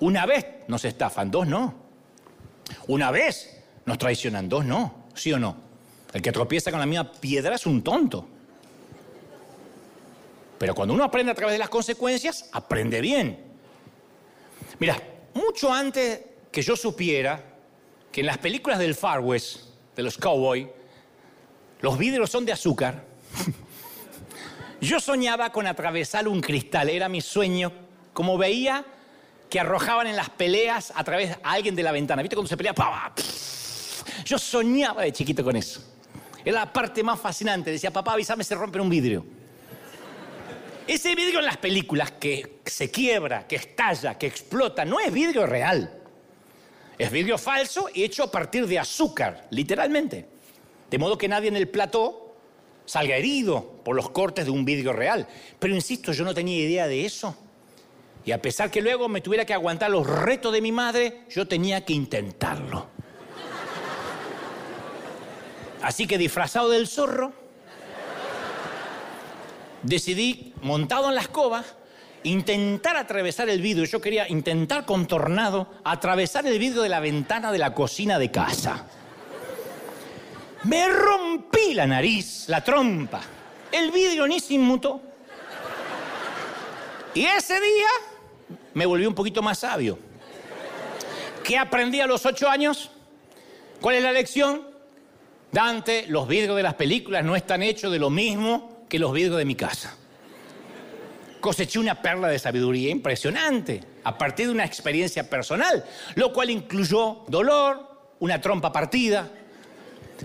Una 0.00 0.26
vez 0.26 0.46
nos 0.68 0.84
estafan, 0.84 1.30
dos 1.30 1.46
no. 1.46 1.74
Una 2.88 3.10
vez 3.10 3.62
nos 3.84 3.98
traicionan, 3.98 4.48
dos 4.48 4.64
no. 4.64 5.04
¿Sí 5.14 5.32
o 5.32 5.38
no? 5.38 5.56
El 6.12 6.22
que 6.22 6.32
tropieza 6.32 6.70
con 6.70 6.80
la 6.80 6.86
misma 6.86 7.12
piedra 7.12 7.54
es 7.54 7.66
un 7.66 7.82
tonto. 7.82 8.26
Pero 10.58 10.74
cuando 10.74 10.94
uno 10.94 11.04
aprende 11.04 11.32
a 11.32 11.34
través 11.34 11.54
de 11.54 11.58
las 11.58 11.68
consecuencias, 11.68 12.48
aprende 12.52 13.00
bien. 13.00 13.44
Mira, 14.78 15.00
mucho 15.34 15.72
antes 15.72 16.20
que 16.50 16.62
yo 16.62 16.76
supiera 16.76 17.42
que 18.10 18.20
en 18.20 18.26
las 18.26 18.38
películas 18.38 18.78
del 18.78 18.94
Far 18.94 19.20
West, 19.20 19.60
de 19.94 20.02
los 20.02 20.18
cowboys, 20.18 20.66
los 21.80 21.96
vidrios 21.96 22.30
son 22.30 22.44
de 22.44 22.52
azúcar, 22.52 23.04
yo 24.80 25.00
soñaba 25.00 25.50
con 25.52 25.66
atravesar 25.66 26.26
un 26.26 26.40
cristal, 26.40 26.88
era 26.88 27.08
mi 27.08 27.20
sueño, 27.20 27.72
como 28.12 28.36
veía 28.36 28.84
que 29.50 29.60
arrojaban 29.60 30.06
en 30.06 30.16
las 30.16 30.30
peleas 30.30 30.92
a 30.94 31.02
través 31.02 31.36
a 31.42 31.52
alguien 31.52 31.74
de 31.74 31.82
la 31.82 31.92
ventana. 31.92 32.22
¿Viste 32.22 32.36
cuando 32.36 32.48
se 32.48 32.56
pelea? 32.56 32.72
Yo 34.24 34.38
soñaba 34.38 35.02
de 35.02 35.12
chiquito 35.12 35.42
con 35.42 35.56
eso. 35.56 35.82
Era 36.44 36.60
la 36.60 36.72
parte 36.72 37.02
más 37.02 37.20
fascinante. 37.20 37.70
Decía, 37.70 37.90
papá, 37.90 38.12
avísame, 38.12 38.44
se 38.44 38.54
rompe 38.54 38.80
un 38.80 38.88
vidrio. 38.88 39.26
Ese 40.86 41.14
vidrio 41.14 41.40
en 41.40 41.44
las 41.44 41.56
películas 41.56 42.12
que 42.12 42.60
se 42.64 42.90
quiebra, 42.90 43.46
que 43.46 43.56
estalla, 43.56 44.16
que 44.16 44.26
explota, 44.26 44.84
no 44.84 44.98
es 45.00 45.12
vidrio 45.12 45.46
real. 45.46 45.98
Es 46.96 47.10
vidrio 47.10 47.38
falso 47.38 47.88
y 47.92 48.04
hecho 48.04 48.24
a 48.24 48.30
partir 48.30 48.66
de 48.66 48.78
azúcar, 48.78 49.46
literalmente. 49.50 50.26
De 50.90 50.98
modo 50.98 51.16
que 51.16 51.28
nadie 51.28 51.48
en 51.48 51.56
el 51.56 51.68
plató 51.68 52.36
salga 52.84 53.16
herido 53.16 53.80
por 53.84 53.94
los 53.94 54.10
cortes 54.10 54.44
de 54.44 54.50
un 54.50 54.64
vidrio 54.64 54.92
real. 54.92 55.26
Pero 55.58 55.74
insisto, 55.74 56.12
yo 56.12 56.24
no 56.24 56.34
tenía 56.34 56.58
idea 56.58 56.86
de 56.86 57.04
eso. 57.04 57.36
Y 58.24 58.32
a 58.32 58.42
pesar 58.42 58.70
que 58.70 58.82
luego 58.82 59.08
me 59.08 59.20
tuviera 59.20 59.44
que 59.44 59.54
aguantar 59.54 59.90
los 59.90 60.06
retos 60.06 60.52
de 60.52 60.60
mi 60.60 60.72
madre, 60.72 61.22
yo 61.30 61.46
tenía 61.48 61.84
que 61.84 61.92
intentarlo. 61.92 62.86
Así 65.82 66.06
que 66.06 66.18
disfrazado 66.18 66.68
del 66.68 66.86
zorro, 66.86 67.32
decidí, 69.82 70.52
montado 70.60 71.08
en 71.08 71.14
la 71.14 71.22
escoba, 71.22 71.64
intentar 72.22 72.96
atravesar 72.96 73.48
el 73.48 73.62
vidrio. 73.62 73.86
Yo 73.86 74.00
quería 74.00 74.28
intentar 74.28 74.84
contornado 74.84 75.68
atravesar 75.84 76.46
el 76.46 76.58
vidrio 76.58 76.82
de 76.82 76.90
la 76.90 77.00
ventana 77.00 77.50
de 77.50 77.58
la 77.58 77.72
cocina 77.74 78.18
de 78.18 78.30
casa. 78.30 78.86
Me 80.64 80.86
rompí 80.88 81.72
la 81.72 81.86
nariz, 81.86 82.44
la 82.48 82.62
trompa. 82.62 83.22
El 83.72 83.90
vidrio 83.90 84.26
ni 84.26 84.40
se 84.40 84.54
inmutó. 84.54 85.00
Y 87.14 87.24
ese 87.24 87.54
día 87.54 87.88
me 88.74 88.86
volví 88.86 89.06
un 89.06 89.14
poquito 89.14 89.42
más 89.42 89.58
sabio. 89.58 89.98
¿Qué 91.44 91.58
aprendí 91.58 92.00
a 92.00 92.06
los 92.06 92.24
ocho 92.26 92.48
años? 92.48 92.90
¿Cuál 93.80 93.96
es 93.96 94.02
la 94.02 94.12
lección? 94.12 94.68
Dante, 95.52 96.06
los 96.06 96.28
vidrios 96.28 96.56
de 96.56 96.62
las 96.62 96.74
películas 96.74 97.24
no 97.24 97.34
están 97.34 97.62
hechos 97.62 97.90
de 97.90 97.98
lo 97.98 98.10
mismo 98.10 98.84
que 98.88 98.98
los 98.98 99.12
vidrios 99.12 99.38
de 99.38 99.44
mi 99.44 99.54
casa. 99.54 99.96
Coseché 101.40 101.78
una 101.78 102.00
perla 102.00 102.28
de 102.28 102.38
sabiduría 102.38 102.90
impresionante 102.90 103.82
a 104.04 104.16
partir 104.16 104.46
de 104.46 104.52
una 104.52 104.64
experiencia 104.64 105.28
personal, 105.28 105.84
lo 106.14 106.32
cual 106.32 106.50
incluyó 106.50 107.24
dolor, 107.26 107.88
una 108.20 108.40
trompa 108.40 108.70
partida, 108.70 109.30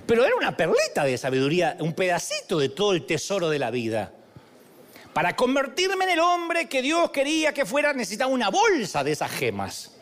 pero 0.06 0.26
era 0.26 0.36
una 0.36 0.56
perlita 0.56 1.06
de 1.06 1.18
sabiduría, 1.18 1.78
un 1.80 1.94
pedacito 1.94 2.60
de 2.60 2.70
todo 2.70 2.94
el 2.94 3.06
tesoro 3.06 3.50
de 3.50 3.60
la 3.60 3.72
vida. 3.72 4.12
Para 5.16 5.34
convertirme 5.34 6.04
en 6.04 6.12
el 6.12 6.20
hombre 6.20 6.68
que 6.68 6.82
Dios 6.82 7.10
quería 7.10 7.54
que 7.54 7.66
fuera, 7.66 7.94
necesitaba 7.94 8.30
una 8.30 8.50
bolsa 8.50 9.02
de 9.02 9.14
esas 9.14 9.32
gemas. 9.32 9.96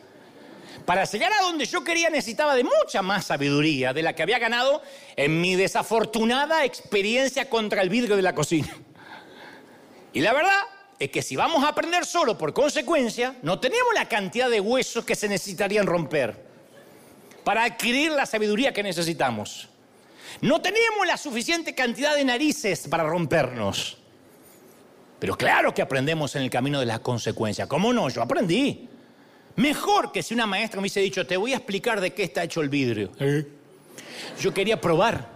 Para 0.84 1.04
llegar 1.04 1.32
a 1.32 1.42
donde 1.42 1.66
yo 1.66 1.84
quería 1.84 2.10
necesitaba 2.10 2.56
de 2.56 2.64
mucha 2.64 3.00
más 3.00 3.26
sabiduría 3.26 3.92
de 3.92 4.02
la 4.02 4.16
que 4.16 4.24
había 4.24 4.40
ganado 4.40 4.82
en 5.14 5.40
mi 5.40 5.54
desafortunada 5.54 6.64
experiencia 6.64 7.48
contra 7.48 7.80
el 7.80 7.90
vidrio 7.90 8.16
de 8.16 8.22
la 8.22 8.34
cocina. 8.34 8.76
Y 10.12 10.20
la 10.20 10.32
verdad 10.32 10.60
es 10.98 11.10
que 11.10 11.22
si 11.22 11.36
vamos 11.36 11.62
a 11.62 11.68
aprender 11.68 12.04
solo 12.06 12.36
por 12.36 12.52
consecuencia, 12.52 13.36
no 13.42 13.60
tenemos 13.60 13.94
la 13.94 14.08
cantidad 14.08 14.50
de 14.50 14.58
huesos 14.58 15.04
que 15.04 15.14
se 15.14 15.28
necesitarían 15.28 15.86
romper 15.86 16.44
para 17.44 17.62
adquirir 17.62 18.10
la 18.10 18.26
sabiduría 18.26 18.72
que 18.72 18.82
necesitamos. 18.82 19.68
No 20.40 20.60
tenemos 20.60 21.06
la 21.06 21.16
suficiente 21.16 21.72
cantidad 21.72 22.16
de 22.16 22.24
narices 22.24 22.88
para 22.88 23.04
rompernos. 23.04 23.98
Pero 25.18 25.36
claro 25.36 25.72
que 25.72 25.82
aprendemos 25.82 26.34
en 26.36 26.42
el 26.42 26.50
camino 26.50 26.80
de 26.80 26.86
la 26.86 26.98
consecuencia. 26.98 27.66
¿Cómo 27.66 27.92
no? 27.92 28.08
Yo 28.08 28.22
aprendí. 28.22 28.88
Mejor 29.56 30.12
que 30.12 30.22
si 30.22 30.34
una 30.34 30.46
maestra 30.46 30.78
me 30.78 30.82
hubiese 30.82 31.00
dicho, 31.00 31.26
te 31.26 31.36
voy 31.36 31.52
a 31.52 31.56
explicar 31.56 32.00
de 32.00 32.12
qué 32.12 32.24
está 32.24 32.42
hecho 32.42 32.60
el 32.60 32.68
vidrio. 32.68 33.12
¿Eh? 33.20 33.46
Yo 34.40 34.52
quería 34.52 34.80
probar. 34.80 35.28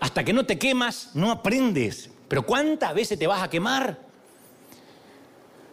Hasta 0.00 0.24
que 0.24 0.32
no 0.32 0.46
te 0.46 0.58
quemas, 0.58 1.10
no 1.14 1.30
aprendes. 1.30 2.10
Pero 2.28 2.44
¿cuántas 2.44 2.94
veces 2.94 3.18
te 3.18 3.26
vas 3.26 3.42
a 3.42 3.50
quemar? 3.50 3.98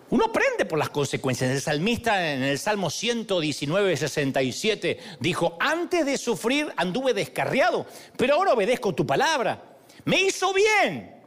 Uno 0.09 0.25
aprende 0.25 0.65
por 0.65 0.79
las 0.79 0.89
consecuencias. 0.89 1.51
El 1.51 1.61
salmista 1.61 2.33
en 2.33 2.41
el 2.43 2.57
Salmo 2.57 2.89
119, 2.89 3.95
67 3.95 4.99
dijo, 5.19 5.55
antes 5.59 6.05
de 6.05 6.17
sufrir 6.17 6.73
anduve 6.75 7.13
descarriado, 7.13 7.85
pero 8.17 8.35
ahora 8.35 8.53
obedezco 8.53 8.93
tu 8.95 9.05
palabra. 9.05 9.63
Me 10.05 10.21
hizo 10.23 10.51
bien 10.53 11.18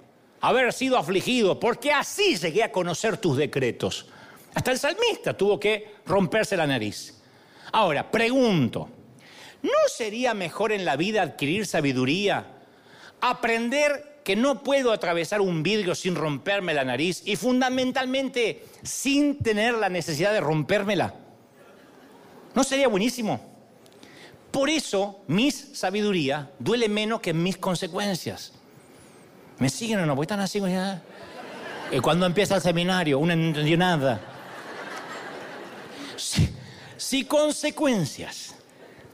haber 0.42 0.72
sido 0.72 0.98
afligido, 0.98 1.58
porque 1.58 1.92
así 1.92 2.36
llegué 2.36 2.64
a 2.64 2.72
conocer 2.72 3.16
tus 3.16 3.36
decretos. 3.36 4.06
Hasta 4.54 4.72
el 4.72 4.78
salmista 4.78 5.34
tuvo 5.34 5.58
que 5.58 5.94
romperse 6.04 6.56
la 6.56 6.66
nariz. 6.66 7.22
Ahora, 7.70 8.10
pregunto, 8.10 8.88
¿no 9.62 9.70
sería 9.86 10.34
mejor 10.34 10.72
en 10.72 10.84
la 10.84 10.96
vida 10.96 11.22
adquirir 11.22 11.64
sabiduría? 11.64 12.44
Aprender 13.20 14.20
que 14.24 14.34
no 14.34 14.64
puedo 14.64 14.92
atravesar 14.92 15.40
un 15.40 15.62
vidrio 15.62 15.94
sin 15.94 16.16
romperme 16.16 16.74
la 16.74 16.84
nariz 16.84 17.22
y 17.24 17.36
fundamentalmente 17.36 18.64
sin 18.82 19.38
tener 19.38 19.74
la 19.74 19.88
necesidad 19.88 20.32
de 20.32 20.40
rompérmela. 20.40 21.14
¿No 22.54 22.64
sería 22.64 22.88
buenísimo? 22.88 23.40
Por 24.50 24.68
eso 24.68 25.22
mis 25.28 25.70
sabiduría 25.72 26.50
duele 26.58 26.88
menos 26.88 27.20
que 27.20 27.32
mis 27.32 27.56
consecuencias. 27.56 28.52
¿Me 29.58 29.68
siguen 29.68 30.00
o 30.00 30.06
no? 30.06 30.14
Porque 30.14 30.24
están 30.24 30.40
así. 30.40 30.60
Y 31.92 32.00
cuando 32.00 32.26
empieza 32.26 32.56
el 32.56 32.62
seminario, 32.62 33.18
uno 33.18 33.36
no 33.36 33.48
entendió 33.48 33.76
nada. 33.76 34.20
Si, 36.16 37.24
consecuencias 37.24 38.54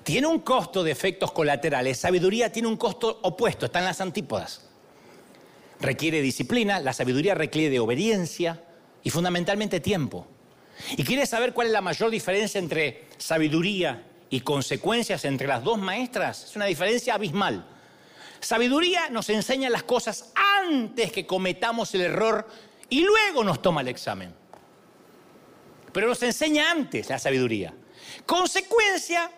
tiene 0.05 0.26
un 0.26 0.41
costo 0.41 0.84
de 0.84 0.93
efectos 0.93 1.32
colaterales, 1.32 1.99
sabiduría 1.99 2.53
tiene 2.53 2.68
un 2.68 2.76
costo 2.76 3.18
opuesto, 3.22 3.66
están 3.66 3.84
las 3.84 4.01
antípodas. 4.01 4.66
Requiere 5.80 6.20
disciplina, 6.22 6.80
la 6.80 6.93
sabiduría 6.93 7.34
requiere 7.34 7.70
de 7.70 7.80
obediencia 7.80 8.62
y 9.03 9.11
fundamentalmente 9.11 9.80
tiempo. 9.80 10.26
¿Y 10.97 11.05
quieres 11.05 11.28
saber 11.28 11.53
cuál 11.53 11.68
es 11.68 11.72
la 11.72 11.80
mayor 11.80 12.11
diferencia 12.11 12.59
entre 12.59 13.07
sabiduría 13.16 14.07
y 14.30 14.41
consecuencias 14.41 15.24
entre 15.24 15.49
las 15.49 15.64
dos 15.64 15.78
maestras? 15.78 16.45
Es 16.45 16.57
una 16.57 16.66
diferencia 16.66 17.14
abismal. 17.14 17.66
Sabiduría 18.41 19.11
nos 19.11 19.28
enseña 19.30 19.68
las 19.70 19.82
cosas 19.82 20.32
antes 20.62 21.12
que 21.12 21.26
cometamos 21.26 21.95
el 21.95 22.03
error 22.03 22.49
y 22.89 23.03
luego 23.03 23.45
nos 23.45 23.61
toma 23.61 23.80
el 23.80 23.89
examen 23.89 24.34
pero 25.93 26.09
nos 26.09 26.22
enseña 26.22 26.70
antes 26.70 27.09
la 27.09 27.18
sabiduría. 27.18 27.74
Consecuencia, 28.26 29.30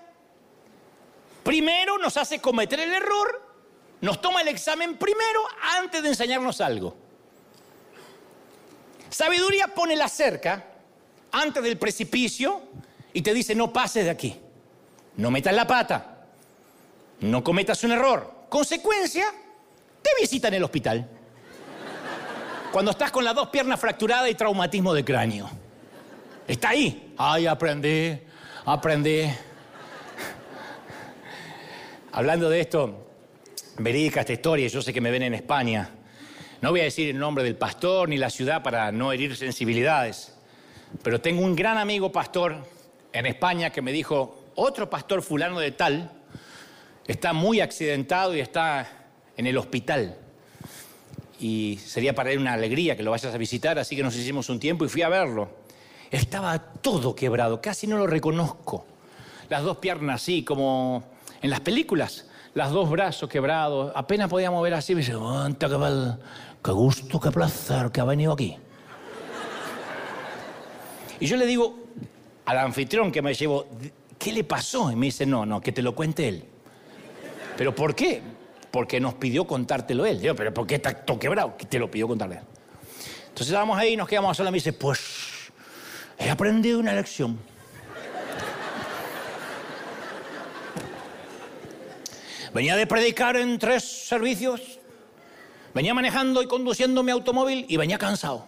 primero 1.42 1.98
nos 1.98 2.16
hace 2.16 2.40
cometer 2.40 2.80
el 2.80 2.92
error, 2.92 3.42
nos 4.01 4.20
toma 4.20 4.42
el 4.42 4.48
examen 4.48 4.96
primero 4.96 5.42
antes 5.78 6.03
de 6.03 6.09
enseñarnos 6.09 6.61
algo. 6.61 6.96
Sabiduría 9.09 9.68
pone 9.68 9.96
la 9.96 10.09
cerca 10.09 10.66
antes 11.32 11.62
del 11.62 11.78
precipicio 11.78 12.62
y 13.12 13.22
te 13.22 13.34
dice 13.34 13.55
no 13.55 13.72
pases 13.72 14.05
de 14.05 14.11
aquí, 14.11 14.36
no 15.16 15.30
metas 15.30 15.55
la 15.55 15.66
pata, 15.66 16.16
No 17.20 17.44
cometas 17.44 17.84
un 17.84 17.92
error. 17.92 18.39
Consecuencia, 18.51 19.26
te 20.03 20.11
visita 20.20 20.48
en 20.48 20.55
el 20.55 20.64
hospital. 20.64 21.09
Cuando 22.72 22.90
estás 22.90 23.12
con 23.12 23.24
las 23.24 23.32
dos 23.32 23.48
piernas 23.48 23.78
fracturadas 23.78 24.28
y 24.28 24.34
traumatismo 24.34 24.92
de 24.92 25.05
cráneo. 25.05 25.48
Está 26.48 26.70
ahí. 26.70 27.14
Ay, 27.16 27.46
aprendí, 27.46 28.18
aprendí. 28.64 29.22
Hablando 32.11 32.51
de 32.51 32.61
esto, 32.61 33.07
verídica 33.78 34.20
esta 34.20 34.32
historia, 34.32 34.66
yo 34.66 34.82
sé 34.82 34.92
que 34.92 35.01
me 35.01 35.12
ven 35.12 35.22
en 35.22 35.34
España. 35.34 35.88
No 36.61 36.70
voy 36.72 36.80
a 36.80 36.84
decir 36.84 37.09
el 37.09 37.18
nombre 37.18 37.44
del 37.44 37.55
pastor 37.55 38.09
ni 38.09 38.16
la 38.16 38.30
ciudad 38.30 38.64
para 38.64 38.90
no 38.90 39.12
herir 39.12 39.36
sensibilidades, 39.36 40.36
pero 41.05 41.20
tengo 41.20 41.42
un 41.42 41.55
gran 41.55 41.78
amigo 41.78 42.11
pastor 42.11 42.57
en 43.12 43.26
España 43.26 43.70
que 43.70 43.80
me 43.80 43.92
dijo, 43.92 44.42
otro 44.57 44.90
pastor 44.90 45.22
fulano 45.22 45.61
de 45.61 45.70
tal 45.70 46.20
está 47.11 47.33
muy 47.33 47.61
accidentado 47.61 48.37
y 48.37 48.41
está 48.41 48.89
en 49.37 49.47
el 49.47 49.59
hospital. 49.59 50.17
Y 51.41 51.79
sería 51.85 52.15
para 52.15 52.31
él 52.31 52.39
una 52.39 52.53
alegría 52.53 52.97
que 52.97 53.03
lo 53.03 53.11
vayas 53.11 53.35
a 53.35 53.39
visitar, 53.39 53.79
así 53.79 53.97
que 53.97 54.03
nos 54.03 54.15
hicimos 54.15 54.49
un 54.49 54.61
tiempo 54.61 54.85
y 54.85 54.89
fui 54.89 55.03
a 55.03 55.09
verlo. 55.09 55.49
Estaba 56.11 56.59
todo 56.59 57.15
quebrado, 57.15 57.61
casi 57.61 57.87
no 57.87 57.99
lo 57.99 58.07
reconozco. 58.07 58.87
Las 59.49 59.65
dos 59.65 59.79
piernas 59.79 60.23
así, 60.23 60.45
como 60.45 61.03
en 61.43 61.51
las 61.51 61.61
películas, 61.61 62.27
las 62.55 62.71
dos 62.71 62.89
brazos 62.89 63.29
quebrados, 63.29 63.93
apenas 63.97 64.29
podía 64.29 64.51
mover 64.53 64.75
así, 64.75 64.95
me 64.95 65.01
dice, 65.01 65.15
qué 66.63 66.71
gusto, 66.71 67.21
qué 67.21 67.31
placer 67.33 67.91
que 67.91 68.01
ha 68.01 68.05
venido 68.05 68.33
aquí. 68.33 68.57
Y 71.19 71.27
yo 71.27 71.37
le 71.37 71.47
digo 71.47 71.77
al 72.45 72.59
anfitrión 72.59 73.11
que 73.11 73.21
me 73.21 73.35
llevo, 73.35 73.67
¿qué 74.17 74.33
le 74.33 74.45
pasó? 74.45 74.93
Y 74.93 74.97
me 74.97 75.07
dice, 75.07 75.27
no, 75.27 75.45
no, 75.45 75.61
que 75.61 75.73
te 75.73 75.83
lo 75.83 75.95
cuente 75.95 76.29
él. 76.29 76.49
¿Pero 77.61 77.75
por 77.75 77.95
qué? 77.95 78.23
Porque 78.71 78.99
nos 79.01 79.13
pidió 79.17 79.47
contártelo 79.47 80.07
él. 80.07 80.19
Yo, 80.19 80.35
¿pero 80.35 80.55
por 80.55 80.67
qué 80.67 80.77
está 80.77 80.95
todo 80.95 81.19
quebrado? 81.19 81.59
Que 81.59 81.67
te 81.67 81.79
lo 81.79 81.91
pidió 81.91 82.09
contarle. 82.09 82.37
Entonces 83.25 83.49
estábamos 83.49 83.79
ahí, 83.79 83.99
nos 83.99 84.09
quedamos 84.09 84.39
y 84.39 84.43
me 84.45 84.53
dice, 84.53 84.73
pues 84.73 85.53
he 86.17 86.31
aprendido 86.31 86.79
una 86.79 86.95
lección. 86.95 87.39
Venía 92.55 92.77
de 92.77 92.87
predicar 92.87 93.37
en 93.37 93.59
tres 93.59 93.85
servicios, 94.09 94.79
venía 95.75 95.93
manejando 95.93 96.41
y 96.41 96.47
conduciendo 96.47 97.03
mi 97.03 97.13
automóvil 97.13 97.67
y 97.69 97.77
venía 97.77 97.99
cansado. 97.99 98.47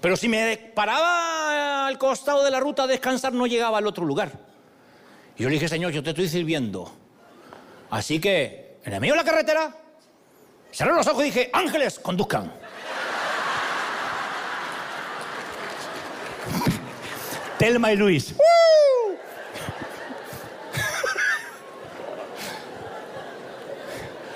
Pero 0.00 0.16
si 0.16 0.28
me 0.28 0.56
paraba 0.72 1.88
al 1.88 1.98
costado 1.98 2.44
de 2.44 2.52
la 2.52 2.60
ruta 2.60 2.84
a 2.84 2.86
descansar, 2.86 3.32
no 3.32 3.48
llegaba 3.48 3.78
al 3.78 3.88
otro 3.88 4.04
lugar. 4.04 4.30
Y 5.36 5.42
yo 5.42 5.48
le 5.48 5.54
dije, 5.54 5.66
Señor, 5.66 5.90
yo 5.90 6.00
te 6.04 6.10
estoy 6.10 6.28
sirviendo. 6.28 6.92
Así 7.90 8.20
que, 8.20 8.78
en 8.84 8.92
el 8.92 9.00
medio 9.00 9.14
de 9.14 9.18
la 9.18 9.24
carretera, 9.24 9.74
cerré 10.70 10.92
los 10.92 11.06
ojos 11.06 11.22
y 11.22 11.26
dije, 11.26 11.50
ángeles, 11.52 11.98
conduzcan. 11.98 12.52
Telma 17.58 17.92
y 17.92 17.96
Luis. 17.96 18.34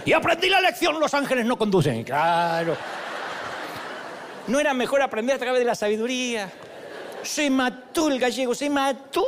y 0.04 0.12
aprendí 0.12 0.48
la 0.50 0.60
lección, 0.60 1.00
los 1.00 1.14
ángeles 1.14 1.46
no 1.46 1.56
conducen. 1.56 2.04
Claro. 2.04 2.76
¿No 4.48 4.60
era 4.60 4.74
mejor 4.74 5.00
aprender 5.00 5.36
a 5.36 5.38
través 5.38 5.60
de 5.60 5.64
la 5.64 5.74
sabiduría? 5.74 6.50
Se 7.22 7.48
mató 7.48 8.08
el 8.08 8.18
gallego, 8.18 8.54
se 8.54 8.68
mató. 8.68 9.24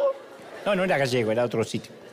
No, 0.67 0.75
no 0.75 0.85
era 0.85 0.99
gallego, 0.99 1.33
era 1.33 1.45
otro 1.45 1.65
sitio. 1.65 2.06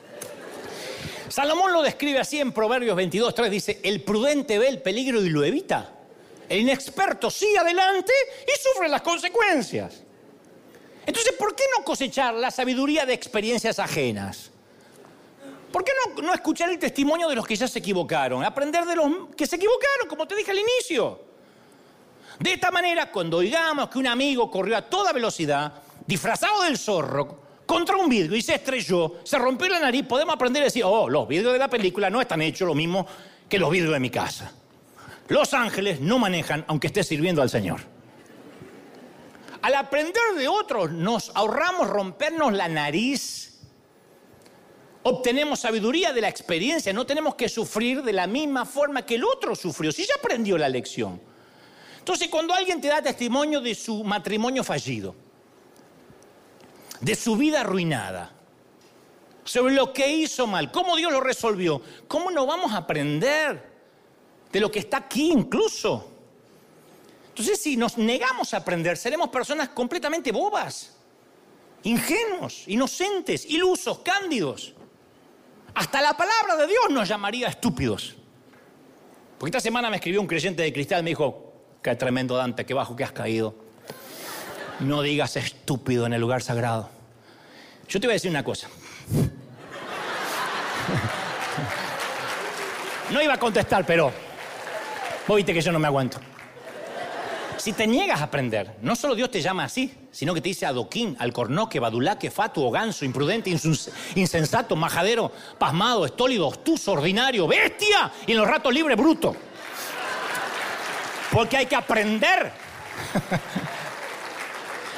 Salomón 1.34 1.74
lo 1.74 1.82
describe 1.82 2.20
así 2.20 2.40
en 2.40 2.52
Proverbios 2.52 2.96
22, 2.96 3.34
3, 3.34 3.50
dice, 3.50 3.80
el 3.82 4.04
prudente 4.04 4.60
ve 4.60 4.68
el 4.68 4.84
peligro 4.84 5.20
y 5.20 5.32
lo 5.32 5.44
evita. 5.44 5.90
El 6.48 6.60
inexperto 6.60 7.32
sigue 7.32 7.58
adelante 7.58 8.14
y 8.46 8.52
sufre 8.62 8.88
las 8.88 9.02
consecuencias. 9.02 10.04
Entonces, 11.04 11.34
¿por 11.34 11.56
qué 11.56 11.64
no 11.76 11.84
cosechar 11.84 12.36
la 12.36 12.52
sabiduría 12.52 13.08
de 13.08 13.16
experiencias 13.16 13.80
ajenas? 13.80 14.52
¿Por 15.72 15.84
qué 15.84 15.92
no, 16.06 16.22
no, 16.22 16.36
escuchar 16.36 16.70
el 16.70 16.78
testimonio 16.78 17.28
de 17.28 17.34
los 17.34 17.48
que 17.48 17.56
ya 17.56 17.68
se 17.68 17.80
equivocaron? 17.80 18.44
Aprender 18.44 18.86
de 18.86 18.96
los 18.96 19.30
que 19.36 19.48
se 19.48 19.56
equivocaron, 19.56 20.08
como 20.08 20.28
te 20.28 20.36
dije 20.36 20.52
al 20.52 20.60
inicio. 20.60 21.20
De 22.38 22.54
esta 22.54 22.70
manera, 22.70 23.12
cuando 23.12 23.38
oigamos 23.38 23.90
que 23.90 23.98
un 23.98 24.06
amigo 24.06 24.52
corrió 24.52 24.78
a 24.78 24.84
toda 24.84 25.12
velocidad, 25.12 25.82
disfrazado 26.06 26.62
del 26.62 26.78
zorro, 26.78 27.40
contra 27.66 27.96
un 27.98 28.10
vidrio 28.10 28.38
y 28.38 28.42
se 28.42 28.56
estrelló, 28.56 29.16
se 29.24 29.38
rompió 29.38 29.70
la 29.70 29.80
nariz, 29.80 30.06
podemos 30.06 30.36
aprender 30.36 30.64
a 30.64 30.66
decir, 30.66 30.84
oh, 30.86 31.10
los 31.10 31.28
vidrios 31.28 31.54
de 31.54 31.60
la 31.60 31.70
película 31.70 32.10
no 32.10 32.22
están 32.22 32.42
hechos 32.42 32.68
lo 32.68 32.76
mismo 32.76 33.08
que 33.50 33.60
los 33.60 33.70
vidrios 33.70 33.94
de 33.94 34.00
mi 34.00 34.10
casa. 34.10 34.52
Los 35.28 35.54
ángeles 35.54 36.02
no 36.02 36.20
manejan 36.20 36.66
aunque 36.68 36.88
esté 36.88 37.04
sirviendo 37.04 37.42
al 37.42 37.50
Señor. 37.50 37.82
Al 39.62 39.76
aprender 39.76 40.22
de 40.38 40.48
otros 40.48 40.92
nos 40.92 41.32
ahorramos 41.34 41.90
rompernos 41.90 42.52
la 42.52 42.68
nariz, 42.68 43.62
obtenemos 45.04 45.60
sabiduría 45.60 46.12
de 46.12 46.22
la 46.22 46.28
experiencia, 46.28 46.92
no 46.92 47.06
tenemos 47.06 47.36
que 47.36 47.48
sufrir 47.48 48.04
de 48.04 48.12
la 48.12 48.28
misma 48.28 48.66
forma 48.66 49.06
que 49.06 49.16
el 49.16 49.24
otro 49.24 49.56
sufrió, 49.56 49.92
si 49.92 50.06
ya 50.06 50.16
aprendió 50.16 50.58
la 50.58 50.68
lección. 50.68 51.22
Entonces, 52.00 52.28
cuando 52.28 52.54
alguien 52.54 52.82
te 52.82 52.90
da 52.90 53.02
testimonio 53.02 53.62
de 53.62 53.74
su 53.74 54.04
matrimonio 54.04 54.62
fallido, 54.66 55.16
de 57.04 57.16
su 57.16 57.36
vida 57.36 57.62
arruinada, 57.62 58.32
sobre 59.44 59.74
lo 59.74 59.92
que 59.92 60.08
hizo 60.08 60.48
mal, 60.48 60.72
cómo 60.72 60.96
Dios 60.96 61.12
lo 61.12 61.20
resolvió, 61.20 61.82
¿cómo 62.08 62.32
no 62.32 62.46
vamos 62.46 62.72
a 62.72 62.78
aprender 62.78 63.72
de 64.52 64.60
lo 64.62 64.72
que 64.72 64.80
está 64.80 64.98
aquí 64.98 65.32
incluso? 65.32 66.10
Entonces, 67.28 67.62
si 67.62 67.76
nos 67.76 67.98
negamos 67.98 68.54
a 68.54 68.58
aprender, 68.58 68.96
seremos 68.96 69.30
personas 69.30 69.70
completamente 69.70 70.32
bobas, 70.32 70.96
ingenuos, 71.84 72.64
inocentes, 72.68 73.46
ilusos, 73.46 74.00
cándidos. 74.00 74.74
Hasta 75.74 76.02
la 76.02 76.16
palabra 76.16 76.56
de 76.56 76.68
Dios 76.68 76.90
nos 76.90 77.10
llamaría 77.10 77.48
estúpidos. 77.50 78.16
Porque 79.38 79.50
esta 79.50 79.60
semana 79.60 79.90
me 79.90 79.98
escribió 79.98 80.22
un 80.22 80.28
creyente 80.28 80.62
de 80.62 80.72
cristal, 80.72 81.04
me 81.04 81.10
dijo, 81.10 81.54
Qué 81.82 81.94
tremendo 81.96 82.38
Dante, 82.38 82.66
qué 82.66 82.74
bajo 82.74 82.96
que 82.96 83.04
has 83.04 83.12
caído. 83.12 83.63
No 84.80 85.02
digas 85.02 85.36
estúpido 85.38 86.06
en 86.06 86.14
el 86.14 86.22
lugar 86.22 86.42
sagrado. 86.42 86.90
Yo 87.88 88.00
te 88.00 88.08
voy 88.08 88.14
a 88.14 88.16
decir 88.16 88.32
una 88.32 88.44
cosa. 88.44 88.68
No 93.12 93.22
iba 93.22 93.34
a 93.34 93.38
contestar, 93.38 93.86
pero 93.86 94.12
vos 95.28 95.38
viste 95.38 95.54
que 95.54 95.62
yo 95.62 95.72
no 95.72 95.80
me 95.80 95.88
aguanto. 95.88 96.20
Si 97.58 97.72
te 97.72 97.88
niegas 97.88 98.20
a 98.20 98.26
aprender, 98.26 98.76
no 98.82 98.96
solo 98.96 99.16
Dios 99.16 99.32
te 99.32 99.42
llama 99.42 99.64
así, 99.64 99.94
sino 100.12 100.34
que 100.34 100.42
te 100.42 100.50
dice 100.50 100.66
adoquín, 100.66 101.16
alcornoque, 101.20 101.80
badulaque, 101.80 102.30
fatuo, 102.30 102.70
ganso, 102.72 103.06
imprudente, 103.06 103.50
insensato, 104.16 104.76
majadero, 104.76 105.32
pasmado, 105.58 106.06
estólido, 106.06 106.48
obtuso, 106.48 106.94
ordinario, 106.94 107.48
bestia 107.48 108.12
y 108.26 108.32
en 108.32 108.40
los 108.40 108.48
ratos 108.48 108.74
libres, 108.74 108.98
bruto. 108.98 109.36
Porque 111.32 111.58
hay 111.58 111.66
que 111.68 111.76
aprender. 111.76 112.52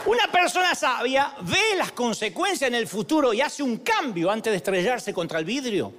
Una 0.06 0.32
persona 0.32 0.76
sabia 0.76 1.34
ve 1.42 1.76
las 1.78 1.92
consecuencias 1.92 2.68
en 2.68 2.76
el 2.76 2.88
futuro 2.88 3.34
y 3.34 3.42
hace 3.42 3.64
un 3.64 3.78
cambio 3.78 4.30
antes 4.30 4.52
de 4.52 4.58
estrellarse 4.58 5.14
contra 5.14 5.40
el 5.40 5.46
vidrio. 5.46 5.92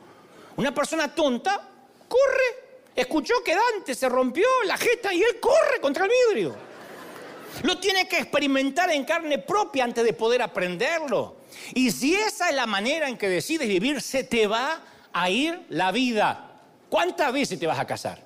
Una 0.56 0.72
persona 0.72 1.12
tonta 1.12 1.68
corre. 2.08 2.66
Escuchó 2.94 3.34
que 3.44 3.54
Dante 3.54 3.94
se 3.94 4.08
rompió 4.08 4.46
la 4.64 4.76
jeta 4.76 5.12
y 5.12 5.22
él 5.22 5.40
corre 5.40 5.80
contra 5.80 6.04
el 6.04 6.10
vidrio. 6.30 6.54
Lo 7.64 7.78
tiene 7.78 8.06
que 8.06 8.18
experimentar 8.18 8.90
en 8.90 9.04
carne 9.04 9.38
propia 9.38 9.84
antes 9.84 10.04
de 10.04 10.12
poder 10.12 10.40
aprenderlo. 10.40 11.36
Y 11.74 11.90
si 11.90 12.14
esa 12.14 12.48
es 12.48 12.54
la 12.54 12.66
manera 12.66 13.08
en 13.08 13.18
que 13.18 13.28
decides 13.28 13.68
vivir, 13.68 14.00
se 14.00 14.22
te 14.22 14.46
va 14.46 14.80
a 15.12 15.30
ir 15.30 15.66
la 15.70 15.90
vida. 15.90 16.52
¿Cuántas 16.88 17.32
veces 17.32 17.58
te 17.58 17.66
vas 17.66 17.78
a 17.78 17.86
casar? 17.86 18.22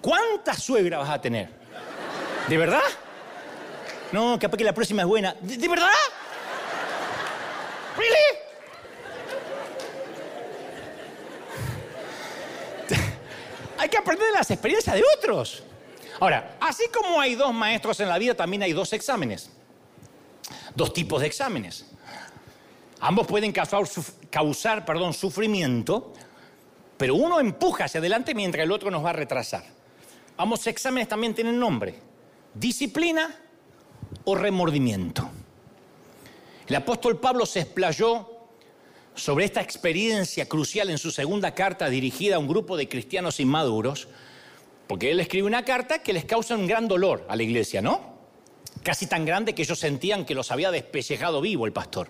¿Cuántas 0.00 0.62
suegras 0.62 1.00
vas 1.00 1.10
a 1.10 1.20
tener? 1.20 1.50
¿De 2.48 2.56
verdad? 2.56 2.80
No, 4.12 4.38
capaz 4.38 4.58
que 4.58 4.64
la 4.64 4.74
próxima 4.74 5.02
es 5.02 5.08
buena. 5.08 5.34
¿De, 5.40 5.68
verdad? 5.68 5.88
¿Really? 7.96 8.18
hay 13.78 13.88
que 13.88 13.96
aprender 13.96 14.26
de 14.28 14.34
las 14.34 14.50
experiencias 14.50 14.94
de 14.94 15.02
otros. 15.16 15.62
Ahora, 16.20 16.56
así 16.60 16.84
como 16.92 17.20
hay 17.20 17.34
dos 17.34 17.54
maestros 17.54 17.98
en 18.00 18.08
la 18.08 18.18
vida, 18.18 18.34
también 18.34 18.62
hay 18.62 18.74
dos 18.74 18.92
exámenes. 18.92 19.50
Dos 20.74 20.92
tipos 20.92 21.22
de 21.22 21.26
exámenes. 21.26 21.86
Ambos 23.00 23.26
pueden 23.26 23.50
causar, 23.50 23.82
causar 24.30 24.84
perdón, 24.84 25.14
sufrimiento, 25.14 26.12
pero 26.98 27.14
uno 27.14 27.40
empuja 27.40 27.84
hacia 27.84 27.98
adelante 27.98 28.34
mientras 28.34 28.62
el 28.62 28.72
otro 28.72 28.90
nos 28.90 29.04
va 29.04 29.10
a 29.10 29.14
retrasar. 29.14 29.64
Ambos 30.36 30.66
exámenes 30.66 31.08
también 31.08 31.34
tienen 31.34 31.58
nombre. 31.58 31.98
Disciplina 32.54 33.34
o 34.24 34.34
remordimiento. 34.34 35.30
El 36.66 36.76
apóstol 36.76 37.18
Pablo 37.18 37.44
se 37.46 37.60
explayó 37.60 38.28
sobre 39.14 39.44
esta 39.44 39.60
experiencia 39.60 40.48
crucial 40.48 40.90
en 40.90 40.98
su 40.98 41.10
segunda 41.10 41.54
carta 41.54 41.88
dirigida 41.88 42.36
a 42.36 42.38
un 42.38 42.48
grupo 42.48 42.76
de 42.76 42.88
cristianos 42.88 43.40
inmaduros, 43.40 44.08
porque 44.86 45.10
él 45.10 45.20
escribe 45.20 45.46
una 45.46 45.64
carta 45.64 46.02
que 46.02 46.12
les 46.12 46.24
causa 46.24 46.56
un 46.56 46.66
gran 46.66 46.88
dolor 46.88 47.26
a 47.28 47.36
la 47.36 47.42
iglesia, 47.42 47.82
¿no? 47.82 48.12
Casi 48.82 49.06
tan 49.06 49.24
grande 49.24 49.54
que 49.54 49.62
ellos 49.62 49.78
sentían 49.78 50.24
que 50.24 50.34
los 50.34 50.50
había 50.50 50.70
despellejado 50.70 51.40
vivo 51.40 51.66
el 51.66 51.72
pastor. 51.72 52.08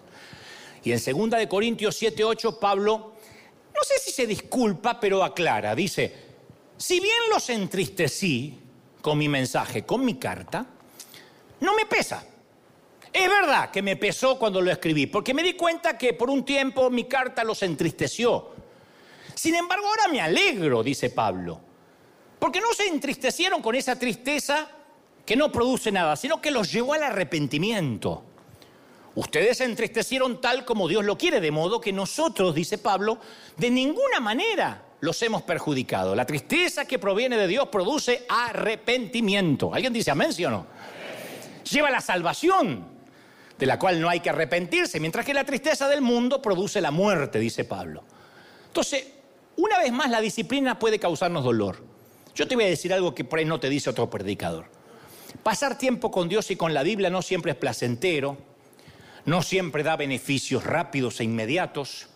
Y 0.84 0.92
en 0.92 1.00
2 1.04 1.30
de 1.38 1.48
Corintios 1.48 1.96
7, 1.96 2.24
8, 2.24 2.58
Pablo, 2.58 3.14
no 3.74 3.80
sé 3.82 3.98
si 3.98 4.10
se 4.10 4.26
disculpa, 4.26 4.98
pero 4.98 5.24
aclara, 5.24 5.74
dice, 5.74 6.14
si 6.76 7.00
bien 7.00 7.30
los 7.32 7.48
entristecí 7.50 8.58
con 9.00 9.18
mi 9.18 9.28
mensaje, 9.28 9.84
con 9.84 10.04
mi 10.04 10.16
carta, 10.16 10.66
no 11.62 11.74
me 11.74 11.86
pesa. 11.86 12.24
Es 13.12 13.28
verdad 13.28 13.70
que 13.70 13.82
me 13.82 13.96
pesó 13.96 14.38
cuando 14.38 14.60
lo 14.60 14.70
escribí, 14.70 15.06
porque 15.06 15.34
me 15.34 15.42
di 15.42 15.54
cuenta 15.54 15.96
que 15.96 16.14
por 16.14 16.30
un 16.30 16.44
tiempo 16.44 16.90
mi 16.90 17.04
carta 17.04 17.44
los 17.44 17.62
entristeció. 17.62 18.50
Sin 19.34 19.54
embargo, 19.54 19.86
ahora 19.86 20.08
me 20.08 20.20
alegro, 20.20 20.82
dice 20.82 21.10
Pablo, 21.10 21.60
porque 22.38 22.60
no 22.60 22.72
se 22.72 22.86
entristecieron 22.86 23.62
con 23.62 23.74
esa 23.74 23.98
tristeza 23.98 24.68
que 25.24 25.36
no 25.36 25.52
produce 25.52 25.92
nada, 25.92 26.16
sino 26.16 26.40
que 26.40 26.50
los 26.50 26.72
llevó 26.72 26.94
al 26.94 27.04
arrepentimiento. 27.04 28.24
Ustedes 29.14 29.58
se 29.58 29.64
entristecieron 29.64 30.40
tal 30.40 30.64
como 30.64 30.88
Dios 30.88 31.04
lo 31.04 31.18
quiere, 31.18 31.40
de 31.40 31.50
modo 31.50 31.80
que 31.80 31.92
nosotros, 31.92 32.54
dice 32.54 32.78
Pablo, 32.78 33.18
de 33.58 33.70
ninguna 33.70 34.20
manera 34.20 34.82
los 35.00 35.20
hemos 35.22 35.42
perjudicado. 35.42 36.14
La 36.14 36.24
tristeza 36.24 36.86
que 36.86 36.98
proviene 36.98 37.36
de 37.36 37.46
Dios 37.46 37.68
produce 37.68 38.24
arrepentimiento. 38.28 39.74
¿Alguien 39.74 39.92
dice 39.92 40.10
amén, 40.10 40.32
sí 40.32 40.44
o 40.44 40.50
no? 40.50 40.66
Lleva 41.70 41.90
la 41.90 42.00
salvación, 42.00 42.86
de 43.58 43.66
la 43.66 43.78
cual 43.78 44.00
no 44.00 44.08
hay 44.08 44.20
que 44.20 44.30
arrepentirse, 44.30 44.98
mientras 44.98 45.24
que 45.24 45.34
la 45.34 45.44
tristeza 45.44 45.88
del 45.88 46.00
mundo 46.00 46.42
produce 46.42 46.80
la 46.80 46.90
muerte, 46.90 47.38
dice 47.38 47.64
Pablo. 47.64 48.02
Entonces, 48.66 49.06
una 49.56 49.78
vez 49.78 49.92
más, 49.92 50.10
la 50.10 50.20
disciplina 50.20 50.78
puede 50.78 50.98
causarnos 50.98 51.44
dolor. 51.44 51.84
Yo 52.34 52.48
te 52.48 52.54
voy 52.54 52.64
a 52.64 52.68
decir 52.68 52.92
algo 52.92 53.14
que 53.14 53.24
por 53.24 53.38
ahí 53.38 53.44
no 53.44 53.60
te 53.60 53.68
dice 53.68 53.90
otro 53.90 54.08
predicador. 54.08 54.64
Pasar 55.42 55.78
tiempo 55.78 56.10
con 56.10 56.28
Dios 56.28 56.50
y 56.50 56.56
con 56.56 56.74
la 56.74 56.82
Biblia 56.82 57.10
no 57.10 57.22
siempre 57.22 57.52
es 57.52 57.56
placentero, 57.56 58.38
no 59.24 59.42
siempre 59.42 59.82
da 59.82 59.96
beneficios 59.96 60.64
rápidos 60.64 61.20
e 61.20 61.24
inmediatos. 61.24 62.08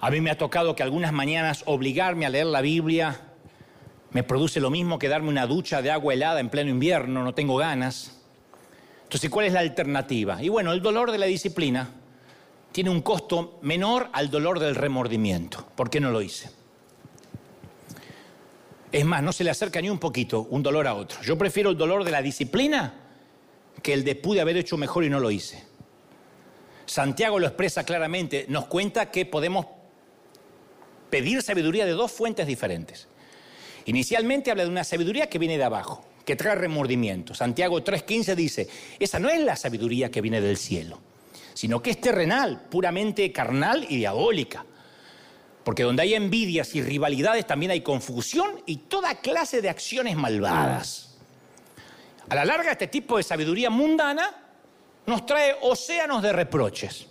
A 0.00 0.10
mí 0.10 0.20
me 0.20 0.30
ha 0.30 0.38
tocado 0.38 0.76
que 0.76 0.82
algunas 0.82 1.12
mañanas 1.12 1.62
obligarme 1.66 2.26
a 2.26 2.30
leer 2.30 2.46
la 2.46 2.60
Biblia 2.60 3.31
me 4.12 4.22
produce 4.22 4.60
lo 4.60 4.70
mismo 4.70 4.98
que 4.98 5.08
darme 5.08 5.28
una 5.28 5.46
ducha 5.46 5.80
de 5.82 5.90
agua 5.90 6.14
helada 6.14 6.40
en 6.40 6.50
pleno 6.50 6.70
invierno, 6.70 7.24
no 7.24 7.34
tengo 7.34 7.56
ganas. 7.56 8.18
Entonces, 9.04 9.30
¿cuál 9.30 9.46
es 9.46 9.52
la 9.52 9.60
alternativa? 9.60 10.42
Y 10.42 10.48
bueno, 10.48 10.72
el 10.72 10.82
dolor 10.82 11.10
de 11.10 11.18
la 11.18 11.26
disciplina 11.26 11.90
tiene 12.72 12.90
un 12.90 13.02
costo 13.02 13.58
menor 13.62 14.08
al 14.12 14.30
dolor 14.30 14.58
del 14.58 14.74
remordimiento. 14.74 15.66
¿Por 15.74 15.90
qué 15.90 16.00
no 16.00 16.10
lo 16.10 16.22
hice? 16.22 16.50
Es 18.90 19.04
más, 19.04 19.22
no 19.22 19.32
se 19.32 19.44
le 19.44 19.50
acerca 19.50 19.80
ni 19.80 19.88
un 19.88 19.98
poquito 19.98 20.42
un 20.50 20.62
dolor 20.62 20.86
a 20.86 20.94
otro. 20.94 21.22
Yo 21.22 21.38
prefiero 21.38 21.70
el 21.70 21.76
dolor 21.76 22.04
de 22.04 22.10
la 22.10 22.20
disciplina 22.20 22.94
que 23.82 23.94
el 23.94 24.04
de 24.04 24.14
pude 24.14 24.40
haber 24.40 24.56
hecho 24.58 24.76
mejor 24.76 25.04
y 25.04 25.10
no 25.10 25.20
lo 25.20 25.30
hice. 25.30 25.64
Santiago 26.84 27.38
lo 27.38 27.46
expresa 27.46 27.84
claramente, 27.84 28.44
nos 28.48 28.66
cuenta 28.66 29.10
que 29.10 29.24
podemos 29.24 29.66
pedir 31.08 31.42
sabiduría 31.42 31.86
de 31.86 31.92
dos 31.92 32.12
fuentes 32.12 32.46
diferentes. 32.46 33.08
Inicialmente 33.86 34.50
habla 34.50 34.64
de 34.64 34.70
una 34.70 34.84
sabiduría 34.84 35.28
que 35.28 35.38
viene 35.38 35.58
de 35.58 35.64
abajo, 35.64 36.04
que 36.24 36.36
trae 36.36 36.54
remordimiento. 36.54 37.34
Santiago 37.34 37.82
3.15 37.82 38.34
dice, 38.34 38.68
esa 38.98 39.18
no 39.18 39.28
es 39.28 39.40
la 39.40 39.56
sabiduría 39.56 40.10
que 40.10 40.20
viene 40.20 40.40
del 40.40 40.56
cielo, 40.56 41.00
sino 41.54 41.82
que 41.82 41.90
es 41.90 42.00
terrenal, 42.00 42.66
puramente 42.70 43.30
carnal 43.32 43.86
y 43.88 43.96
diabólica. 43.96 44.64
Porque 45.64 45.84
donde 45.84 46.02
hay 46.02 46.14
envidias 46.14 46.74
y 46.74 46.82
rivalidades 46.82 47.46
también 47.46 47.70
hay 47.70 47.82
confusión 47.82 48.62
y 48.66 48.76
toda 48.76 49.20
clase 49.20 49.62
de 49.62 49.70
acciones 49.70 50.16
malvadas. 50.16 51.16
A 52.28 52.34
la 52.34 52.44
larga, 52.44 52.72
este 52.72 52.88
tipo 52.88 53.16
de 53.16 53.22
sabiduría 53.22 53.70
mundana 53.70 54.42
nos 55.06 55.26
trae 55.26 55.56
océanos 55.62 56.22
de 56.22 56.32
reproches. 56.32 57.06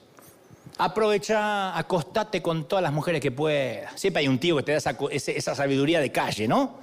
Aprovecha, 0.83 1.77
acostate 1.77 2.41
con 2.41 2.67
todas 2.67 2.81
las 2.81 2.91
mujeres 2.91 3.21
que 3.21 3.29
puedas. 3.29 3.99
Siempre 3.99 4.21
hay 4.21 4.27
un 4.27 4.39
tío 4.39 4.57
que 4.57 4.63
te 4.63 4.71
da 4.71 4.79
esa, 4.79 5.53
sabiduría 5.53 5.99
de 5.99 6.11
calle, 6.11 6.47
¿no? 6.47 6.79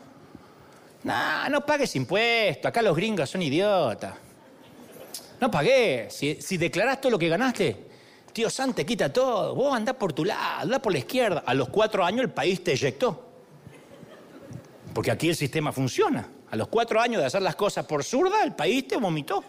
No, 1.02 1.48
no 1.48 1.66
pagues 1.66 1.96
impuestos. 1.96 2.66
Acá 2.66 2.80
los 2.80 2.94
gringos 2.94 3.28
son 3.28 3.42
idiotas. 3.42 4.14
No 5.40 5.50
pagué. 5.50 6.06
Si, 6.10 6.40
si 6.40 6.70
todo 6.70 7.10
lo 7.10 7.18
que 7.18 7.28
ganaste, 7.28 7.88
tío 8.32 8.48
San 8.48 8.72
te 8.72 8.86
quita 8.86 9.12
todo. 9.12 9.56
Vos 9.56 9.74
andás 9.74 9.96
por 9.96 10.12
tu 10.12 10.24
lado, 10.24 10.60
andás 10.60 10.78
por 10.78 10.92
la 10.92 10.98
izquierda. 10.98 11.42
A 11.44 11.52
los 11.52 11.68
cuatro 11.68 12.04
años 12.04 12.20
el 12.20 12.30
país 12.30 12.62
te 12.62 12.74
eyectó. 12.74 13.24
Porque 14.94 15.10
aquí 15.10 15.28
el 15.28 15.34
sistema 15.34 15.72
funciona. 15.72 16.28
A 16.52 16.54
los 16.54 16.68
cuatro 16.68 17.00
años 17.00 17.20
de 17.20 17.26
hacer 17.26 17.42
las 17.42 17.56
cosas 17.56 17.84
por 17.84 18.04
zurda, 18.04 18.44
el 18.44 18.54
país 18.54 18.86
te 18.86 18.96
vomitó. 18.96 19.42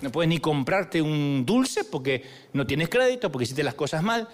No 0.00 0.12
puedes 0.12 0.28
ni 0.28 0.38
comprarte 0.38 1.02
un 1.02 1.44
dulce 1.44 1.84
porque 1.84 2.24
no 2.52 2.66
tienes 2.66 2.88
crédito, 2.88 3.32
porque 3.32 3.44
hiciste 3.44 3.62
las 3.62 3.74
cosas 3.74 4.02
mal. 4.02 4.28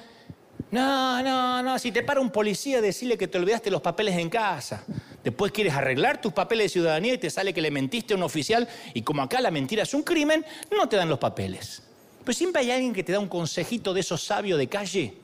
No, 0.71 1.23
no, 1.23 1.63
no. 1.63 1.79
Si 1.79 1.91
te 1.91 2.03
para 2.03 2.21
un 2.21 2.31
policía, 2.31 2.81
decirle 2.81 3.17
que 3.17 3.29
te 3.29 3.39
olvidaste 3.39 3.71
los 3.71 3.81
papeles 3.81 4.17
en 4.19 4.29
casa. 4.29 4.85
Después 5.23 5.53
quieres 5.53 5.73
arreglar 5.73 6.21
tus 6.21 6.33
papeles 6.33 6.67
de 6.67 6.69
ciudadanía 6.69 7.15
y 7.15 7.19
te 7.19 7.31
sale 7.31 7.55
que 7.55 7.63
le 7.63 7.71
mentiste 7.71 8.13
a 8.13 8.17
un 8.17 8.23
oficial 8.23 8.69
y 8.93 9.03
como 9.03 9.23
acá 9.23 9.41
la 9.41 9.51
mentira 9.51 9.85
es 9.85 9.95
un 9.95 10.03
crimen, 10.03 10.45
no 10.71 10.89
te 10.89 10.97
dan 10.97 11.09
los 11.09 11.19
papeles. 11.19 11.83
Pero 12.23 12.37
siempre 12.37 12.63
hay 12.63 12.71
alguien 12.71 12.93
que 12.93 13.03
te 13.03 13.13
da 13.13 13.19
un 13.19 13.29
consejito 13.29 13.95
de 13.95 14.01
esos 14.01 14.23
sabios 14.23 14.59
de 14.59 14.69
calle. 14.69 15.15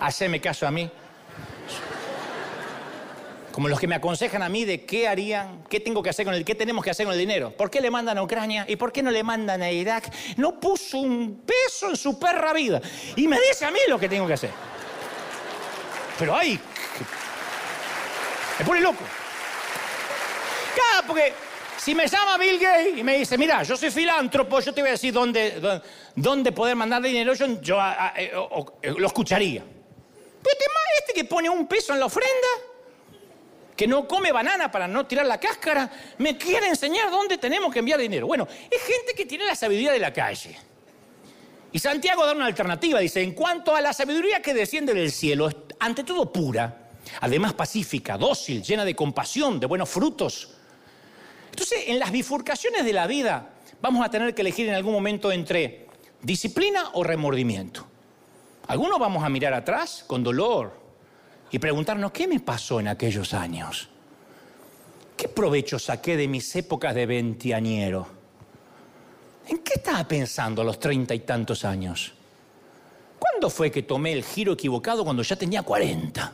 Haceme 0.00 0.40
caso 0.40 0.66
a 0.66 0.70
mí 0.70 0.90
como 3.52 3.68
los 3.68 3.78
que 3.78 3.86
me 3.86 3.94
aconsejan 3.94 4.42
a 4.42 4.48
mí 4.48 4.64
de 4.64 4.84
qué 4.84 5.06
harían, 5.06 5.64
qué 5.68 5.78
tengo 5.78 6.02
que 6.02 6.10
hacer 6.10 6.24
con 6.24 6.34
el, 6.34 6.44
qué 6.44 6.54
tenemos 6.54 6.82
que 6.82 6.90
hacer 6.90 7.06
con 7.06 7.12
el 7.12 7.18
dinero. 7.18 7.50
¿Por 7.50 7.70
qué 7.70 7.80
le 7.80 7.90
mandan 7.90 8.18
a 8.18 8.22
Ucrania 8.22 8.64
y 8.66 8.76
por 8.76 8.90
qué 8.90 9.02
no 9.02 9.10
le 9.10 9.22
mandan 9.22 9.62
a 9.62 9.70
Irak? 9.70 10.10
No 10.36 10.58
puso 10.58 10.98
un 10.98 11.42
peso 11.46 11.90
en 11.90 11.96
su 11.96 12.18
perra 12.18 12.52
vida 12.52 12.80
y 13.14 13.28
me 13.28 13.38
dice 13.40 13.66
a 13.66 13.70
mí 13.70 13.78
lo 13.88 13.98
que 13.98 14.08
tengo 14.08 14.26
que 14.26 14.32
hacer. 14.32 14.50
Pero 16.18 16.34
ay, 16.34 16.58
me 18.58 18.64
pone 18.64 18.80
loco. 18.80 19.04
Claro, 20.74 21.06
porque 21.06 21.34
si 21.76 21.94
me 21.94 22.06
llama 22.06 22.38
Bill 22.38 22.58
Gates 22.58 22.98
y 22.98 23.04
me 23.04 23.18
dice, 23.18 23.36
mira, 23.36 23.62
yo 23.62 23.76
soy 23.76 23.90
filántropo, 23.90 24.60
yo 24.60 24.72
te 24.72 24.80
voy 24.80 24.88
a 24.88 24.92
decir 24.92 25.12
dónde, 25.12 25.82
dónde, 26.14 26.52
poder 26.52 26.74
mandar 26.74 27.02
dinero, 27.02 27.34
yo, 27.34 27.46
eh, 28.16 28.32
lo 28.96 29.06
escucharía. 29.06 29.62
Pero 30.42 30.56
este 30.98 31.12
que 31.12 31.24
pone 31.24 31.48
un 31.48 31.66
peso 31.66 31.92
en 31.92 32.00
la 32.00 32.06
ofrenda, 32.06 32.48
que 33.82 33.88
no 33.88 34.06
come 34.06 34.30
banana 34.30 34.70
para 34.70 34.86
no 34.86 35.06
tirar 35.06 35.26
la 35.26 35.40
cáscara, 35.40 35.90
me 36.18 36.38
quiere 36.38 36.68
enseñar 36.68 37.10
dónde 37.10 37.36
tenemos 37.36 37.72
que 37.72 37.80
enviar 37.80 37.98
dinero. 37.98 38.28
Bueno, 38.28 38.46
es 38.70 38.80
gente 38.80 39.12
que 39.12 39.26
tiene 39.26 39.44
la 39.44 39.56
sabiduría 39.56 39.90
de 39.90 39.98
la 39.98 40.12
calle. 40.12 40.56
Y 41.72 41.80
Santiago 41.80 42.24
da 42.24 42.30
una 42.30 42.46
alternativa, 42.46 43.00
dice, 43.00 43.20
en 43.22 43.32
cuanto 43.32 43.74
a 43.74 43.80
la 43.80 43.92
sabiduría 43.92 44.40
que 44.40 44.54
desciende 44.54 44.94
del 44.94 45.10
cielo, 45.10 45.50
ante 45.80 46.04
todo 46.04 46.32
pura, 46.32 46.90
además 47.22 47.54
pacífica, 47.54 48.16
dócil, 48.16 48.62
llena 48.62 48.84
de 48.84 48.94
compasión, 48.94 49.58
de 49.58 49.66
buenos 49.66 49.88
frutos. 49.88 50.50
Entonces, 51.50 51.82
en 51.88 51.98
las 51.98 52.12
bifurcaciones 52.12 52.84
de 52.84 52.92
la 52.92 53.08
vida, 53.08 53.50
vamos 53.80 54.06
a 54.06 54.10
tener 54.12 54.32
que 54.32 54.42
elegir 54.42 54.68
en 54.68 54.76
algún 54.76 54.92
momento 54.92 55.32
entre 55.32 55.88
disciplina 56.20 56.90
o 56.92 57.02
remordimiento. 57.02 57.84
Algunos 58.68 59.00
vamos 59.00 59.24
a 59.24 59.28
mirar 59.28 59.52
atrás 59.54 60.04
con 60.06 60.22
dolor, 60.22 60.81
y 61.52 61.58
preguntarnos, 61.58 62.10
¿qué 62.12 62.26
me 62.26 62.40
pasó 62.40 62.80
en 62.80 62.88
aquellos 62.88 63.34
años? 63.34 63.88
¿Qué 65.16 65.28
provecho 65.28 65.78
saqué 65.78 66.16
de 66.16 66.26
mis 66.26 66.56
épocas 66.56 66.94
de 66.94 67.06
veintiañero? 67.06 68.06
¿En 69.46 69.58
qué 69.58 69.74
estaba 69.74 70.02
pensando 70.08 70.62
a 70.62 70.64
los 70.64 70.80
treinta 70.80 71.14
y 71.14 71.20
tantos 71.20 71.64
años? 71.64 72.14
¿Cuándo 73.18 73.50
fue 73.50 73.70
que 73.70 73.82
tomé 73.82 74.12
el 74.12 74.24
giro 74.24 74.54
equivocado 74.54 75.04
cuando 75.04 75.22
ya 75.22 75.36
tenía 75.36 75.62
cuarenta? 75.62 76.32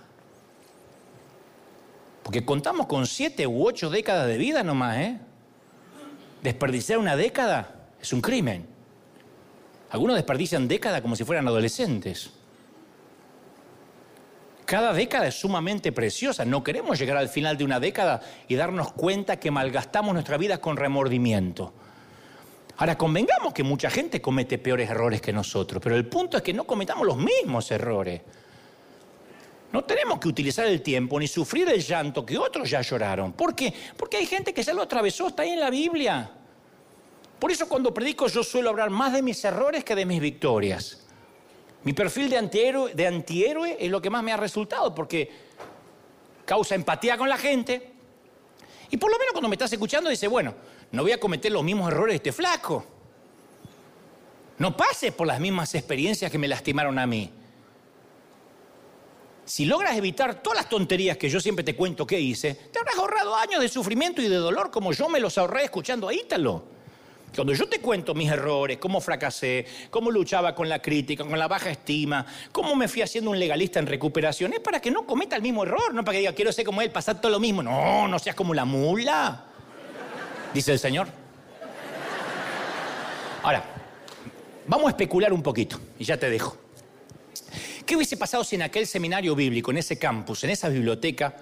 Porque 2.22 2.44
contamos 2.44 2.86
con 2.86 3.06
siete 3.06 3.46
u 3.46 3.66
ocho 3.66 3.90
décadas 3.90 4.28
de 4.28 4.38
vida 4.38 4.62
nomás, 4.62 4.98
¿eh? 4.98 5.18
Desperdiciar 6.42 6.98
una 6.98 7.16
década 7.16 7.88
es 8.00 8.12
un 8.12 8.20
crimen. 8.20 8.66
Algunos 9.90 10.14
desperdician 10.14 10.68
décadas 10.68 11.00
como 11.00 11.16
si 11.16 11.24
fueran 11.24 11.48
adolescentes. 11.48 12.30
Cada 14.68 14.92
década 14.92 15.28
es 15.28 15.34
sumamente 15.34 15.92
preciosa. 15.92 16.44
No 16.44 16.62
queremos 16.62 16.98
llegar 16.98 17.16
al 17.16 17.30
final 17.30 17.56
de 17.56 17.64
una 17.64 17.80
década 17.80 18.20
y 18.48 18.54
darnos 18.54 18.92
cuenta 18.92 19.40
que 19.40 19.50
malgastamos 19.50 20.12
nuestra 20.12 20.36
vida 20.36 20.60
con 20.60 20.76
remordimiento. 20.76 21.72
Ahora, 22.76 22.98
convengamos 22.98 23.54
que 23.54 23.62
mucha 23.62 23.88
gente 23.88 24.20
comete 24.20 24.58
peores 24.58 24.90
errores 24.90 25.22
que 25.22 25.32
nosotros, 25.32 25.82
pero 25.82 25.96
el 25.96 26.04
punto 26.04 26.36
es 26.36 26.42
que 26.42 26.52
no 26.52 26.64
cometamos 26.64 27.06
los 27.06 27.16
mismos 27.16 27.70
errores. 27.70 28.20
No 29.72 29.84
tenemos 29.84 30.18
que 30.18 30.28
utilizar 30.28 30.66
el 30.66 30.82
tiempo 30.82 31.18
ni 31.18 31.26
sufrir 31.26 31.66
el 31.70 31.80
llanto 31.80 32.26
que 32.26 32.36
otros 32.36 32.68
ya 32.68 32.82
lloraron. 32.82 33.32
¿Por 33.32 33.54
qué? 33.54 33.72
Porque 33.96 34.18
hay 34.18 34.26
gente 34.26 34.52
que 34.52 34.62
ya 34.62 34.74
lo 34.74 34.82
atravesó, 34.82 35.28
está 35.28 35.44
ahí 35.44 35.52
en 35.52 35.60
la 35.60 35.70
Biblia. 35.70 36.30
Por 37.38 37.50
eso 37.50 37.66
cuando 37.70 37.94
predico 37.94 38.28
yo 38.28 38.44
suelo 38.44 38.68
hablar 38.68 38.90
más 38.90 39.14
de 39.14 39.22
mis 39.22 39.42
errores 39.46 39.82
que 39.82 39.94
de 39.94 40.04
mis 40.04 40.20
victorias. 40.20 41.07
Mi 41.84 41.92
perfil 41.92 42.28
de 42.28 42.36
antihéroe, 42.36 42.94
de 42.94 43.06
antihéroe 43.06 43.76
es 43.78 43.90
lo 43.90 44.02
que 44.02 44.10
más 44.10 44.22
me 44.22 44.32
ha 44.32 44.36
resultado 44.36 44.94
porque 44.94 45.30
causa 46.44 46.74
empatía 46.74 47.16
con 47.16 47.28
la 47.28 47.36
gente. 47.36 47.92
Y 48.90 48.96
por 48.96 49.10
lo 49.10 49.18
menos 49.18 49.32
cuando 49.32 49.48
me 49.48 49.54
estás 49.54 49.72
escuchando 49.72 50.10
dice, 50.10 50.28
bueno, 50.28 50.54
no 50.90 51.02
voy 51.02 51.12
a 51.12 51.20
cometer 51.20 51.52
los 51.52 51.62
mismos 51.62 51.92
errores 51.92 52.12
de 52.14 52.16
este 52.16 52.32
flaco. 52.32 52.84
No 54.58 54.76
pases 54.76 55.12
por 55.12 55.26
las 55.26 55.38
mismas 55.38 55.74
experiencias 55.74 56.30
que 56.32 56.38
me 56.38 56.48
lastimaron 56.48 56.98
a 56.98 57.06
mí. 57.06 57.30
Si 59.44 59.64
logras 59.64 59.96
evitar 59.96 60.42
todas 60.42 60.58
las 60.58 60.68
tonterías 60.68 61.16
que 61.16 61.28
yo 61.28 61.40
siempre 61.40 61.64
te 61.64 61.76
cuento 61.76 62.06
que 62.06 62.20
hice, 62.20 62.54
te 62.54 62.78
habrás 62.78 62.96
ahorrado 62.98 63.34
años 63.34 63.60
de 63.60 63.68
sufrimiento 63.68 64.20
y 64.20 64.28
de 64.28 64.36
dolor 64.36 64.70
como 64.70 64.92
yo 64.92 65.08
me 65.08 65.20
los 65.20 65.38
ahorré 65.38 65.64
escuchando 65.64 66.08
a 66.08 66.12
Ítalo. 66.12 66.77
Cuando 67.38 67.54
yo 67.54 67.68
te 67.68 67.78
cuento 67.78 68.16
mis 68.16 68.28
errores, 68.28 68.78
cómo 68.78 69.00
fracasé, 69.00 69.64
cómo 69.90 70.10
luchaba 70.10 70.56
con 70.56 70.68
la 70.68 70.82
crítica, 70.82 71.22
con 71.22 71.38
la 71.38 71.46
baja 71.46 71.70
estima, 71.70 72.26
cómo 72.50 72.74
me 72.74 72.88
fui 72.88 73.00
haciendo 73.00 73.30
un 73.30 73.38
legalista 73.38 73.78
en 73.78 73.86
recuperación, 73.86 74.54
es 74.54 74.58
para 74.58 74.80
que 74.80 74.90
no 74.90 75.06
cometa 75.06 75.36
el 75.36 75.42
mismo 75.42 75.62
error, 75.62 75.94
no 75.94 76.04
para 76.04 76.14
que 76.14 76.18
diga, 76.18 76.32
quiero 76.32 76.50
ser 76.50 76.64
como 76.64 76.82
él, 76.82 76.90
pasar 76.90 77.20
todo 77.20 77.30
lo 77.30 77.38
mismo. 77.38 77.62
No, 77.62 78.08
no 78.08 78.18
seas 78.18 78.34
como 78.34 78.54
la 78.54 78.64
mula, 78.64 79.44
dice 80.52 80.72
el 80.72 80.80
Señor. 80.80 81.06
Ahora, 83.44 83.62
vamos 84.66 84.88
a 84.88 84.90
especular 84.90 85.32
un 85.32 85.44
poquito 85.44 85.78
y 85.96 86.02
ya 86.02 86.16
te 86.16 86.28
dejo. 86.28 86.56
¿Qué 87.86 87.94
hubiese 87.94 88.16
pasado 88.16 88.42
si 88.42 88.56
en 88.56 88.62
aquel 88.62 88.84
seminario 88.84 89.36
bíblico, 89.36 89.70
en 89.70 89.76
ese 89.76 89.96
campus, 89.96 90.42
en 90.42 90.50
esa 90.50 90.68
biblioteca, 90.70 91.36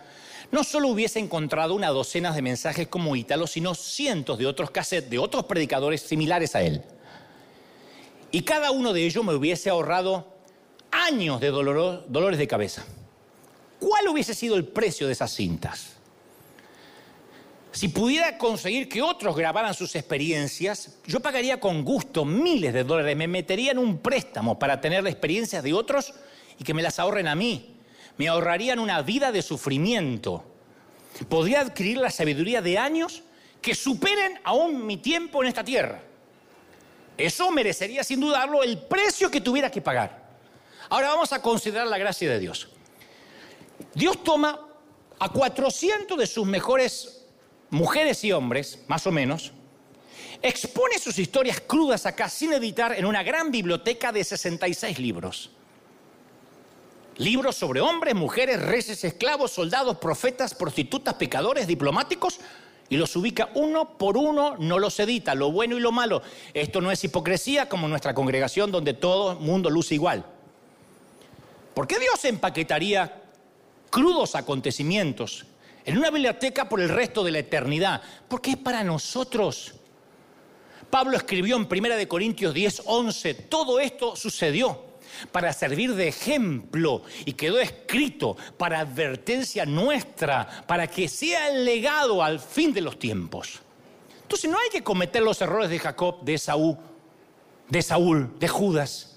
no 0.50 0.64
solo 0.64 0.88
hubiese 0.88 1.18
encontrado 1.18 1.74
una 1.74 1.88
docena 1.88 2.32
de 2.32 2.42
mensajes 2.42 2.88
como 2.88 3.16
Ítalo, 3.16 3.46
sino 3.46 3.74
cientos 3.74 4.38
de 4.38 4.46
otros 4.46 4.70
cassettes 4.70 5.10
de 5.10 5.18
otros 5.18 5.44
predicadores 5.44 6.02
similares 6.02 6.54
a 6.54 6.62
él. 6.62 6.82
Y 8.30 8.42
cada 8.42 8.70
uno 8.70 8.92
de 8.92 9.04
ellos 9.04 9.24
me 9.24 9.34
hubiese 9.34 9.70
ahorrado 9.70 10.26
años 10.90 11.40
de 11.40 11.48
dolores 11.50 12.38
de 12.38 12.46
cabeza. 12.46 12.84
¿Cuál 13.78 14.08
hubiese 14.08 14.34
sido 14.34 14.56
el 14.56 14.64
precio 14.66 15.06
de 15.06 15.12
esas 15.12 15.34
cintas? 15.34 15.92
Si 17.72 17.88
pudiera 17.88 18.38
conseguir 18.38 18.88
que 18.88 19.02
otros 19.02 19.36
grabaran 19.36 19.74
sus 19.74 19.94
experiencias, 19.96 20.96
yo 21.06 21.20
pagaría 21.20 21.60
con 21.60 21.84
gusto 21.84 22.24
miles 22.24 22.72
de 22.72 22.84
dólares, 22.84 23.14
me 23.16 23.28
metería 23.28 23.72
en 23.72 23.78
un 23.78 23.98
préstamo 23.98 24.58
para 24.58 24.80
tener 24.80 25.02
la 25.02 25.10
experiencia 25.10 25.60
de 25.60 25.74
otros 25.74 26.14
y 26.58 26.64
que 26.64 26.72
me 26.72 26.82
las 26.82 26.98
ahorren 26.98 27.28
a 27.28 27.34
mí 27.34 27.75
me 28.18 28.28
ahorrarían 28.28 28.78
una 28.78 29.02
vida 29.02 29.32
de 29.32 29.42
sufrimiento. 29.42 30.44
Podría 31.28 31.60
adquirir 31.60 31.98
la 31.98 32.10
sabiduría 32.10 32.62
de 32.62 32.78
años 32.78 33.22
que 33.60 33.74
superen 33.74 34.38
aún 34.44 34.86
mi 34.86 34.98
tiempo 34.98 35.42
en 35.42 35.48
esta 35.48 35.64
tierra. 35.64 36.02
Eso 37.16 37.50
merecería 37.50 38.04
sin 38.04 38.20
dudarlo 38.20 38.62
el 38.62 38.78
precio 38.78 39.30
que 39.30 39.40
tuviera 39.40 39.70
que 39.70 39.80
pagar. 39.80 40.26
Ahora 40.88 41.08
vamos 41.08 41.32
a 41.32 41.40
considerar 41.40 41.86
la 41.86 41.98
gracia 41.98 42.30
de 42.30 42.38
Dios. 42.38 42.68
Dios 43.94 44.22
toma 44.22 44.60
a 45.18 45.28
400 45.30 46.18
de 46.18 46.26
sus 46.26 46.46
mejores 46.46 47.24
mujeres 47.70 48.22
y 48.24 48.32
hombres, 48.32 48.78
más 48.86 49.06
o 49.06 49.10
menos, 49.10 49.52
expone 50.42 50.98
sus 50.98 51.18
historias 51.18 51.60
crudas 51.60 52.06
acá 52.06 52.28
sin 52.28 52.52
editar 52.52 52.92
en 52.92 53.04
una 53.04 53.22
gran 53.22 53.50
biblioteca 53.50 54.12
de 54.12 54.22
66 54.22 54.98
libros. 54.98 55.50
Libros 57.18 57.56
sobre 57.56 57.80
hombres, 57.80 58.14
mujeres, 58.14 58.60
reces, 58.60 59.02
esclavos, 59.04 59.50
soldados, 59.50 59.96
profetas, 59.96 60.54
prostitutas, 60.54 61.14
pecadores, 61.14 61.66
diplomáticos, 61.66 62.40
y 62.88 62.96
los 62.96 63.16
ubica 63.16 63.50
uno 63.54 63.96
por 63.98 64.16
uno, 64.16 64.56
no 64.58 64.78
los 64.78 64.98
edita, 65.00 65.34
lo 65.34 65.50
bueno 65.50 65.76
y 65.76 65.80
lo 65.80 65.92
malo. 65.92 66.22
Esto 66.54 66.80
no 66.80 66.90
es 66.90 67.02
hipocresía 67.02 67.68
como 67.68 67.88
nuestra 67.88 68.14
congregación 68.14 68.70
donde 68.70 68.94
todo 68.94 69.32
el 69.32 69.38
mundo 69.38 69.70
luce 69.70 69.94
igual. 69.94 70.24
¿Por 71.74 71.86
qué 71.86 71.98
Dios 71.98 72.24
empaquetaría 72.24 73.22
crudos 73.90 74.34
acontecimientos 74.34 75.46
en 75.84 75.98
una 75.98 76.10
biblioteca 76.10 76.68
por 76.68 76.80
el 76.80 76.88
resto 76.88 77.24
de 77.24 77.32
la 77.32 77.40
eternidad? 77.40 78.02
Porque 78.28 78.52
es 78.52 78.56
para 78.56 78.84
nosotros. 78.84 79.74
Pablo 80.88 81.16
escribió 81.16 81.56
en 81.56 81.66
1 81.70 82.08
Corintios 82.08 82.54
10, 82.54 82.82
11, 82.86 83.34
todo 83.34 83.80
esto 83.80 84.14
sucedió 84.14 84.85
para 85.32 85.52
servir 85.52 85.94
de 85.94 86.08
ejemplo 86.08 87.02
y 87.24 87.32
quedó 87.32 87.58
escrito 87.58 88.36
para 88.56 88.80
advertencia 88.80 89.66
nuestra, 89.66 90.64
para 90.66 90.86
que 90.86 91.08
sea 91.08 91.50
el 91.50 91.64
legado 91.64 92.22
al 92.22 92.40
fin 92.40 92.72
de 92.72 92.80
los 92.80 92.98
tiempos. 92.98 93.60
Entonces 94.22 94.50
no 94.50 94.58
hay 94.58 94.70
que 94.70 94.82
cometer 94.82 95.22
los 95.22 95.40
errores 95.40 95.70
de 95.70 95.78
Jacob, 95.78 96.22
de 96.24 96.36
Saúl, 96.36 96.76
de 97.68 97.82
Saúl, 97.82 98.36
de 98.38 98.48
Judas. 98.48 99.16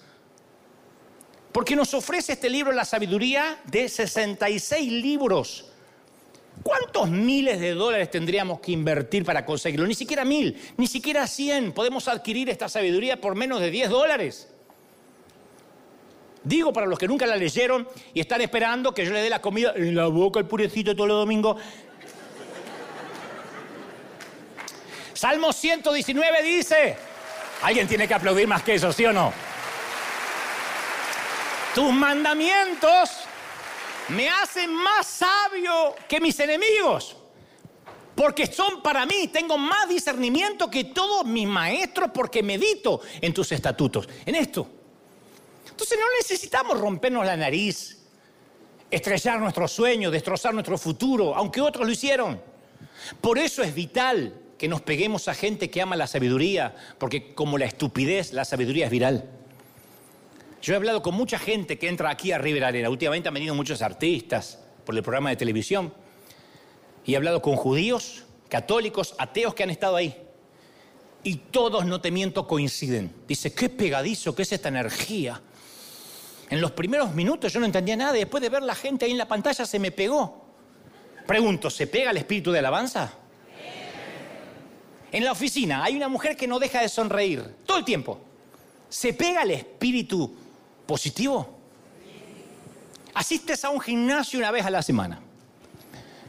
Porque 1.52 1.76
nos 1.76 1.94
ofrece 1.94 2.34
este 2.34 2.50
libro 2.50 2.72
la 2.72 2.86
sabiduría 2.86 3.60
de 3.66 3.90
66 3.90 4.92
libros. 4.92 5.66
¿Cuántos 6.62 7.10
miles 7.10 7.60
de 7.60 7.74
dólares 7.74 8.12
tendríamos 8.12 8.60
que 8.60 8.72
invertir 8.72 9.24
para 9.24 9.46
conseguirlo? 9.46 9.88
Ni 9.88 9.96
siquiera 9.96 10.26
mil, 10.26 10.62
ni 10.78 10.88
siquiera 10.88 11.26
cien. 11.26 11.72
Podemos 11.72 12.08
adquirir 12.08 12.50
esta 12.50 12.70
sabiduría 12.70 13.20
por 13.20 13.36
menos 13.36 13.62
de 13.62 13.72
10 13.72 13.90
dólares. 13.90 14.50
Digo 16.44 16.72
para 16.72 16.88
los 16.88 16.98
que 16.98 17.08
nunca 17.08 17.26
la 17.26 17.36
leyeron 17.36 17.88
y 18.14 18.22
están 18.22 18.42
esperando 18.42 18.94
que 18.94 19.06
yo 19.06 19.12
le 19.12 19.22
dé 19.22 19.30
la 19.30 19.42
comida 19.42 19.74
en 19.76 19.96
la 19.96 20.08
boca 20.08 20.40
al 20.40 20.48
purecito 20.48 20.96
todos 20.96 21.10
los 21.10 21.20
domingos. 21.20 21.58
Salmo 25.14 25.52
119 25.52 26.44
dice, 26.44 26.96
alguien 27.62 27.88
tiene 27.88 28.08
que 28.08 28.14
aplaudir 28.14 28.48
más 28.48 28.64
que 28.64 28.76
eso, 28.76 28.94
¿sí 28.94 29.06
o 29.06 29.12
no? 29.12 29.34
Tus 31.76 31.92
mandamientos 31.92 33.10
me 34.08 34.30
hacen 34.30 34.74
más 34.74 35.06
sabio 35.06 35.94
que 36.08 36.22
mis 36.22 36.40
enemigos, 36.40 37.18
porque 38.16 38.48
son 38.48 38.82
para 38.82 39.06
mí, 39.06 39.28
tengo 39.28 39.58
más 39.58 39.90
discernimiento 39.90 40.72
que 40.72 40.86
todos 40.86 41.26
mis 41.26 41.48
maestros 41.48 42.12
porque 42.14 42.42
medito 42.42 43.02
en 43.20 43.34
tus 43.34 43.52
estatutos, 43.52 44.08
en 44.26 44.36
esto. 44.36 44.79
Entonces 45.70 45.98
no 46.00 46.06
necesitamos 46.20 46.80
rompernos 46.80 47.26
la 47.26 47.38
nariz, 47.38 48.00
estrellar 48.92 49.40
nuestros 49.40 49.72
sueños, 49.72 50.12
destrozar 50.12 50.54
nuestro 50.54 50.78
futuro, 50.78 51.36
aunque 51.36 51.62
otros 51.62 51.86
lo 51.86 51.92
hicieron. 51.92 52.42
Por 53.22 53.38
eso 53.38 53.64
es 53.64 53.74
vital 53.74 54.34
que 54.58 54.68
nos 54.68 54.82
peguemos 54.82 55.28
a 55.28 55.34
gente 55.34 55.70
que 55.70 55.82
ama 55.82 55.96
la 55.96 56.08
sabiduría, 56.08 56.76
porque 56.98 57.34
como 57.34 57.58
la 57.58 57.66
estupidez, 57.66 58.34
la 58.34 58.46
sabiduría 58.46 58.86
es 58.86 58.92
viral. 58.92 59.30
Yo 60.62 60.74
he 60.74 60.76
hablado 60.76 61.02
con 61.02 61.16
mucha 61.16 61.40
gente 61.40 61.80
que 61.80 61.88
entra 61.88 62.10
aquí 62.10 62.34
a 62.34 62.38
River 62.38 62.66
Arena. 62.66 62.90
Últimamente 62.90 63.30
han 63.30 63.34
venido 63.34 63.56
muchos 63.56 63.82
artistas 63.82 64.60
por 64.86 64.96
el 64.96 65.02
programa 65.02 65.30
de 65.30 65.38
televisión. 65.38 65.94
Y 67.06 67.14
he 67.14 67.18
hablado 67.18 67.42
con 67.42 67.56
judíos, 67.56 68.26
católicos, 68.50 69.16
ateos 69.18 69.54
que 69.54 69.64
han 69.64 69.70
estado 69.70 69.96
ahí. 69.96 70.18
Y 71.24 71.36
todos, 71.36 71.86
no 71.86 72.02
te 72.02 72.12
miento, 72.12 72.46
coinciden. 72.46 73.14
Dice, 73.28 73.54
qué 73.54 73.70
pegadizo, 73.70 74.36
qué 74.36 74.42
es 74.42 74.52
esta 74.52 74.68
energía. 74.68 75.42
En 76.50 76.62
los 76.62 76.72
primeros 76.72 77.14
minutos 77.14 77.54
yo 77.54 77.60
no 77.60 77.66
entendía 77.66 77.96
nada 77.96 78.16
y 78.18 78.22
después 78.22 78.42
de 78.42 78.50
ver 78.50 78.64
la 78.64 78.76
gente 78.76 79.06
ahí 79.06 79.12
en 79.12 79.18
la 79.18 79.28
pantalla 79.28 79.66
se 79.66 79.78
me 79.80 79.92
pegó. 79.92 80.46
Pregunto, 81.28 81.70
¿se 81.70 81.86
pega 81.86 82.12
el 82.12 82.18
espíritu 82.18 82.52
de 82.52 82.60
alabanza? 82.60 83.14
En 85.12 85.24
la 85.24 85.32
oficina 85.32 85.84
hay 85.84 85.96
una 85.96 86.08
mujer 86.08 86.36
que 86.36 86.48
no 86.48 86.60
deja 86.60 86.82
de 86.82 86.90
sonreír 86.90 87.44
todo 87.66 87.78
el 87.78 87.86
tiempo. 87.86 88.20
¿Se 88.90 89.14
pega 89.14 89.44
el 89.44 89.52
espíritu 89.52 90.36
positivo? 90.86 91.58
Asistes 93.14 93.64
a 93.64 93.70
un 93.70 93.80
gimnasio 93.80 94.40
una 94.40 94.52
vez 94.52 94.66
a 94.66 94.72
la 94.72 94.82
semana. 94.82 95.20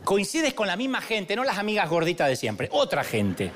Coincides 0.04 0.54
con 0.54 0.66
la 0.66 0.76
misma 0.76 1.00
gente, 1.00 1.36
no 1.36 1.44
las 1.44 1.58
amigas 1.58 1.88
gorditas 1.88 2.28
de 2.28 2.36
siempre, 2.36 2.68
otra 2.72 3.04
gente. 3.04 3.52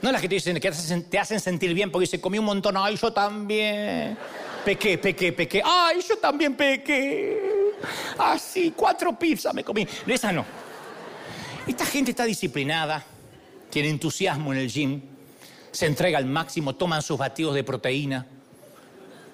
No 0.00 0.12
las 0.12 0.20
que 0.20 0.28
te 0.28 0.36
dicen 0.36 0.60
que 0.60 0.70
te 0.70 1.18
hacen 1.18 1.40
sentir 1.40 1.74
bien 1.74 1.90
porque 1.90 2.06
se 2.06 2.20
comió 2.20 2.40
un 2.40 2.46
montón. 2.46 2.76
Ay, 2.76 2.96
yo 2.96 3.12
también. 3.12 4.16
Pequé, 4.64 4.98
pequé, 4.98 5.32
pequé. 5.32 5.62
Ay, 5.64 6.00
yo 6.06 6.16
también 6.16 6.54
pequé. 6.54 7.74
Así, 8.18 8.72
cuatro 8.76 9.18
pizzas 9.18 9.54
me 9.54 9.64
comí. 9.64 9.86
Esa 10.06 10.32
no. 10.32 10.44
Esta 11.66 11.84
gente 11.84 12.12
está 12.12 12.24
disciplinada, 12.24 13.04
tiene 13.68 13.90
entusiasmo 13.90 14.52
en 14.54 14.60
el 14.60 14.68
gym, 14.70 15.02
se 15.70 15.84
entrega 15.84 16.16
al 16.16 16.24
máximo, 16.24 16.74
toman 16.74 17.02
sus 17.02 17.18
batidos 17.18 17.54
de 17.54 17.62
proteína. 17.62 18.26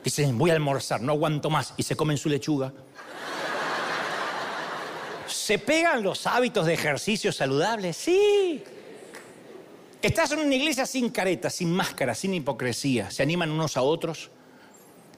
Dicen, 0.03 0.37
voy 0.37 0.51
a 0.51 0.55
almorzar, 0.55 1.01
no 1.01 1.13
aguanto 1.13 1.49
más. 1.49 1.75
Y 1.77 1.83
se 1.83 1.97
comen 1.97 2.19
su 2.19 2.29
lechuga. 2.29 2.73
¿Se 5.27 5.59
pegan 5.59 6.03
los 6.03 6.27
hábitos 6.27 6.67
de 6.67 6.75
ejercicio 6.75 7.33
saludables? 7.33 7.97
Sí. 7.97 8.63
Estás 10.05 10.33
en 10.33 10.41
una 10.41 10.55
iglesia 10.55 10.85
sin 10.85 11.09
careta, 11.09 11.49
sin 11.49 11.73
máscara, 11.73 12.15
sin 12.15 12.35
hipocresía. 12.35 13.11
Se 13.11 13.23
animan 13.23 13.51
unos 13.51 13.79
a 13.79 13.83
otros. 13.83 14.31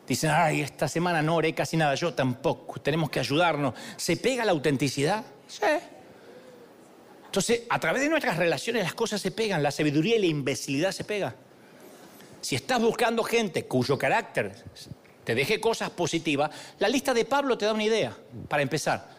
Dicen, 0.07 0.31
ay, 0.33 0.61
esta 0.61 0.87
semana 0.87 1.23
no 1.23 1.35
oré 1.35 1.53
casi 1.57 1.77
nada, 1.77 1.97
yo 1.97 2.15
tampoco. 2.15 2.81
Tenemos 2.81 3.11
que 3.11 3.19
ayudarnos. 3.19 3.75
¿Se 3.97 4.17
pega 4.17 4.45
la 4.45 4.53
autenticidad? 4.53 5.25
Sí. 5.49 5.65
Entonces, 7.25 7.63
a 7.69 7.81
través 7.81 8.03
de 8.03 8.09
nuestras 8.09 8.37
relaciones 8.37 8.85
las 8.85 8.95
cosas 8.95 9.21
se 9.21 9.33
pegan, 9.33 9.61
la 9.61 9.73
sabiduría 9.73 10.19
y 10.19 10.21
la 10.21 10.27
imbecilidad 10.27 10.93
se 10.93 11.03
pegan. 11.03 11.35
Si 12.41 12.55
estás 12.55 12.81
buscando 12.81 13.25
gente 13.25 13.67
cuyo 13.67 13.99
carácter 13.99 14.55
te 15.25 15.35
deje 15.35 15.61
cosas 15.61 15.91
positivas, 15.91 16.53
la 16.79 16.89
lista 16.89 17.13
de 17.13 17.25
Pablo 17.25 17.59
te 17.59 17.65
da 17.65 17.73
una 17.73 17.83
idea, 17.83 18.17
para 18.47 18.63
empezar. 18.63 19.11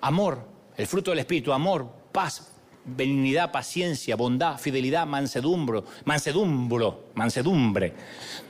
Amor, 0.00 0.44
el 0.76 0.88
fruto 0.88 1.12
del 1.12 1.20
Espíritu, 1.20 1.52
amor, 1.52 1.88
paz, 2.10 2.50
benignidad, 2.84 3.52
paciencia, 3.52 4.16
bondad, 4.16 4.58
fidelidad, 4.58 5.06
mansedumbre, 5.06 5.82
mansedumbro, 6.04 7.10
mansedumbre, 7.14 7.92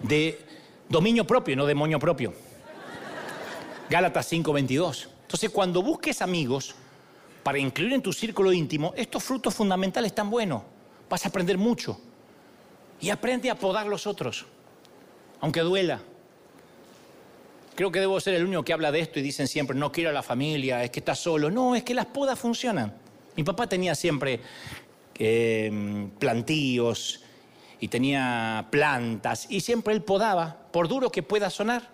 de 0.02 0.38
dominio 0.88 1.26
propio, 1.26 1.56
no 1.56 1.66
demonio 1.66 1.98
propio. 1.98 2.32
Gálatas 3.88 4.26
5:22. 4.30 5.08
Entonces, 5.22 5.50
cuando 5.50 5.82
busques 5.82 6.22
amigos 6.22 6.74
para 7.42 7.58
incluir 7.58 7.92
en 7.92 8.02
tu 8.02 8.12
círculo 8.12 8.52
íntimo, 8.52 8.92
estos 8.96 9.22
frutos 9.22 9.54
fundamentales 9.54 10.10
están 10.10 10.30
buenos. 10.30 10.62
Vas 11.08 11.24
a 11.24 11.28
aprender 11.28 11.58
mucho. 11.58 12.00
Y 13.00 13.10
aprende 13.10 13.50
a 13.50 13.54
podar 13.54 13.86
los 13.86 14.06
otros, 14.06 14.44
aunque 15.40 15.60
duela. 15.60 16.00
Creo 17.74 17.90
que 17.90 17.98
debo 17.98 18.20
ser 18.20 18.34
el 18.34 18.44
único 18.44 18.62
que 18.62 18.74
habla 18.74 18.92
de 18.92 19.00
esto 19.00 19.18
y 19.18 19.22
dicen 19.22 19.48
siempre, 19.48 19.76
no 19.76 19.90
quiero 19.90 20.10
a 20.10 20.12
la 20.12 20.22
familia, 20.22 20.84
es 20.84 20.90
que 20.90 20.98
está 21.00 21.14
solo. 21.14 21.50
No, 21.50 21.74
es 21.74 21.82
que 21.82 21.94
las 21.94 22.06
podas 22.06 22.38
funcionan. 22.38 22.94
Mi 23.36 23.44
papá 23.44 23.68
tenía 23.68 23.94
siempre 23.94 24.40
eh, 25.18 26.08
plantíos 26.18 27.22
y 27.78 27.88
tenía 27.88 28.68
plantas 28.70 29.46
y 29.48 29.60
siempre 29.60 29.94
él 29.94 30.02
podaba, 30.02 30.56
por 30.70 30.88
duro 30.88 31.10
que 31.10 31.22
pueda 31.22 31.50
sonar. 31.50 31.88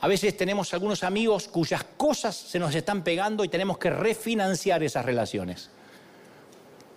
A 0.00 0.06
veces 0.06 0.36
tenemos 0.36 0.72
algunos 0.74 1.02
amigos 1.02 1.48
cuyas 1.48 1.84
cosas 1.96 2.36
se 2.36 2.58
nos 2.58 2.74
están 2.74 3.02
pegando 3.02 3.44
y 3.44 3.48
tenemos 3.48 3.78
que 3.78 3.90
refinanciar 3.90 4.82
esas 4.82 5.04
relaciones. 5.04 5.70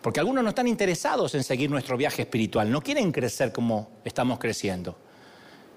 Porque 0.02 0.20
algunos 0.20 0.44
no 0.44 0.50
están 0.50 0.68
interesados 0.68 1.34
en 1.36 1.44
seguir 1.44 1.70
nuestro 1.70 1.98
viaje 1.98 2.24
espiritual, 2.24 2.72
no 2.72 2.82
quieren 2.82 3.12
crecer 3.12 3.52
como 3.52 3.90
estamos 4.04 4.40
creciendo. 4.40 4.98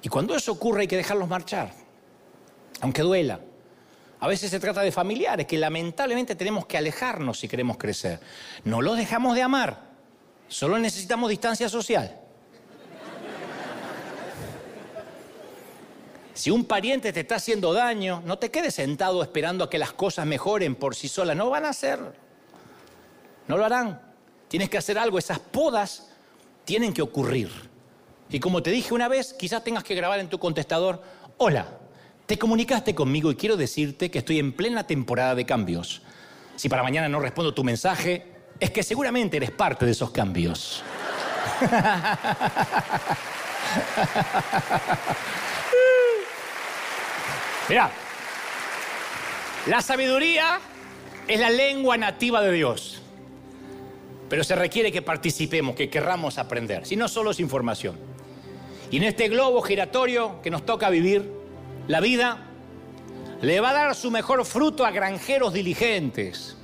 Y 0.03 0.09
cuando 0.09 0.34
eso 0.34 0.53
ocurre 0.53 0.82
hay 0.82 0.88
que 0.88 0.97
dejarlos 0.97 1.28
marchar, 1.28 1.72
aunque 2.80 3.03
duela. 3.03 3.40
A 4.25 4.27
veces 4.27 4.51
se 4.51 4.59
trata 4.59 4.81
de 4.81 4.91
familiares 4.91 5.47
que 5.47 5.59
lamentablemente 5.59 6.35
tenemos 6.35 6.64
que 6.64 6.79
alejarnos 6.79 7.39
si 7.39 7.47
queremos 7.47 7.77
crecer. 7.77 8.20
No 8.64 8.81
los 8.81 8.97
dejamos 8.97 9.35
de 9.35 9.43
amar, 9.43 9.83
solo 10.49 10.79
necesitamos 10.79 11.29
distancia 11.29 11.68
social. 11.68 12.20
Si 16.33 16.51
un 16.51 16.64
pariente 16.64 17.12
te 17.12 17.20
está 17.20 17.35
haciendo 17.35 17.75
daño, 17.75 18.22
no 18.25 18.39
te 18.39 18.51
quedes 18.51 18.77
sentado 18.77 19.22
esperando 19.22 19.64
a 19.64 19.68
que 19.68 19.77
las 19.77 19.93
cosas 19.93 20.25
mejoren 20.25 20.75
por 20.75 20.95
sí 20.95 21.07
solas. 21.07 21.37
No 21.37 21.51
van 21.51 21.66
a 21.66 21.68
hacer. 21.68 22.01
No 23.47 23.59
lo 23.59 23.66
harán. 23.66 24.01
Tienes 24.49 24.70
que 24.70 24.79
hacer 24.79 24.97
algo. 24.99 25.18
Esas 25.18 25.39
podas 25.39 26.09
tienen 26.64 26.95
que 26.95 27.03
ocurrir. 27.03 27.51
Y 28.31 28.41
como 28.41 28.62
te 28.62 28.70
dije 28.70 28.95
una 28.95 29.09
vez, 29.09 29.35
quizás 29.35 29.62
tengas 29.62 29.85
que 29.85 29.95
grabar 29.95 30.18
en 30.18 30.31
tu 30.31 30.39
contestador, 30.39 31.03
hola, 31.37 31.81
te 32.27 32.39
comunicaste 32.39 32.95
conmigo 32.95 33.31
y 33.31 33.37
quiero 33.37 33.57
decirte 33.57 34.11
que 34.11 34.18
estoy 34.18 34.39
en 34.39 34.53
plena 34.53 34.87
temporada 34.87 35.35
de 35.35 35.45
cambios. 35.45 36.03
Si 36.57 36.68
para 36.68 36.83
mañana 36.83 37.09
no 37.09 37.20
respondo 37.20 37.53
tu 37.53 37.64
mensaje, 37.64 38.27
es 38.61 38.70
que 38.70 38.83
seguramente 38.83 39.37
eres 39.37 39.51
parte 39.51 39.85
de 39.85 39.93
esos 39.93 40.11
cambios. 40.11 40.83
Mira, 47.68 47.91
la 49.66 49.83
sabiduría 49.83 50.61
es 51.27 51.41
la 51.41 51.51
lengua 51.51 51.97
nativa 51.97 52.41
de 52.43 52.53
Dios, 52.53 53.01
pero 54.29 54.45
se 54.45 54.55
requiere 54.55 54.93
que 54.93 55.03
participemos, 55.03 55.75
que 55.75 55.91
querramos 55.91 56.39
aprender, 56.39 56.87
si 56.87 56.97
no 56.97 57.09
solo 57.09 57.33
es 57.33 57.41
información. 57.41 57.99
Y 58.91 58.99
en 58.99 59.05
este 59.05 59.29
globo 59.29 59.62
giratorio 59.62 60.43
que 60.43 60.51
nos 60.51 60.66
toca 60.66 60.91
vivir, 60.91 61.43
la 61.89 62.01
vida 62.01 62.39
le 63.43 63.61
va 63.61 63.70
a 63.70 63.72
dar 63.74 63.95
su 63.95 64.11
mejor 64.11 64.45
fruto 64.45 64.87
a 64.87 64.91
granjeros 64.91 65.53
diligentes. 65.53 66.57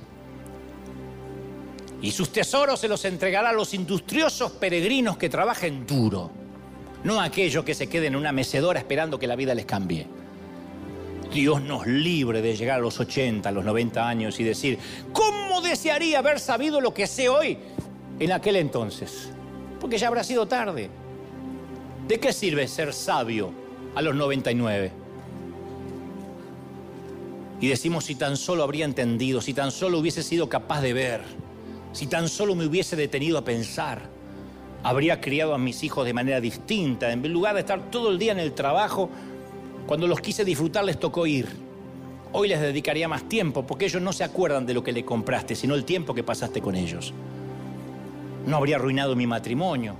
Y 2.01 2.11
sus 2.11 2.31
tesoros 2.31 2.79
se 2.79 2.87
los 2.87 3.05
entregará 3.05 3.49
a 3.49 3.53
los 3.53 3.75
industriosos 3.75 4.53
peregrinos 4.53 5.17
que 5.17 5.29
trabajen 5.29 5.85
duro, 5.85 6.31
no 7.03 7.21
a 7.21 7.25
aquellos 7.25 7.63
que 7.63 7.75
se 7.75 7.87
queden 7.87 8.13
en 8.13 8.19
una 8.19 8.31
mecedora 8.31 8.79
esperando 8.79 9.19
que 9.19 9.27
la 9.27 9.35
vida 9.35 9.53
les 9.53 9.65
cambie. 9.65 10.07
Dios 11.31 11.61
nos 11.61 11.85
libre 11.85 12.41
de 12.41 12.55
llegar 12.55 12.79
a 12.79 12.81
los 12.81 12.99
80, 12.99 13.47
a 13.47 13.51
los 13.51 13.63
90 13.63 14.07
años 14.07 14.39
y 14.39 14.43
decir, 14.43 14.79
¿cómo 15.13 15.61
desearía 15.61 16.19
haber 16.19 16.39
sabido 16.39 16.81
lo 16.81 16.93
que 16.93 17.05
sé 17.05 17.29
hoy 17.29 17.57
en 18.19 18.31
aquel 18.31 18.55
entonces? 18.55 19.29
Porque 19.79 19.99
ya 19.99 20.07
habrá 20.07 20.23
sido 20.23 20.47
tarde. 20.47 20.89
¿De 22.07 22.19
qué 22.19 22.33
sirve 22.33 22.67
ser 22.67 22.91
sabio 22.91 23.53
a 23.93 24.01
los 24.01 24.15
99? 24.15 25.00
Y 27.61 27.67
decimos 27.67 28.05
si 28.05 28.15
tan 28.15 28.35
solo 28.37 28.63
habría 28.63 28.85
entendido, 28.85 29.39
si 29.39 29.53
tan 29.53 29.71
solo 29.71 29.99
hubiese 29.99 30.23
sido 30.23 30.49
capaz 30.49 30.81
de 30.81 30.93
ver, 30.93 31.21
si 31.93 32.07
tan 32.07 32.27
solo 32.27 32.55
me 32.55 32.65
hubiese 32.65 32.95
detenido 32.95 33.37
a 33.37 33.45
pensar, 33.45 34.09
habría 34.83 35.21
criado 35.21 35.53
a 35.53 35.59
mis 35.59 35.83
hijos 35.83 36.03
de 36.05 36.13
manera 36.13 36.41
distinta, 36.41 37.11
en 37.11 37.31
lugar 37.31 37.53
de 37.53 37.61
estar 37.61 37.91
todo 37.91 38.09
el 38.09 38.17
día 38.17 38.31
en 38.31 38.39
el 38.39 38.53
trabajo 38.53 39.11
cuando 39.85 40.07
los 40.07 40.21
quise 40.21 40.43
disfrutar 40.43 40.83
les 40.85 40.99
tocó 40.99 41.27
ir. 41.27 41.47
Hoy 42.33 42.47
les 42.47 42.61
dedicaría 42.61 43.07
más 43.07 43.29
tiempo 43.29 43.67
porque 43.67 43.85
ellos 43.85 44.01
no 44.01 44.11
se 44.11 44.23
acuerdan 44.23 44.65
de 44.65 44.73
lo 44.73 44.83
que 44.83 44.91
le 44.91 45.05
compraste, 45.05 45.53
sino 45.53 45.75
el 45.75 45.85
tiempo 45.85 46.15
que 46.15 46.23
pasaste 46.23 46.61
con 46.61 46.75
ellos. 46.75 47.13
No 48.47 48.57
habría 48.57 48.77
arruinado 48.77 49.15
mi 49.15 49.27
matrimonio. 49.27 49.95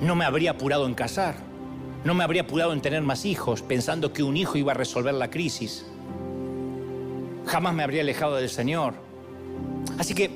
No 0.00 0.14
me 0.14 0.24
habría 0.24 0.52
apurado 0.52 0.86
en 0.86 0.94
casar. 0.94 1.36
No 2.04 2.14
me 2.14 2.24
habría 2.24 2.42
apurado 2.42 2.72
en 2.72 2.80
tener 2.80 3.02
más 3.02 3.26
hijos 3.26 3.60
pensando 3.60 4.14
que 4.14 4.22
un 4.22 4.36
hijo 4.36 4.56
iba 4.56 4.72
a 4.72 4.76
resolver 4.76 5.12
la 5.12 5.28
crisis. 5.28 5.84
Jamás 7.50 7.74
me 7.74 7.82
habría 7.82 8.02
alejado 8.02 8.36
del 8.36 8.48
Señor. 8.48 8.94
Así 9.98 10.14
que, 10.14 10.30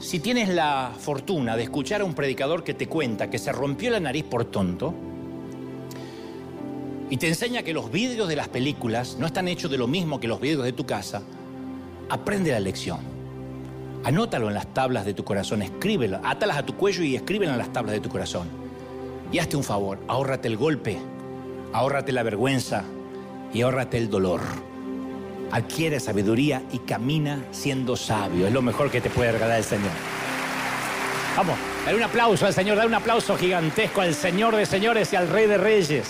si 0.00 0.18
tienes 0.18 0.48
la 0.48 0.90
fortuna 0.98 1.56
de 1.56 1.62
escuchar 1.62 2.00
a 2.00 2.04
un 2.04 2.14
predicador 2.14 2.64
que 2.64 2.74
te 2.74 2.88
cuenta 2.88 3.30
que 3.30 3.38
se 3.38 3.52
rompió 3.52 3.92
la 3.92 4.00
nariz 4.00 4.24
por 4.24 4.44
tonto, 4.46 4.92
y 7.10 7.16
te 7.16 7.28
enseña 7.28 7.62
que 7.62 7.72
los 7.72 7.92
vídeos 7.92 8.26
de 8.26 8.34
las 8.34 8.48
películas 8.48 9.18
no 9.20 9.26
están 9.26 9.46
hechos 9.46 9.70
de 9.70 9.78
lo 9.78 9.86
mismo 9.86 10.18
que 10.18 10.26
los 10.26 10.40
vídeos 10.40 10.64
de 10.64 10.72
tu 10.72 10.84
casa, 10.84 11.22
aprende 12.08 12.50
la 12.50 12.58
lección. 12.58 12.98
Anótalo 14.02 14.48
en 14.48 14.54
las 14.54 14.74
tablas 14.74 15.06
de 15.06 15.14
tu 15.14 15.22
corazón, 15.22 15.62
escríbelo, 15.62 16.20
átalas 16.24 16.56
a 16.56 16.66
tu 16.66 16.74
cuello 16.74 17.04
y 17.04 17.14
escríbelo 17.14 17.52
en 17.52 17.58
las 17.58 17.72
tablas 17.72 17.92
de 17.92 18.00
tu 18.00 18.08
corazón. 18.08 18.48
Y 19.30 19.38
hazte 19.38 19.56
un 19.56 19.62
favor, 19.62 20.00
ahórrate 20.08 20.48
el 20.48 20.56
golpe, 20.56 20.98
ahórrate 21.72 22.10
la 22.10 22.24
vergüenza 22.24 22.82
y 23.54 23.62
ahórrate 23.62 23.96
el 23.96 24.10
dolor. 24.10 24.40
Adquiere 25.52 25.98
sabiduría 26.00 26.62
y 26.72 26.78
camina 26.80 27.44
siendo 27.50 27.96
sabio. 27.96 28.46
Es 28.46 28.52
lo 28.52 28.62
mejor 28.62 28.90
que 28.90 29.00
te 29.00 29.10
puede 29.10 29.32
regalar 29.32 29.58
el 29.58 29.64
Señor. 29.64 29.90
Vamos, 31.36 31.56
dale 31.84 31.96
un 31.96 32.02
aplauso 32.02 32.46
al 32.46 32.54
Señor, 32.54 32.76
dale 32.76 32.88
un 32.88 32.94
aplauso 32.94 33.36
gigantesco 33.36 34.00
al 34.00 34.14
Señor 34.14 34.54
de 34.56 34.66
señores 34.66 35.12
y 35.12 35.16
al 35.16 35.28
Rey 35.28 35.46
de 35.46 35.58
Reyes. 35.58 36.08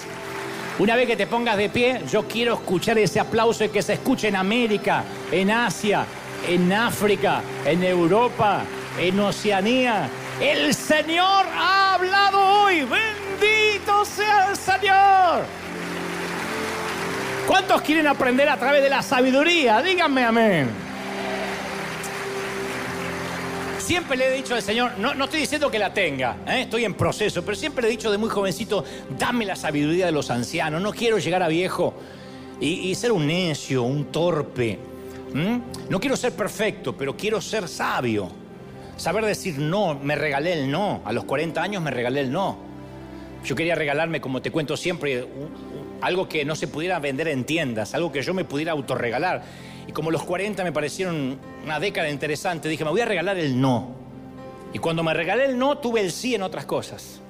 Una 0.79 0.97
vez 0.97 1.07
que 1.07 1.17
te 1.17 1.27
pongas 1.27 1.57
de 1.59 1.69
pie, 1.69 2.01
yo 2.11 2.27
quiero 2.27 2.55
escuchar 2.55 2.99
ese 2.99 3.21
aplauso 3.21 3.65
y 3.65 3.69
que 3.69 3.83
se 3.83 3.95
escuche 3.95 4.29
en 4.29 4.37
América, 4.37 5.05
en 5.31 5.51
Asia, 5.51 6.07
en 6.49 6.73
África, 6.73 7.43
en 7.67 7.85
Europa, 7.85 8.63
en 8.99 9.21
Oceanía. 9.21 10.09
El 10.41 10.75
Señor 10.75 11.47
ha 11.55 11.95
hablado 11.95 12.63
hoy. 12.63 12.81
Bendito 12.81 14.05
sea 14.07 14.49
el 14.51 14.57
Señor. 14.57 15.60
¿Cuántos 17.51 17.83
quieren 17.83 18.07
aprender 18.07 18.49
a 18.49 18.57
través 18.57 18.81
de 18.81 18.89
la 18.89 19.03
sabiduría? 19.03 19.83
Díganme 19.83 20.23
amén. 20.23 20.69
Siempre 23.81 24.17
le 24.17 24.29
he 24.29 24.37
dicho 24.37 24.55
al 24.55 24.63
Señor, 24.63 24.93
no, 24.99 25.15
no 25.15 25.25
estoy 25.25 25.41
diciendo 25.41 25.69
que 25.69 25.81
la 25.81 25.93
tenga, 25.93 26.37
¿eh? 26.47 26.61
estoy 26.61 26.85
en 26.85 26.95
proceso, 26.95 27.45
pero 27.45 27.57
siempre 27.57 27.83
le 27.83 27.89
he 27.89 27.91
dicho 27.91 28.09
de 28.13 28.19
muy 28.19 28.29
jovencito, 28.31 28.85
dame 29.19 29.45
la 29.45 29.57
sabiduría 29.57 30.07
de 30.07 30.13
los 30.13 30.31
ancianos, 30.31 30.81
no 30.81 30.93
quiero 30.93 31.19
llegar 31.19 31.43
a 31.43 31.49
viejo 31.49 31.93
y, 32.61 32.95
ser 32.95 33.11
un 33.11 33.27
necio, 33.27 33.83
un 33.83 34.13
torpe. 34.13 34.79
No 35.35 35.99
quiero 35.99 36.17
ser 36.17 36.31
perfecto, 36.35 36.97
pero 36.97 37.17
quiero 37.17 37.41
ser 37.41 37.67
sabio. 37.67 38.31
Saber 38.97 39.25
decir 39.25 39.59
no, 39.59 39.97
me 39.97 40.15
regalé 40.15 40.53
el 40.53 40.71
no. 40.71 41.03
A 41.05 41.13
los 41.13 41.25
40 41.25 41.61
años 41.61 41.83
me 41.83 41.91
regalé 41.91 42.21
el 42.21 42.31
no. 42.31 42.71
Yo 43.45 43.57
quería 43.57 43.75
regalarme, 43.75 44.21
como 44.21 44.43
te 44.43 44.51
cuento 44.51 44.77
siempre, 44.77 45.27
algo 46.01 46.29
que 46.29 46.45
no 46.45 46.55
se 46.57 46.69
pudiera 46.69 46.99
vender 46.99 47.29
en 47.29 47.45
tiendas, 47.45 47.95
algo 47.95 48.13
que 48.13 48.23
yo 48.23 48.35
me 48.35 48.45
pudiera 48.45 48.73
autorregalar. 48.73 49.43
Y 49.87 49.93
como 49.93 50.11
los 50.11 50.23
40 50.23 50.63
me 50.65 50.73
parecieron 50.73 51.39
una 51.65 51.81
década 51.81 52.11
interesante, 52.11 52.69
dije, 52.69 52.85
me 52.85 52.91
voy 52.91 53.01
a 53.01 53.07
regalar 53.07 53.39
el 53.39 53.61
no. 53.61 54.01
Y 54.73 54.79
cuando 54.79 55.03
me 55.03 55.13
regalé 55.13 55.47
el 55.47 55.59
no, 55.59 55.79
tuve 55.79 56.01
el 56.01 56.13
sí 56.13 56.35
en 56.35 56.43
otras 56.43 56.65
cosas. 56.65 57.21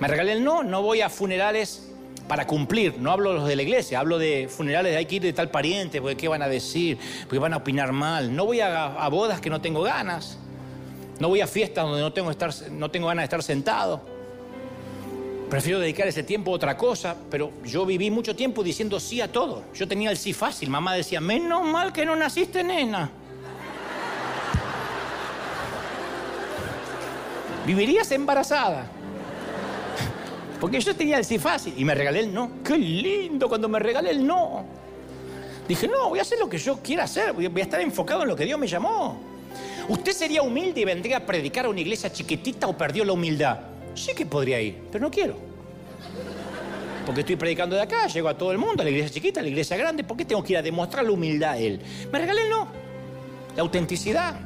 Me 0.00 0.08
regalé 0.08 0.32
el 0.32 0.42
no, 0.42 0.64
no 0.64 0.82
voy 0.82 1.02
a 1.02 1.08
funerales 1.08 1.92
para 2.26 2.46
cumplir. 2.46 2.98
No 2.98 3.12
hablo 3.12 3.30
de 3.30 3.36
los 3.36 3.48
de 3.48 3.56
la 3.56 3.62
iglesia, 3.62 4.00
hablo 4.00 4.18
de 4.18 4.48
funerales 4.48 4.96
hay 4.96 5.06
que 5.06 5.16
ir 5.16 5.22
de 5.22 5.32
tal 5.32 5.50
pariente, 5.50 6.00
porque 6.00 6.16
qué 6.16 6.28
van 6.28 6.42
a 6.42 6.48
decir, 6.48 6.98
porque 7.22 7.38
van 7.38 7.52
a 7.52 7.58
opinar 7.58 7.92
mal. 7.92 8.34
No 8.34 8.44
voy 8.46 8.60
a, 8.60 9.08
bodas 9.08 9.40
que 9.40 9.50
no 9.50 9.60
tengo 9.60 9.82
ganas. 9.82 10.38
No 11.20 11.28
voy 11.28 11.40
a 11.40 11.46
fiestas 11.46 11.84
donde 11.84 12.00
no 12.00 12.12
tengo, 12.12 12.32
no 12.72 12.90
tengo 12.90 13.06
ganas 13.06 13.22
de 13.22 13.24
estar 13.24 13.42
sentado. 13.42 14.13
Prefiero 15.54 15.78
dedicar 15.78 16.08
ese 16.08 16.24
tiempo 16.24 16.50
a 16.50 16.54
otra 16.54 16.76
cosa, 16.76 17.14
pero 17.30 17.52
yo 17.64 17.86
viví 17.86 18.10
mucho 18.10 18.34
tiempo 18.34 18.64
diciendo 18.64 18.98
sí 18.98 19.20
a 19.20 19.30
todo. 19.30 19.62
Yo 19.72 19.86
tenía 19.86 20.10
el 20.10 20.16
sí 20.16 20.32
fácil. 20.32 20.68
Mamá 20.68 20.94
decía, 20.94 21.20
menos 21.20 21.64
mal 21.64 21.92
que 21.92 22.04
no 22.04 22.16
naciste 22.16 22.64
nena. 22.64 23.08
Vivirías 27.64 28.10
embarazada. 28.10 28.88
Porque 30.60 30.80
yo 30.80 30.96
tenía 30.96 31.18
el 31.18 31.24
sí 31.24 31.38
fácil 31.38 31.72
y 31.76 31.84
me 31.84 31.94
regalé 31.94 32.18
el 32.18 32.34
no. 32.34 32.50
Qué 32.64 32.76
lindo 32.76 33.48
cuando 33.48 33.68
me 33.68 33.78
regalé 33.78 34.10
el 34.10 34.26
no. 34.26 34.64
Dije, 35.68 35.86
no, 35.86 36.08
voy 36.08 36.18
a 36.18 36.22
hacer 36.22 36.40
lo 36.40 36.48
que 36.48 36.58
yo 36.58 36.78
quiera 36.78 37.04
hacer, 37.04 37.32
voy 37.32 37.46
a 37.46 37.62
estar 37.62 37.80
enfocado 37.80 38.22
en 38.22 38.28
lo 38.28 38.34
que 38.34 38.44
Dios 38.44 38.58
me 38.58 38.66
llamó. 38.66 39.20
¿Usted 39.88 40.10
sería 40.10 40.42
humilde 40.42 40.80
y 40.80 40.84
vendría 40.84 41.18
a 41.18 41.20
predicar 41.20 41.66
a 41.66 41.68
una 41.68 41.80
iglesia 41.80 42.12
chiquitita 42.12 42.66
o 42.66 42.76
perdió 42.76 43.04
la 43.04 43.12
humildad? 43.12 43.73
Sí 43.94 44.12
que 44.14 44.26
podría 44.26 44.60
ir, 44.60 44.82
pero 44.90 45.04
no 45.04 45.10
quiero. 45.10 45.36
Porque 47.06 47.20
estoy 47.20 47.36
predicando 47.36 47.76
de 47.76 47.82
acá, 47.82 48.06
llego 48.06 48.28
a 48.28 48.36
todo 48.36 48.50
el 48.52 48.58
mundo, 48.58 48.82
a 48.82 48.84
la 48.84 48.90
iglesia 48.90 49.10
chiquita, 49.10 49.40
a 49.40 49.42
la 49.42 49.48
iglesia 49.48 49.76
grande. 49.76 50.04
¿Por 50.04 50.16
qué 50.16 50.24
tengo 50.24 50.42
que 50.42 50.54
ir 50.54 50.58
a 50.58 50.62
demostrar 50.62 51.04
la 51.04 51.10
humildad 51.10 51.52
a 51.52 51.58
él? 51.58 51.80
Me 52.10 52.18
regalé 52.18 52.48
no, 52.48 52.68
la 53.54 53.62
autenticidad. 53.62 54.40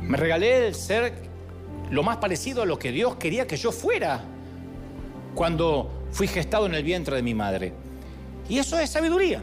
Me 0.00 0.16
regalé 0.16 0.68
el 0.68 0.74
ser 0.74 1.14
lo 1.90 2.02
más 2.02 2.16
parecido 2.16 2.62
a 2.62 2.66
lo 2.66 2.78
que 2.78 2.90
Dios 2.90 3.16
quería 3.16 3.46
que 3.46 3.56
yo 3.56 3.70
fuera 3.70 4.24
cuando 5.34 5.90
fui 6.10 6.26
gestado 6.26 6.66
en 6.66 6.74
el 6.74 6.82
vientre 6.82 7.16
de 7.16 7.22
mi 7.22 7.34
madre. 7.34 7.72
Y 8.48 8.58
eso 8.58 8.78
es 8.78 8.90
sabiduría. 8.90 9.42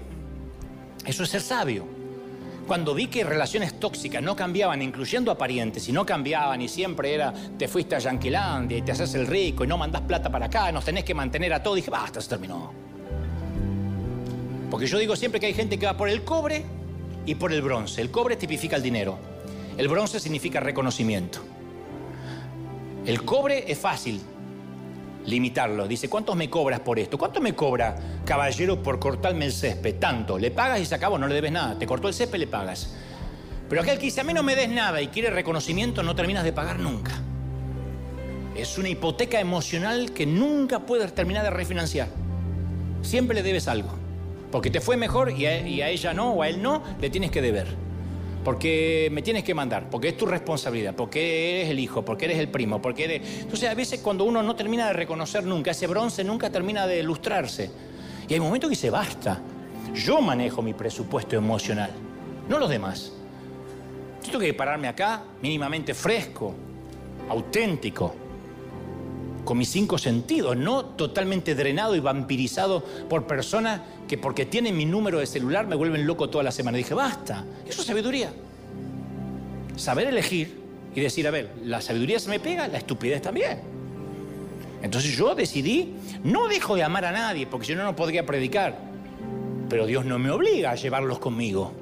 Eso 1.06 1.24
es 1.24 1.30
ser 1.30 1.42
sabio. 1.42 2.01
Cuando 2.68 2.94
vi 2.94 3.08
que 3.08 3.24
relaciones 3.24 3.80
tóxicas 3.80 4.22
no 4.22 4.36
cambiaban, 4.36 4.82
incluyendo 4.82 5.32
a 5.32 5.38
parientes, 5.38 5.88
y 5.90 5.92
no 5.92 6.06
cambiaban, 6.06 6.62
y 6.62 6.68
siempre 6.68 7.14
era, 7.14 7.34
te 7.58 7.68
fuiste 7.68 7.96
a 7.96 8.00
Yanquilandia 8.00 8.78
y 8.78 8.82
te 8.82 8.92
haces 8.92 9.14
el 9.16 9.28
rico 9.28 9.64
y 9.64 9.68
no 9.68 9.78
mandas 9.78 10.02
plata 10.04 10.32
para 10.32 10.46
acá, 10.46 10.72
nos 10.72 10.86
tenés 10.86 11.04
que 11.04 11.14
mantener 11.14 11.54
a 11.54 11.62
todos, 11.62 11.76
dije, 11.76 11.92
basta, 11.92 12.22
se 12.22 12.30
terminó. 12.30 12.72
Porque 14.70 14.88
yo 14.88 14.98
digo 15.00 15.16
siempre 15.16 15.40
que 15.40 15.48
hay 15.48 15.54
gente 15.54 15.78
que 15.78 15.86
va 15.86 15.98
por 15.98 16.08
el 16.08 16.24
cobre 16.24 16.64
y 17.26 17.36
por 17.36 17.52
el 17.52 17.62
bronce. 17.62 18.02
El 18.02 18.10
cobre 18.10 18.38
tipifica 18.38 18.78
el 18.78 18.84
dinero. 18.84 19.18
El 19.78 19.88
bronce 19.90 20.20
significa 20.20 20.60
reconocimiento. 20.60 21.40
El 23.06 23.24
cobre 23.24 23.70
es 23.70 23.78
fácil, 23.78 24.22
limitarlo. 25.26 25.88
Dice, 25.88 26.10
¿cuántos 26.10 26.36
me 26.36 26.50
cobras 26.50 26.80
por 26.80 27.00
esto? 27.00 27.18
¿Cuánto 27.18 27.42
me 27.42 27.56
cobra, 27.56 27.96
caballero, 28.26 28.82
por 28.82 29.00
cortarme 29.00 29.46
el 29.46 29.52
césped? 29.52 29.96
Tanto. 30.00 30.38
Le 30.38 30.52
pagas 30.52 30.80
y 30.80 30.86
se 30.86 30.96
acabó, 30.96 31.18
no 31.18 31.28
le 31.28 31.36
debes 31.36 31.52
nada. 31.52 31.78
Te 31.78 31.86
cortó 31.86 32.08
el 32.08 32.14
césped, 32.14 32.40
le 32.40 32.48
pagas. 32.48 32.96
Pero 33.70 33.82
aquel 33.82 33.98
que 33.98 34.06
dice, 34.06 34.22
a 34.22 34.24
mí 34.24 34.34
no 34.34 34.44
me 34.44 34.56
des 34.56 34.70
nada 34.70 35.02
y 35.02 35.08
quiere 35.08 35.30
reconocimiento, 35.30 36.04
no 36.04 36.16
terminas 36.16 36.44
de 36.44 36.54
pagar 36.54 36.80
nunca. 36.80 37.14
Es 38.56 38.78
una 38.78 38.90
hipoteca 38.90 39.40
emocional 39.40 40.12
que 40.12 40.26
nunca 40.26 40.80
puedes 40.80 41.14
terminar 41.16 41.44
de 41.44 41.52
refinanciar. 41.52 42.10
Siempre 43.02 43.36
le 43.36 43.44
debes 43.44 43.68
algo. 43.68 43.90
Porque 44.52 44.70
te 44.70 44.82
fue 44.82 44.98
mejor 44.98 45.32
y 45.32 45.46
a, 45.46 45.66
y 45.66 45.82
a 45.82 45.90
ella 45.90 46.14
no 46.14 46.32
o 46.32 46.42
a 46.42 46.50
él 46.50 46.62
no, 46.62 46.84
le 47.00 47.10
tienes 47.10 47.32
que 47.32 47.42
deber 47.42 47.91
porque 48.44 49.10
me 49.12 49.22
tienes 49.22 49.44
que 49.44 49.54
mandar, 49.54 49.90
porque 49.90 50.10
es 50.10 50.18
tu 50.18 50.26
responsabilidad, 50.26 50.96
porque 50.96 51.60
eres 51.60 51.70
el 51.70 51.80
hijo, 51.80 52.04
porque 52.04 52.26
eres 52.26 52.40
el 52.40 52.50
primo, 52.50 52.82
porque 52.82 53.04
eres... 53.04 53.42
Entonces 53.42 53.70
a 53.70 53.74
veces 53.74 54.00
cuando 54.00 54.24
uno 54.24 54.42
no 54.42 54.56
termina 54.56 54.88
de 54.88 54.94
reconocer 54.94 55.46
nunca, 55.46 55.72
ese 55.72 55.88
bronce 55.88 56.24
nunca 56.24 56.50
termina 56.50 56.88
de 56.88 57.00
ilustrarse. 57.00 57.70
Y 58.28 58.34
hay 58.34 58.40
momentos 58.40 58.70
que 58.70 58.76
se 58.76 58.90
basta. 58.90 59.42
Yo 59.94 60.22
manejo 60.22 60.62
mi 60.62 60.74
presupuesto 60.74 61.36
emocional, 61.36 61.92
no 62.50 62.58
los 62.58 62.70
demás. 62.70 63.12
Yo 64.24 64.32
tengo 64.32 64.40
que 64.40 64.54
pararme 64.54 64.88
acá 64.88 65.24
mínimamente 65.42 65.94
fresco, 65.94 66.54
auténtico, 67.30 68.16
con 69.52 69.58
mis 69.58 69.70
cinco 69.70 69.98
sentidos, 69.98 70.56
no 70.56 70.86
totalmente 70.86 71.56
drenado 71.56 71.94
y 71.94 72.00
vampirizado 72.00 72.82
por 73.10 73.28
personas 73.28 73.82
que 74.08 74.18
porque 74.18 74.46
tienen 74.46 74.78
mi 74.78 74.86
número 74.86 75.20
de 75.20 75.26
celular 75.26 75.68
me 75.68 75.76
vuelven 75.76 76.08
loco 76.08 76.30
toda 76.30 76.42
la 76.42 76.54
semana. 76.54 76.78
dije, 76.78 76.94
basta, 76.94 77.44
eso 77.68 77.82
es 77.82 77.88
sabiduría. 77.88 78.32
Saber 79.76 80.08
elegir 80.08 80.58
y 80.96 81.02
decir, 81.02 81.28
a 81.28 81.32
ver, 81.32 81.52
la 81.66 81.82
sabiduría 81.82 82.18
se 82.18 82.30
me 82.30 82.40
pega, 82.40 82.70
la 82.70 82.78
estupidez 82.78 83.22
también. 83.22 83.60
Entonces 84.82 85.18
yo 85.18 85.36
decidí, 85.36 85.96
no 86.24 86.48
dejo 86.48 86.78
de 86.78 86.84
amar 86.84 87.04
a 87.04 87.12
nadie, 87.12 87.46
porque 87.46 87.68
si 87.68 87.76
no, 87.76 87.84
no 87.84 87.94
podría 87.94 88.26
predicar. 88.26 88.78
Pero 89.68 89.86
Dios 89.86 90.06
no 90.06 90.18
me 90.18 90.32
obliga 90.32 90.72
a 90.72 90.76
llevarlos 90.76 91.20
conmigo. 91.20 91.74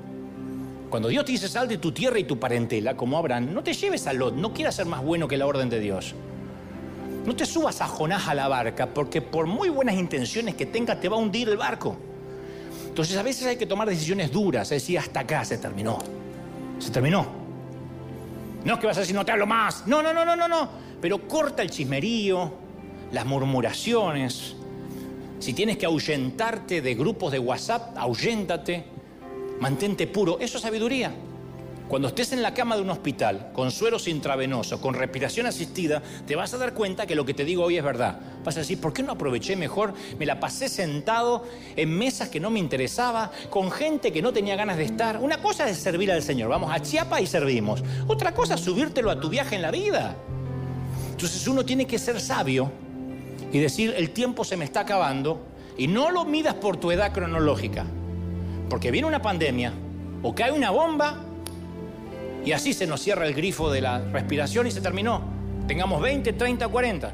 Cuando 0.89 1.07
Dios 1.07 1.23
te 1.23 1.33
dice 1.33 1.47
sal 1.47 1.67
de 1.67 1.77
tu 1.77 1.91
tierra 1.91 2.17
y 2.17 2.23
tu 2.23 2.39
parentela, 2.39 2.97
como 2.97 3.19
Abraham, 3.19 3.53
no 3.53 3.61
te 3.61 3.73
lleves 3.73 4.07
a 4.07 4.13
Lot, 4.13 4.33
no 4.33 4.55
quieras 4.55 4.73
ser 4.73 4.87
más 4.87 5.03
bueno 5.03 5.27
que 5.27 5.37
la 5.37 5.45
orden 5.45 5.69
de 5.69 5.79
Dios. 5.79 6.15
No 7.29 7.35
te 7.35 7.45
subas 7.45 7.79
a 7.79 7.87
Jonás 7.87 8.27
a 8.27 8.33
la 8.33 8.47
barca, 8.47 8.87
porque 8.91 9.21
por 9.21 9.45
muy 9.45 9.69
buenas 9.69 9.93
intenciones 9.93 10.55
que 10.55 10.65
tenga, 10.65 10.99
te 10.99 11.07
va 11.07 11.15
a 11.15 11.19
hundir 11.19 11.47
el 11.47 11.57
barco. 11.57 11.95
Entonces 12.87 13.15
a 13.17 13.21
veces 13.21 13.45
hay 13.45 13.55
que 13.55 13.67
tomar 13.67 13.87
decisiones 13.87 14.31
duras, 14.31 14.63
es 14.71 14.81
decir, 14.81 14.97
hasta 14.97 15.19
acá 15.19 15.45
se 15.45 15.59
terminó. 15.59 15.99
Se 16.79 16.89
terminó. 16.89 17.27
No 18.65 18.73
es 18.73 18.79
que 18.79 18.87
vas 18.87 18.97
a 18.97 19.01
decir, 19.01 19.15
no 19.15 19.23
te 19.23 19.31
hablo 19.31 19.45
más. 19.45 19.85
No, 19.85 20.01
no, 20.01 20.11
no, 20.11 20.25
no, 20.25 20.35
no, 20.35 20.47
no. 20.47 20.69
Pero 20.99 21.27
corta 21.27 21.61
el 21.61 21.69
chismerío, 21.69 22.51
las 23.11 23.27
murmuraciones. 23.27 24.55
Si 25.37 25.53
tienes 25.53 25.77
que 25.77 25.85
ahuyentarte 25.85 26.81
de 26.81 26.95
grupos 26.95 27.31
de 27.31 27.37
WhatsApp, 27.37 27.95
ahuyéntate. 27.95 28.85
Mantente 29.59 30.07
puro. 30.07 30.39
Eso 30.39 30.57
es 30.57 30.63
sabiduría. 30.63 31.13
Cuando 31.89 32.07
estés 32.07 32.33
en 32.33 32.43
la 32.43 32.53
cama 32.53 32.75
de 32.75 32.83
un 32.83 32.91
hospital 32.91 33.49
con 33.51 33.71
sueros 33.71 34.07
intravenosos, 34.07 34.79
con 34.79 34.93
respiración 34.93 35.47
asistida, 35.47 36.03
te 36.27 36.35
vas 36.35 36.53
a 36.53 36.59
dar 36.59 36.75
cuenta 36.75 37.07
que 37.07 37.15
lo 37.15 37.25
que 37.25 37.33
te 37.33 37.43
digo 37.43 37.63
hoy 37.63 37.77
es 37.77 37.83
verdad. 37.83 38.19
Vas 38.43 38.57
a 38.57 38.59
decir, 38.59 38.79
¿por 38.79 38.93
qué 38.93 39.01
no 39.01 39.13
aproveché 39.13 39.55
mejor? 39.55 39.95
Me 40.19 40.27
la 40.27 40.39
pasé 40.39 40.69
sentado 40.69 41.47
en 41.75 41.89
mesas 41.89 42.29
que 42.29 42.39
no 42.39 42.51
me 42.51 42.59
interesaba, 42.59 43.31
con 43.49 43.71
gente 43.71 44.13
que 44.13 44.21
no 44.21 44.31
tenía 44.31 44.55
ganas 44.55 44.77
de 44.77 44.83
estar. 44.83 45.17
Una 45.17 45.41
cosa 45.41 45.67
es 45.67 45.77
servir 45.77 46.11
al 46.11 46.21
Señor, 46.21 46.47
vamos 46.51 46.71
a 46.71 46.79
Chiapa 46.79 47.21
y 47.21 47.25
servimos. 47.25 47.83
Otra 48.07 48.35
cosa 48.35 48.53
es 48.53 48.61
subírtelo 48.61 49.09
a 49.09 49.19
tu 49.19 49.27
viaje 49.27 49.55
en 49.55 49.63
la 49.63 49.71
vida. 49.71 50.15
Entonces 51.09 51.47
uno 51.47 51.65
tiene 51.65 51.87
que 51.87 51.97
ser 51.97 52.21
sabio 52.21 52.71
y 53.51 53.57
decir, 53.57 53.95
el 53.97 54.11
tiempo 54.11 54.43
se 54.43 54.57
me 54.57 54.65
está 54.65 54.81
acabando 54.81 55.41
y 55.75 55.87
no 55.87 56.11
lo 56.11 56.23
midas 56.23 56.53
por 56.53 56.77
tu 56.77 56.91
edad 56.91 57.11
cronológica. 57.11 57.87
Porque 58.69 58.91
viene 58.91 59.07
una 59.07 59.23
pandemia 59.23 59.73
o 60.21 60.35
cae 60.35 60.51
una 60.51 60.69
bomba 60.69 61.25
y 62.49 62.51
así 62.51 62.73
se 62.73 62.87
nos 62.87 62.99
cierra 62.99 63.27
el 63.27 63.35
grifo 63.35 63.69
de 63.69 63.79
la 63.79 63.99
respiración 63.99 64.65
y 64.65 64.71
se 64.71 64.81
terminó. 64.81 65.21
Tengamos 65.67 66.01
20, 66.01 66.33
30, 66.33 66.67
40. 66.67 67.11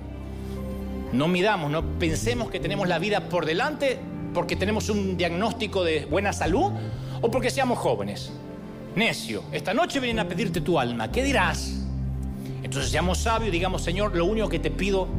No 1.11 1.27
midamos, 1.27 1.69
no 1.69 1.83
pensemos 1.99 2.49
que 2.49 2.61
tenemos 2.61 2.87
la 2.87 2.99
vida 2.99 3.19
por 3.19 3.45
delante 3.45 3.99
porque 4.33 4.55
tenemos 4.55 4.87
un 4.87 5.17
diagnóstico 5.17 5.83
de 5.83 6.05
buena 6.05 6.31
salud 6.31 6.71
o 7.21 7.29
porque 7.29 7.49
seamos 7.49 7.79
jóvenes. 7.79 8.31
Necio, 8.95 9.43
esta 9.51 9.73
noche 9.73 9.99
vienen 9.99 10.19
a 10.19 10.29
pedirte 10.29 10.61
tu 10.61 10.79
alma, 10.79 11.11
¿qué 11.11 11.21
dirás? 11.21 11.81
Entonces 12.63 12.89
seamos 12.89 13.17
sabios 13.17 13.49
y 13.49 13.51
digamos, 13.51 13.81
Señor, 13.81 14.15
lo 14.15 14.23
único 14.23 14.47
que 14.47 14.59
te 14.59 14.71
pido 14.71 15.09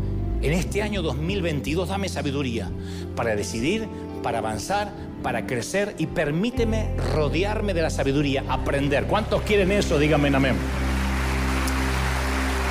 en 0.41 0.55
este 0.55 0.81
año 0.81 1.03
2022, 1.03 1.91
dame 1.91 2.09
sabiduría 2.09 2.71
para 3.15 3.37
decidir, 3.37 3.87
para 4.23 4.39
avanzar, 4.39 4.91
para 5.23 5.47
crecer 5.47 5.95
y 5.99 6.07
permíteme 6.07 6.95
rodearme 7.15 7.75
de 7.75 7.83
la 7.83 7.91
sabiduría, 7.91 8.45
aprender. 8.49 9.05
¿Cuántos 9.05 9.43
quieren 9.43 9.73
eso? 9.73 9.99
Díganme 9.99 10.29
amén. 10.29 10.57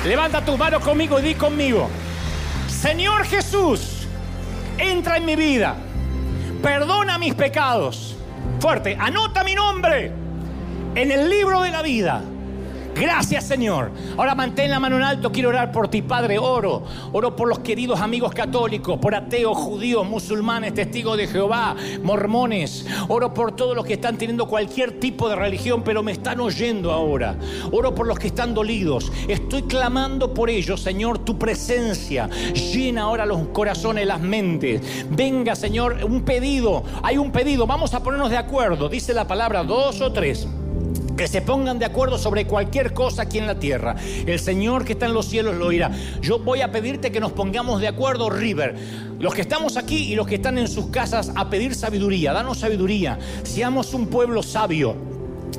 Levanta 0.06 0.44
tus 0.44 0.58
manos 0.58 0.82
conmigo 0.82 1.18
y 1.18 1.22
di 1.22 1.34
conmigo, 1.34 1.88
Señor 2.68 3.24
Jesús, 3.24 4.06
entra 4.78 5.16
en 5.16 5.24
mi 5.24 5.34
vida, 5.34 5.76
perdona 6.62 7.18
mis 7.18 7.34
pecados. 7.34 8.16
Fuerte, 8.60 8.96
anota 8.98 9.42
mi 9.42 9.54
nombre 9.54 10.12
en 10.94 11.10
el 11.10 11.28
libro 11.28 11.62
de 11.62 11.70
la 11.70 11.82
vida 11.82 12.22
Gracias 12.98 13.44
Señor. 13.44 13.90
Ahora 14.16 14.34
mantén 14.34 14.70
la 14.70 14.80
mano 14.80 14.96
en 14.96 15.02
alto. 15.02 15.30
Quiero 15.30 15.50
orar 15.50 15.70
por 15.70 15.88
ti, 15.88 16.00
Padre. 16.00 16.38
Oro. 16.38 16.82
Oro 17.12 17.36
por 17.36 17.46
los 17.46 17.58
queridos 17.58 18.00
amigos 18.00 18.32
católicos, 18.32 18.98
por 18.98 19.14
ateos, 19.14 19.56
judíos, 19.56 20.08
musulmanes, 20.08 20.72
testigos 20.72 21.18
de 21.18 21.26
Jehová, 21.26 21.76
mormones. 22.02 22.86
Oro 23.08 23.34
por 23.34 23.54
todos 23.54 23.76
los 23.76 23.84
que 23.84 23.94
están 23.94 24.16
teniendo 24.16 24.46
cualquier 24.46 24.98
tipo 24.98 25.28
de 25.28 25.36
religión, 25.36 25.82
pero 25.84 26.02
me 26.02 26.12
están 26.12 26.40
oyendo 26.40 26.90
ahora. 26.90 27.36
Oro 27.70 27.94
por 27.94 28.06
los 28.06 28.18
que 28.18 28.28
están 28.28 28.54
dolidos. 28.54 29.12
Estoy 29.28 29.64
clamando 29.64 30.32
por 30.32 30.48
ellos, 30.48 30.80
Señor, 30.80 31.18
tu 31.18 31.38
presencia. 31.38 32.30
Llena 32.54 33.02
ahora 33.02 33.26
los 33.26 33.48
corazones, 33.48 34.06
las 34.06 34.20
mentes. 34.20 35.06
Venga, 35.10 35.54
Señor, 35.54 35.98
un 36.02 36.22
pedido. 36.22 36.82
Hay 37.02 37.18
un 37.18 37.30
pedido. 37.30 37.66
Vamos 37.66 37.92
a 37.92 38.02
ponernos 38.02 38.30
de 38.30 38.38
acuerdo. 38.38 38.88
Dice 38.88 39.12
la 39.12 39.26
palabra 39.26 39.62
dos 39.64 40.00
o 40.00 40.10
tres 40.12 40.48
que 41.16 41.28
se 41.28 41.42
pongan 41.42 41.78
de 41.78 41.86
acuerdo 41.86 42.18
sobre 42.18 42.46
cualquier 42.46 42.92
cosa 42.92 43.22
aquí 43.22 43.38
en 43.38 43.46
la 43.46 43.58
tierra. 43.58 43.96
El 44.26 44.38
Señor 44.38 44.84
que 44.84 44.92
está 44.92 45.06
en 45.06 45.14
los 45.14 45.26
cielos 45.26 45.56
lo 45.56 45.70
dirá. 45.70 45.90
Yo 46.20 46.38
voy 46.38 46.60
a 46.60 46.70
pedirte 46.70 47.10
que 47.10 47.20
nos 47.20 47.32
pongamos 47.32 47.80
de 47.80 47.88
acuerdo, 47.88 48.30
River. 48.30 48.76
Los 49.18 49.34
que 49.34 49.40
estamos 49.40 49.76
aquí 49.76 50.12
y 50.12 50.14
los 50.14 50.26
que 50.26 50.36
están 50.36 50.58
en 50.58 50.68
sus 50.68 50.86
casas 50.88 51.32
a 51.34 51.48
pedir 51.48 51.74
sabiduría. 51.74 52.32
Danos 52.32 52.58
sabiduría. 52.58 53.18
Seamos 53.44 53.94
un 53.94 54.08
pueblo 54.08 54.42
sabio 54.42 55.15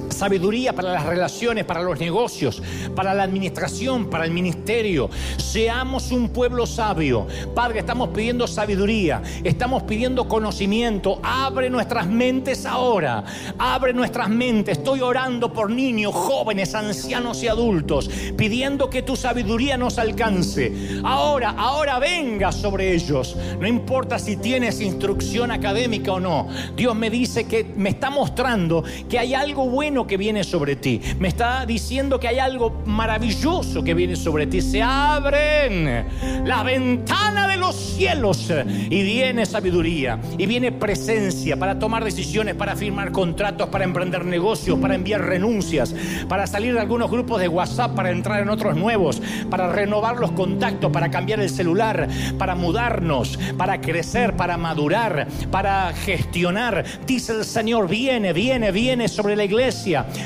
sabiduría 0.09 0.73
para 0.73 0.91
las 0.91 1.05
relaciones, 1.05 1.65
para 1.65 1.81
los 1.81 1.99
negocios, 1.99 2.61
para 2.95 3.13
la 3.13 3.23
administración, 3.23 4.09
para 4.09 4.25
el 4.25 4.31
ministerio. 4.31 5.09
Seamos 5.37 6.11
un 6.11 6.29
pueblo 6.29 6.65
sabio. 6.65 7.27
Padre, 7.53 7.79
estamos 7.79 8.09
pidiendo 8.09 8.47
sabiduría, 8.47 9.21
estamos 9.43 9.83
pidiendo 9.83 10.27
conocimiento. 10.27 11.19
Abre 11.23 11.69
nuestras 11.69 12.07
mentes 12.07 12.65
ahora, 12.65 13.23
abre 13.57 13.93
nuestras 13.93 14.29
mentes. 14.29 14.77
Estoy 14.77 15.01
orando 15.01 15.51
por 15.53 15.69
niños, 15.69 16.13
jóvenes, 16.13 16.75
ancianos 16.75 17.43
y 17.43 17.47
adultos, 17.47 18.09
pidiendo 18.35 18.89
que 18.89 19.01
tu 19.01 19.15
sabiduría 19.15 19.77
nos 19.77 19.97
alcance. 19.97 21.01
Ahora, 21.03 21.51
ahora 21.57 21.99
venga 21.99 22.51
sobre 22.51 22.93
ellos. 22.93 23.35
No 23.59 23.67
importa 23.67 24.19
si 24.19 24.37
tienes 24.37 24.81
instrucción 24.81 25.51
académica 25.51 26.13
o 26.13 26.19
no. 26.19 26.47
Dios 26.75 26.95
me 26.95 27.09
dice 27.09 27.45
que 27.45 27.63
me 27.63 27.89
está 27.89 28.09
mostrando 28.09 28.83
que 29.09 29.19
hay 29.19 29.33
algo 29.33 29.69
bueno 29.69 29.86
que 29.87 30.17
viene 30.17 30.43
sobre 30.43 30.75
ti. 30.75 30.99
Me 31.17 31.29
está 31.29 31.65
diciendo 31.65 32.19
que 32.19 32.27
hay 32.27 32.39
algo 32.39 32.81
maravilloso 32.85 33.85
que 33.85 33.93
viene 33.93 34.17
sobre 34.17 34.45
ti. 34.45 34.61
Se 34.61 34.81
abren 34.81 36.05
la 36.45 36.61
ventana 36.63 37.47
de 37.47 37.55
los 37.55 37.73
cielos 37.73 38.51
y 38.89 39.01
viene 39.01 39.45
sabiduría 39.45 40.19
y 40.37 40.45
viene 40.45 40.73
presencia 40.73 41.55
para 41.55 41.79
tomar 41.79 42.03
decisiones, 42.03 42.55
para 42.55 42.75
firmar 42.75 43.13
contratos, 43.13 43.69
para 43.69 43.85
emprender 43.85 44.25
negocios, 44.25 44.77
para 44.77 44.93
enviar 44.93 45.21
renuncias, 45.21 45.95
para 46.27 46.47
salir 46.47 46.73
de 46.73 46.81
algunos 46.81 47.09
grupos 47.09 47.39
de 47.39 47.47
WhatsApp, 47.47 47.95
para 47.95 48.11
entrar 48.11 48.41
en 48.41 48.49
otros 48.49 48.75
nuevos, 48.75 49.21
para 49.49 49.71
renovar 49.71 50.17
los 50.17 50.31
contactos, 50.31 50.91
para 50.91 51.09
cambiar 51.09 51.39
el 51.39 51.49
celular, 51.49 52.09
para 52.37 52.55
mudarnos, 52.55 53.39
para 53.57 53.79
crecer, 53.79 54.35
para 54.35 54.57
madurar, 54.57 55.29
para 55.49 55.93
gestionar. 55.93 56.83
Dice 57.05 57.31
el 57.31 57.45
Señor, 57.45 57.87
viene, 57.87 58.33
viene, 58.33 58.73
viene 58.73 59.07
sobre 59.07 59.37
la 59.37 59.45
iglesia 59.45 59.66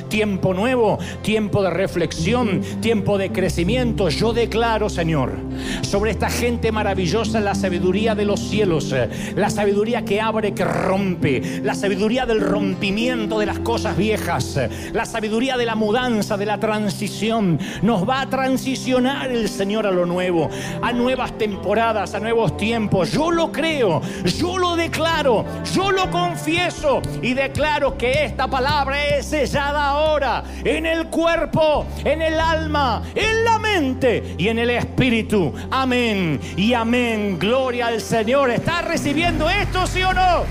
tiempo 0.09 0.53
nuevo, 0.53 0.99
tiempo 1.23 1.63
de 1.63 1.71
reflexión, 1.71 2.61
tiempo 2.79 3.17
de 3.17 3.31
crecimiento. 3.31 4.09
Yo 4.09 4.33
declaro, 4.33 4.89
Señor, 4.89 5.33
sobre 5.81 6.11
esta 6.11 6.29
gente 6.29 6.71
maravillosa 6.71 7.39
la 7.39 7.55
sabiduría 7.55 8.13
de 8.13 8.25
los 8.25 8.39
cielos, 8.39 8.93
la 9.35 9.49
sabiduría 9.49 10.05
que 10.05 10.21
abre, 10.21 10.53
que 10.53 10.63
rompe, 10.63 11.61
la 11.63 11.73
sabiduría 11.73 12.25
del 12.25 12.41
rompimiento 12.41 13.39
de 13.39 13.47
las 13.47 13.59
cosas 13.59 13.97
viejas, 13.97 14.59
la 14.93 15.05
sabiduría 15.05 15.57
de 15.57 15.65
la 15.65 15.75
mudanza, 15.75 16.37
de 16.37 16.45
la 16.45 16.59
transición. 16.59 17.59
Nos 17.81 18.07
va 18.07 18.21
a 18.21 18.29
transicionar 18.29 19.31
el 19.31 19.49
Señor 19.49 19.87
a 19.87 19.91
lo 19.91 20.05
nuevo, 20.05 20.49
a 20.81 20.93
nuevas 20.93 21.37
temporadas, 21.37 22.13
a 22.13 22.19
nuevos 22.19 22.57
tiempos. 22.57 23.11
Yo 23.11 23.31
lo 23.31 23.51
creo, 23.51 24.01
yo 24.37 24.57
lo 24.57 24.75
declaro, 24.75 25.45
yo 25.73 25.91
lo 25.91 26.09
confieso 26.11 27.01
y 27.21 27.33
declaro 27.33 27.97
que 27.97 28.25
esta 28.25 28.47
palabra 28.47 29.05
es 29.05 29.30
ella 29.33 29.69
ahora 29.69 30.43
en 30.63 30.85
el 30.85 31.07
cuerpo, 31.07 31.85
en 32.03 32.21
el 32.21 32.39
alma, 32.39 33.03
en 33.15 33.43
la 33.43 33.59
mente 33.59 34.35
y 34.37 34.47
en 34.47 34.59
el 34.59 34.69
espíritu. 34.71 35.53
Amén 35.69 36.39
y 36.57 36.73
amén. 36.73 37.37
Gloria 37.39 37.87
al 37.87 38.01
Señor. 38.01 38.51
¿Está 38.51 38.81
recibiendo 38.81 39.49
esto, 39.49 39.87
sí 39.87 40.03
o 40.03 40.13
no? 40.13 40.45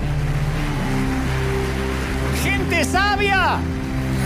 Gente 2.42 2.84
sabia. 2.84 3.58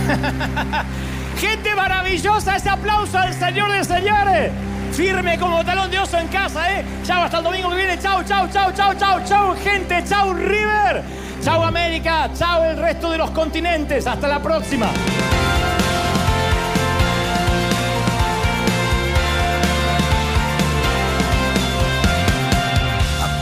Gente 1.37 1.75
maravillosa. 1.75 2.55
Ese 2.55 2.69
aplauso 2.69 3.17
al 3.17 3.33
Señor 3.33 3.71
de 3.71 3.83
señores. 3.83 4.51
Firme 4.93 5.37
como 5.37 5.63
talón 5.65 5.91
de 5.91 5.99
oso 5.99 6.17
en 6.17 6.27
casa, 6.29 6.79
¿eh? 6.79 6.85
Chao, 7.03 7.23
hasta 7.23 7.39
el 7.39 7.43
domingo 7.43 7.69
que 7.69 7.75
viene. 7.75 7.99
Chao, 7.99 8.23
chao, 8.23 8.47
chao, 8.51 8.71
chao, 8.71 8.93
chao, 8.93 9.19
chao, 9.25 9.55
gente. 9.61 10.01
Chao, 10.07 10.33
River. 10.33 11.24
Chao 11.45 11.63
América, 11.63 12.31
chao 12.33 12.63
el 12.63 12.75
resto 12.75 13.11
de 13.11 13.19
los 13.19 13.29
continentes. 13.29 14.07
Hasta 14.07 14.27
la 14.27 14.41
próxima. 14.41 14.89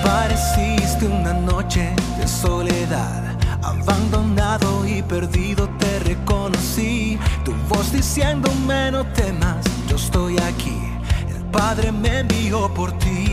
Apareciste 0.01 1.07
una 1.07 1.31
noche 1.31 1.95
de 2.19 2.27
soledad, 2.27 3.23
abandonado 3.61 4.85
y 4.85 5.01
perdido 5.01 5.69
te 5.79 5.99
reconocí. 5.99 7.17
Tu 7.45 7.53
voz 7.69 7.93
diciéndome 7.93 8.91
no 8.91 9.05
temas, 9.13 9.63
yo 9.87 9.95
estoy 9.95 10.37
aquí. 10.39 10.77
El 11.33 11.41
Padre 11.45 11.93
me 11.93 12.19
envió 12.19 12.67
por 12.73 12.91
ti. 12.97 13.32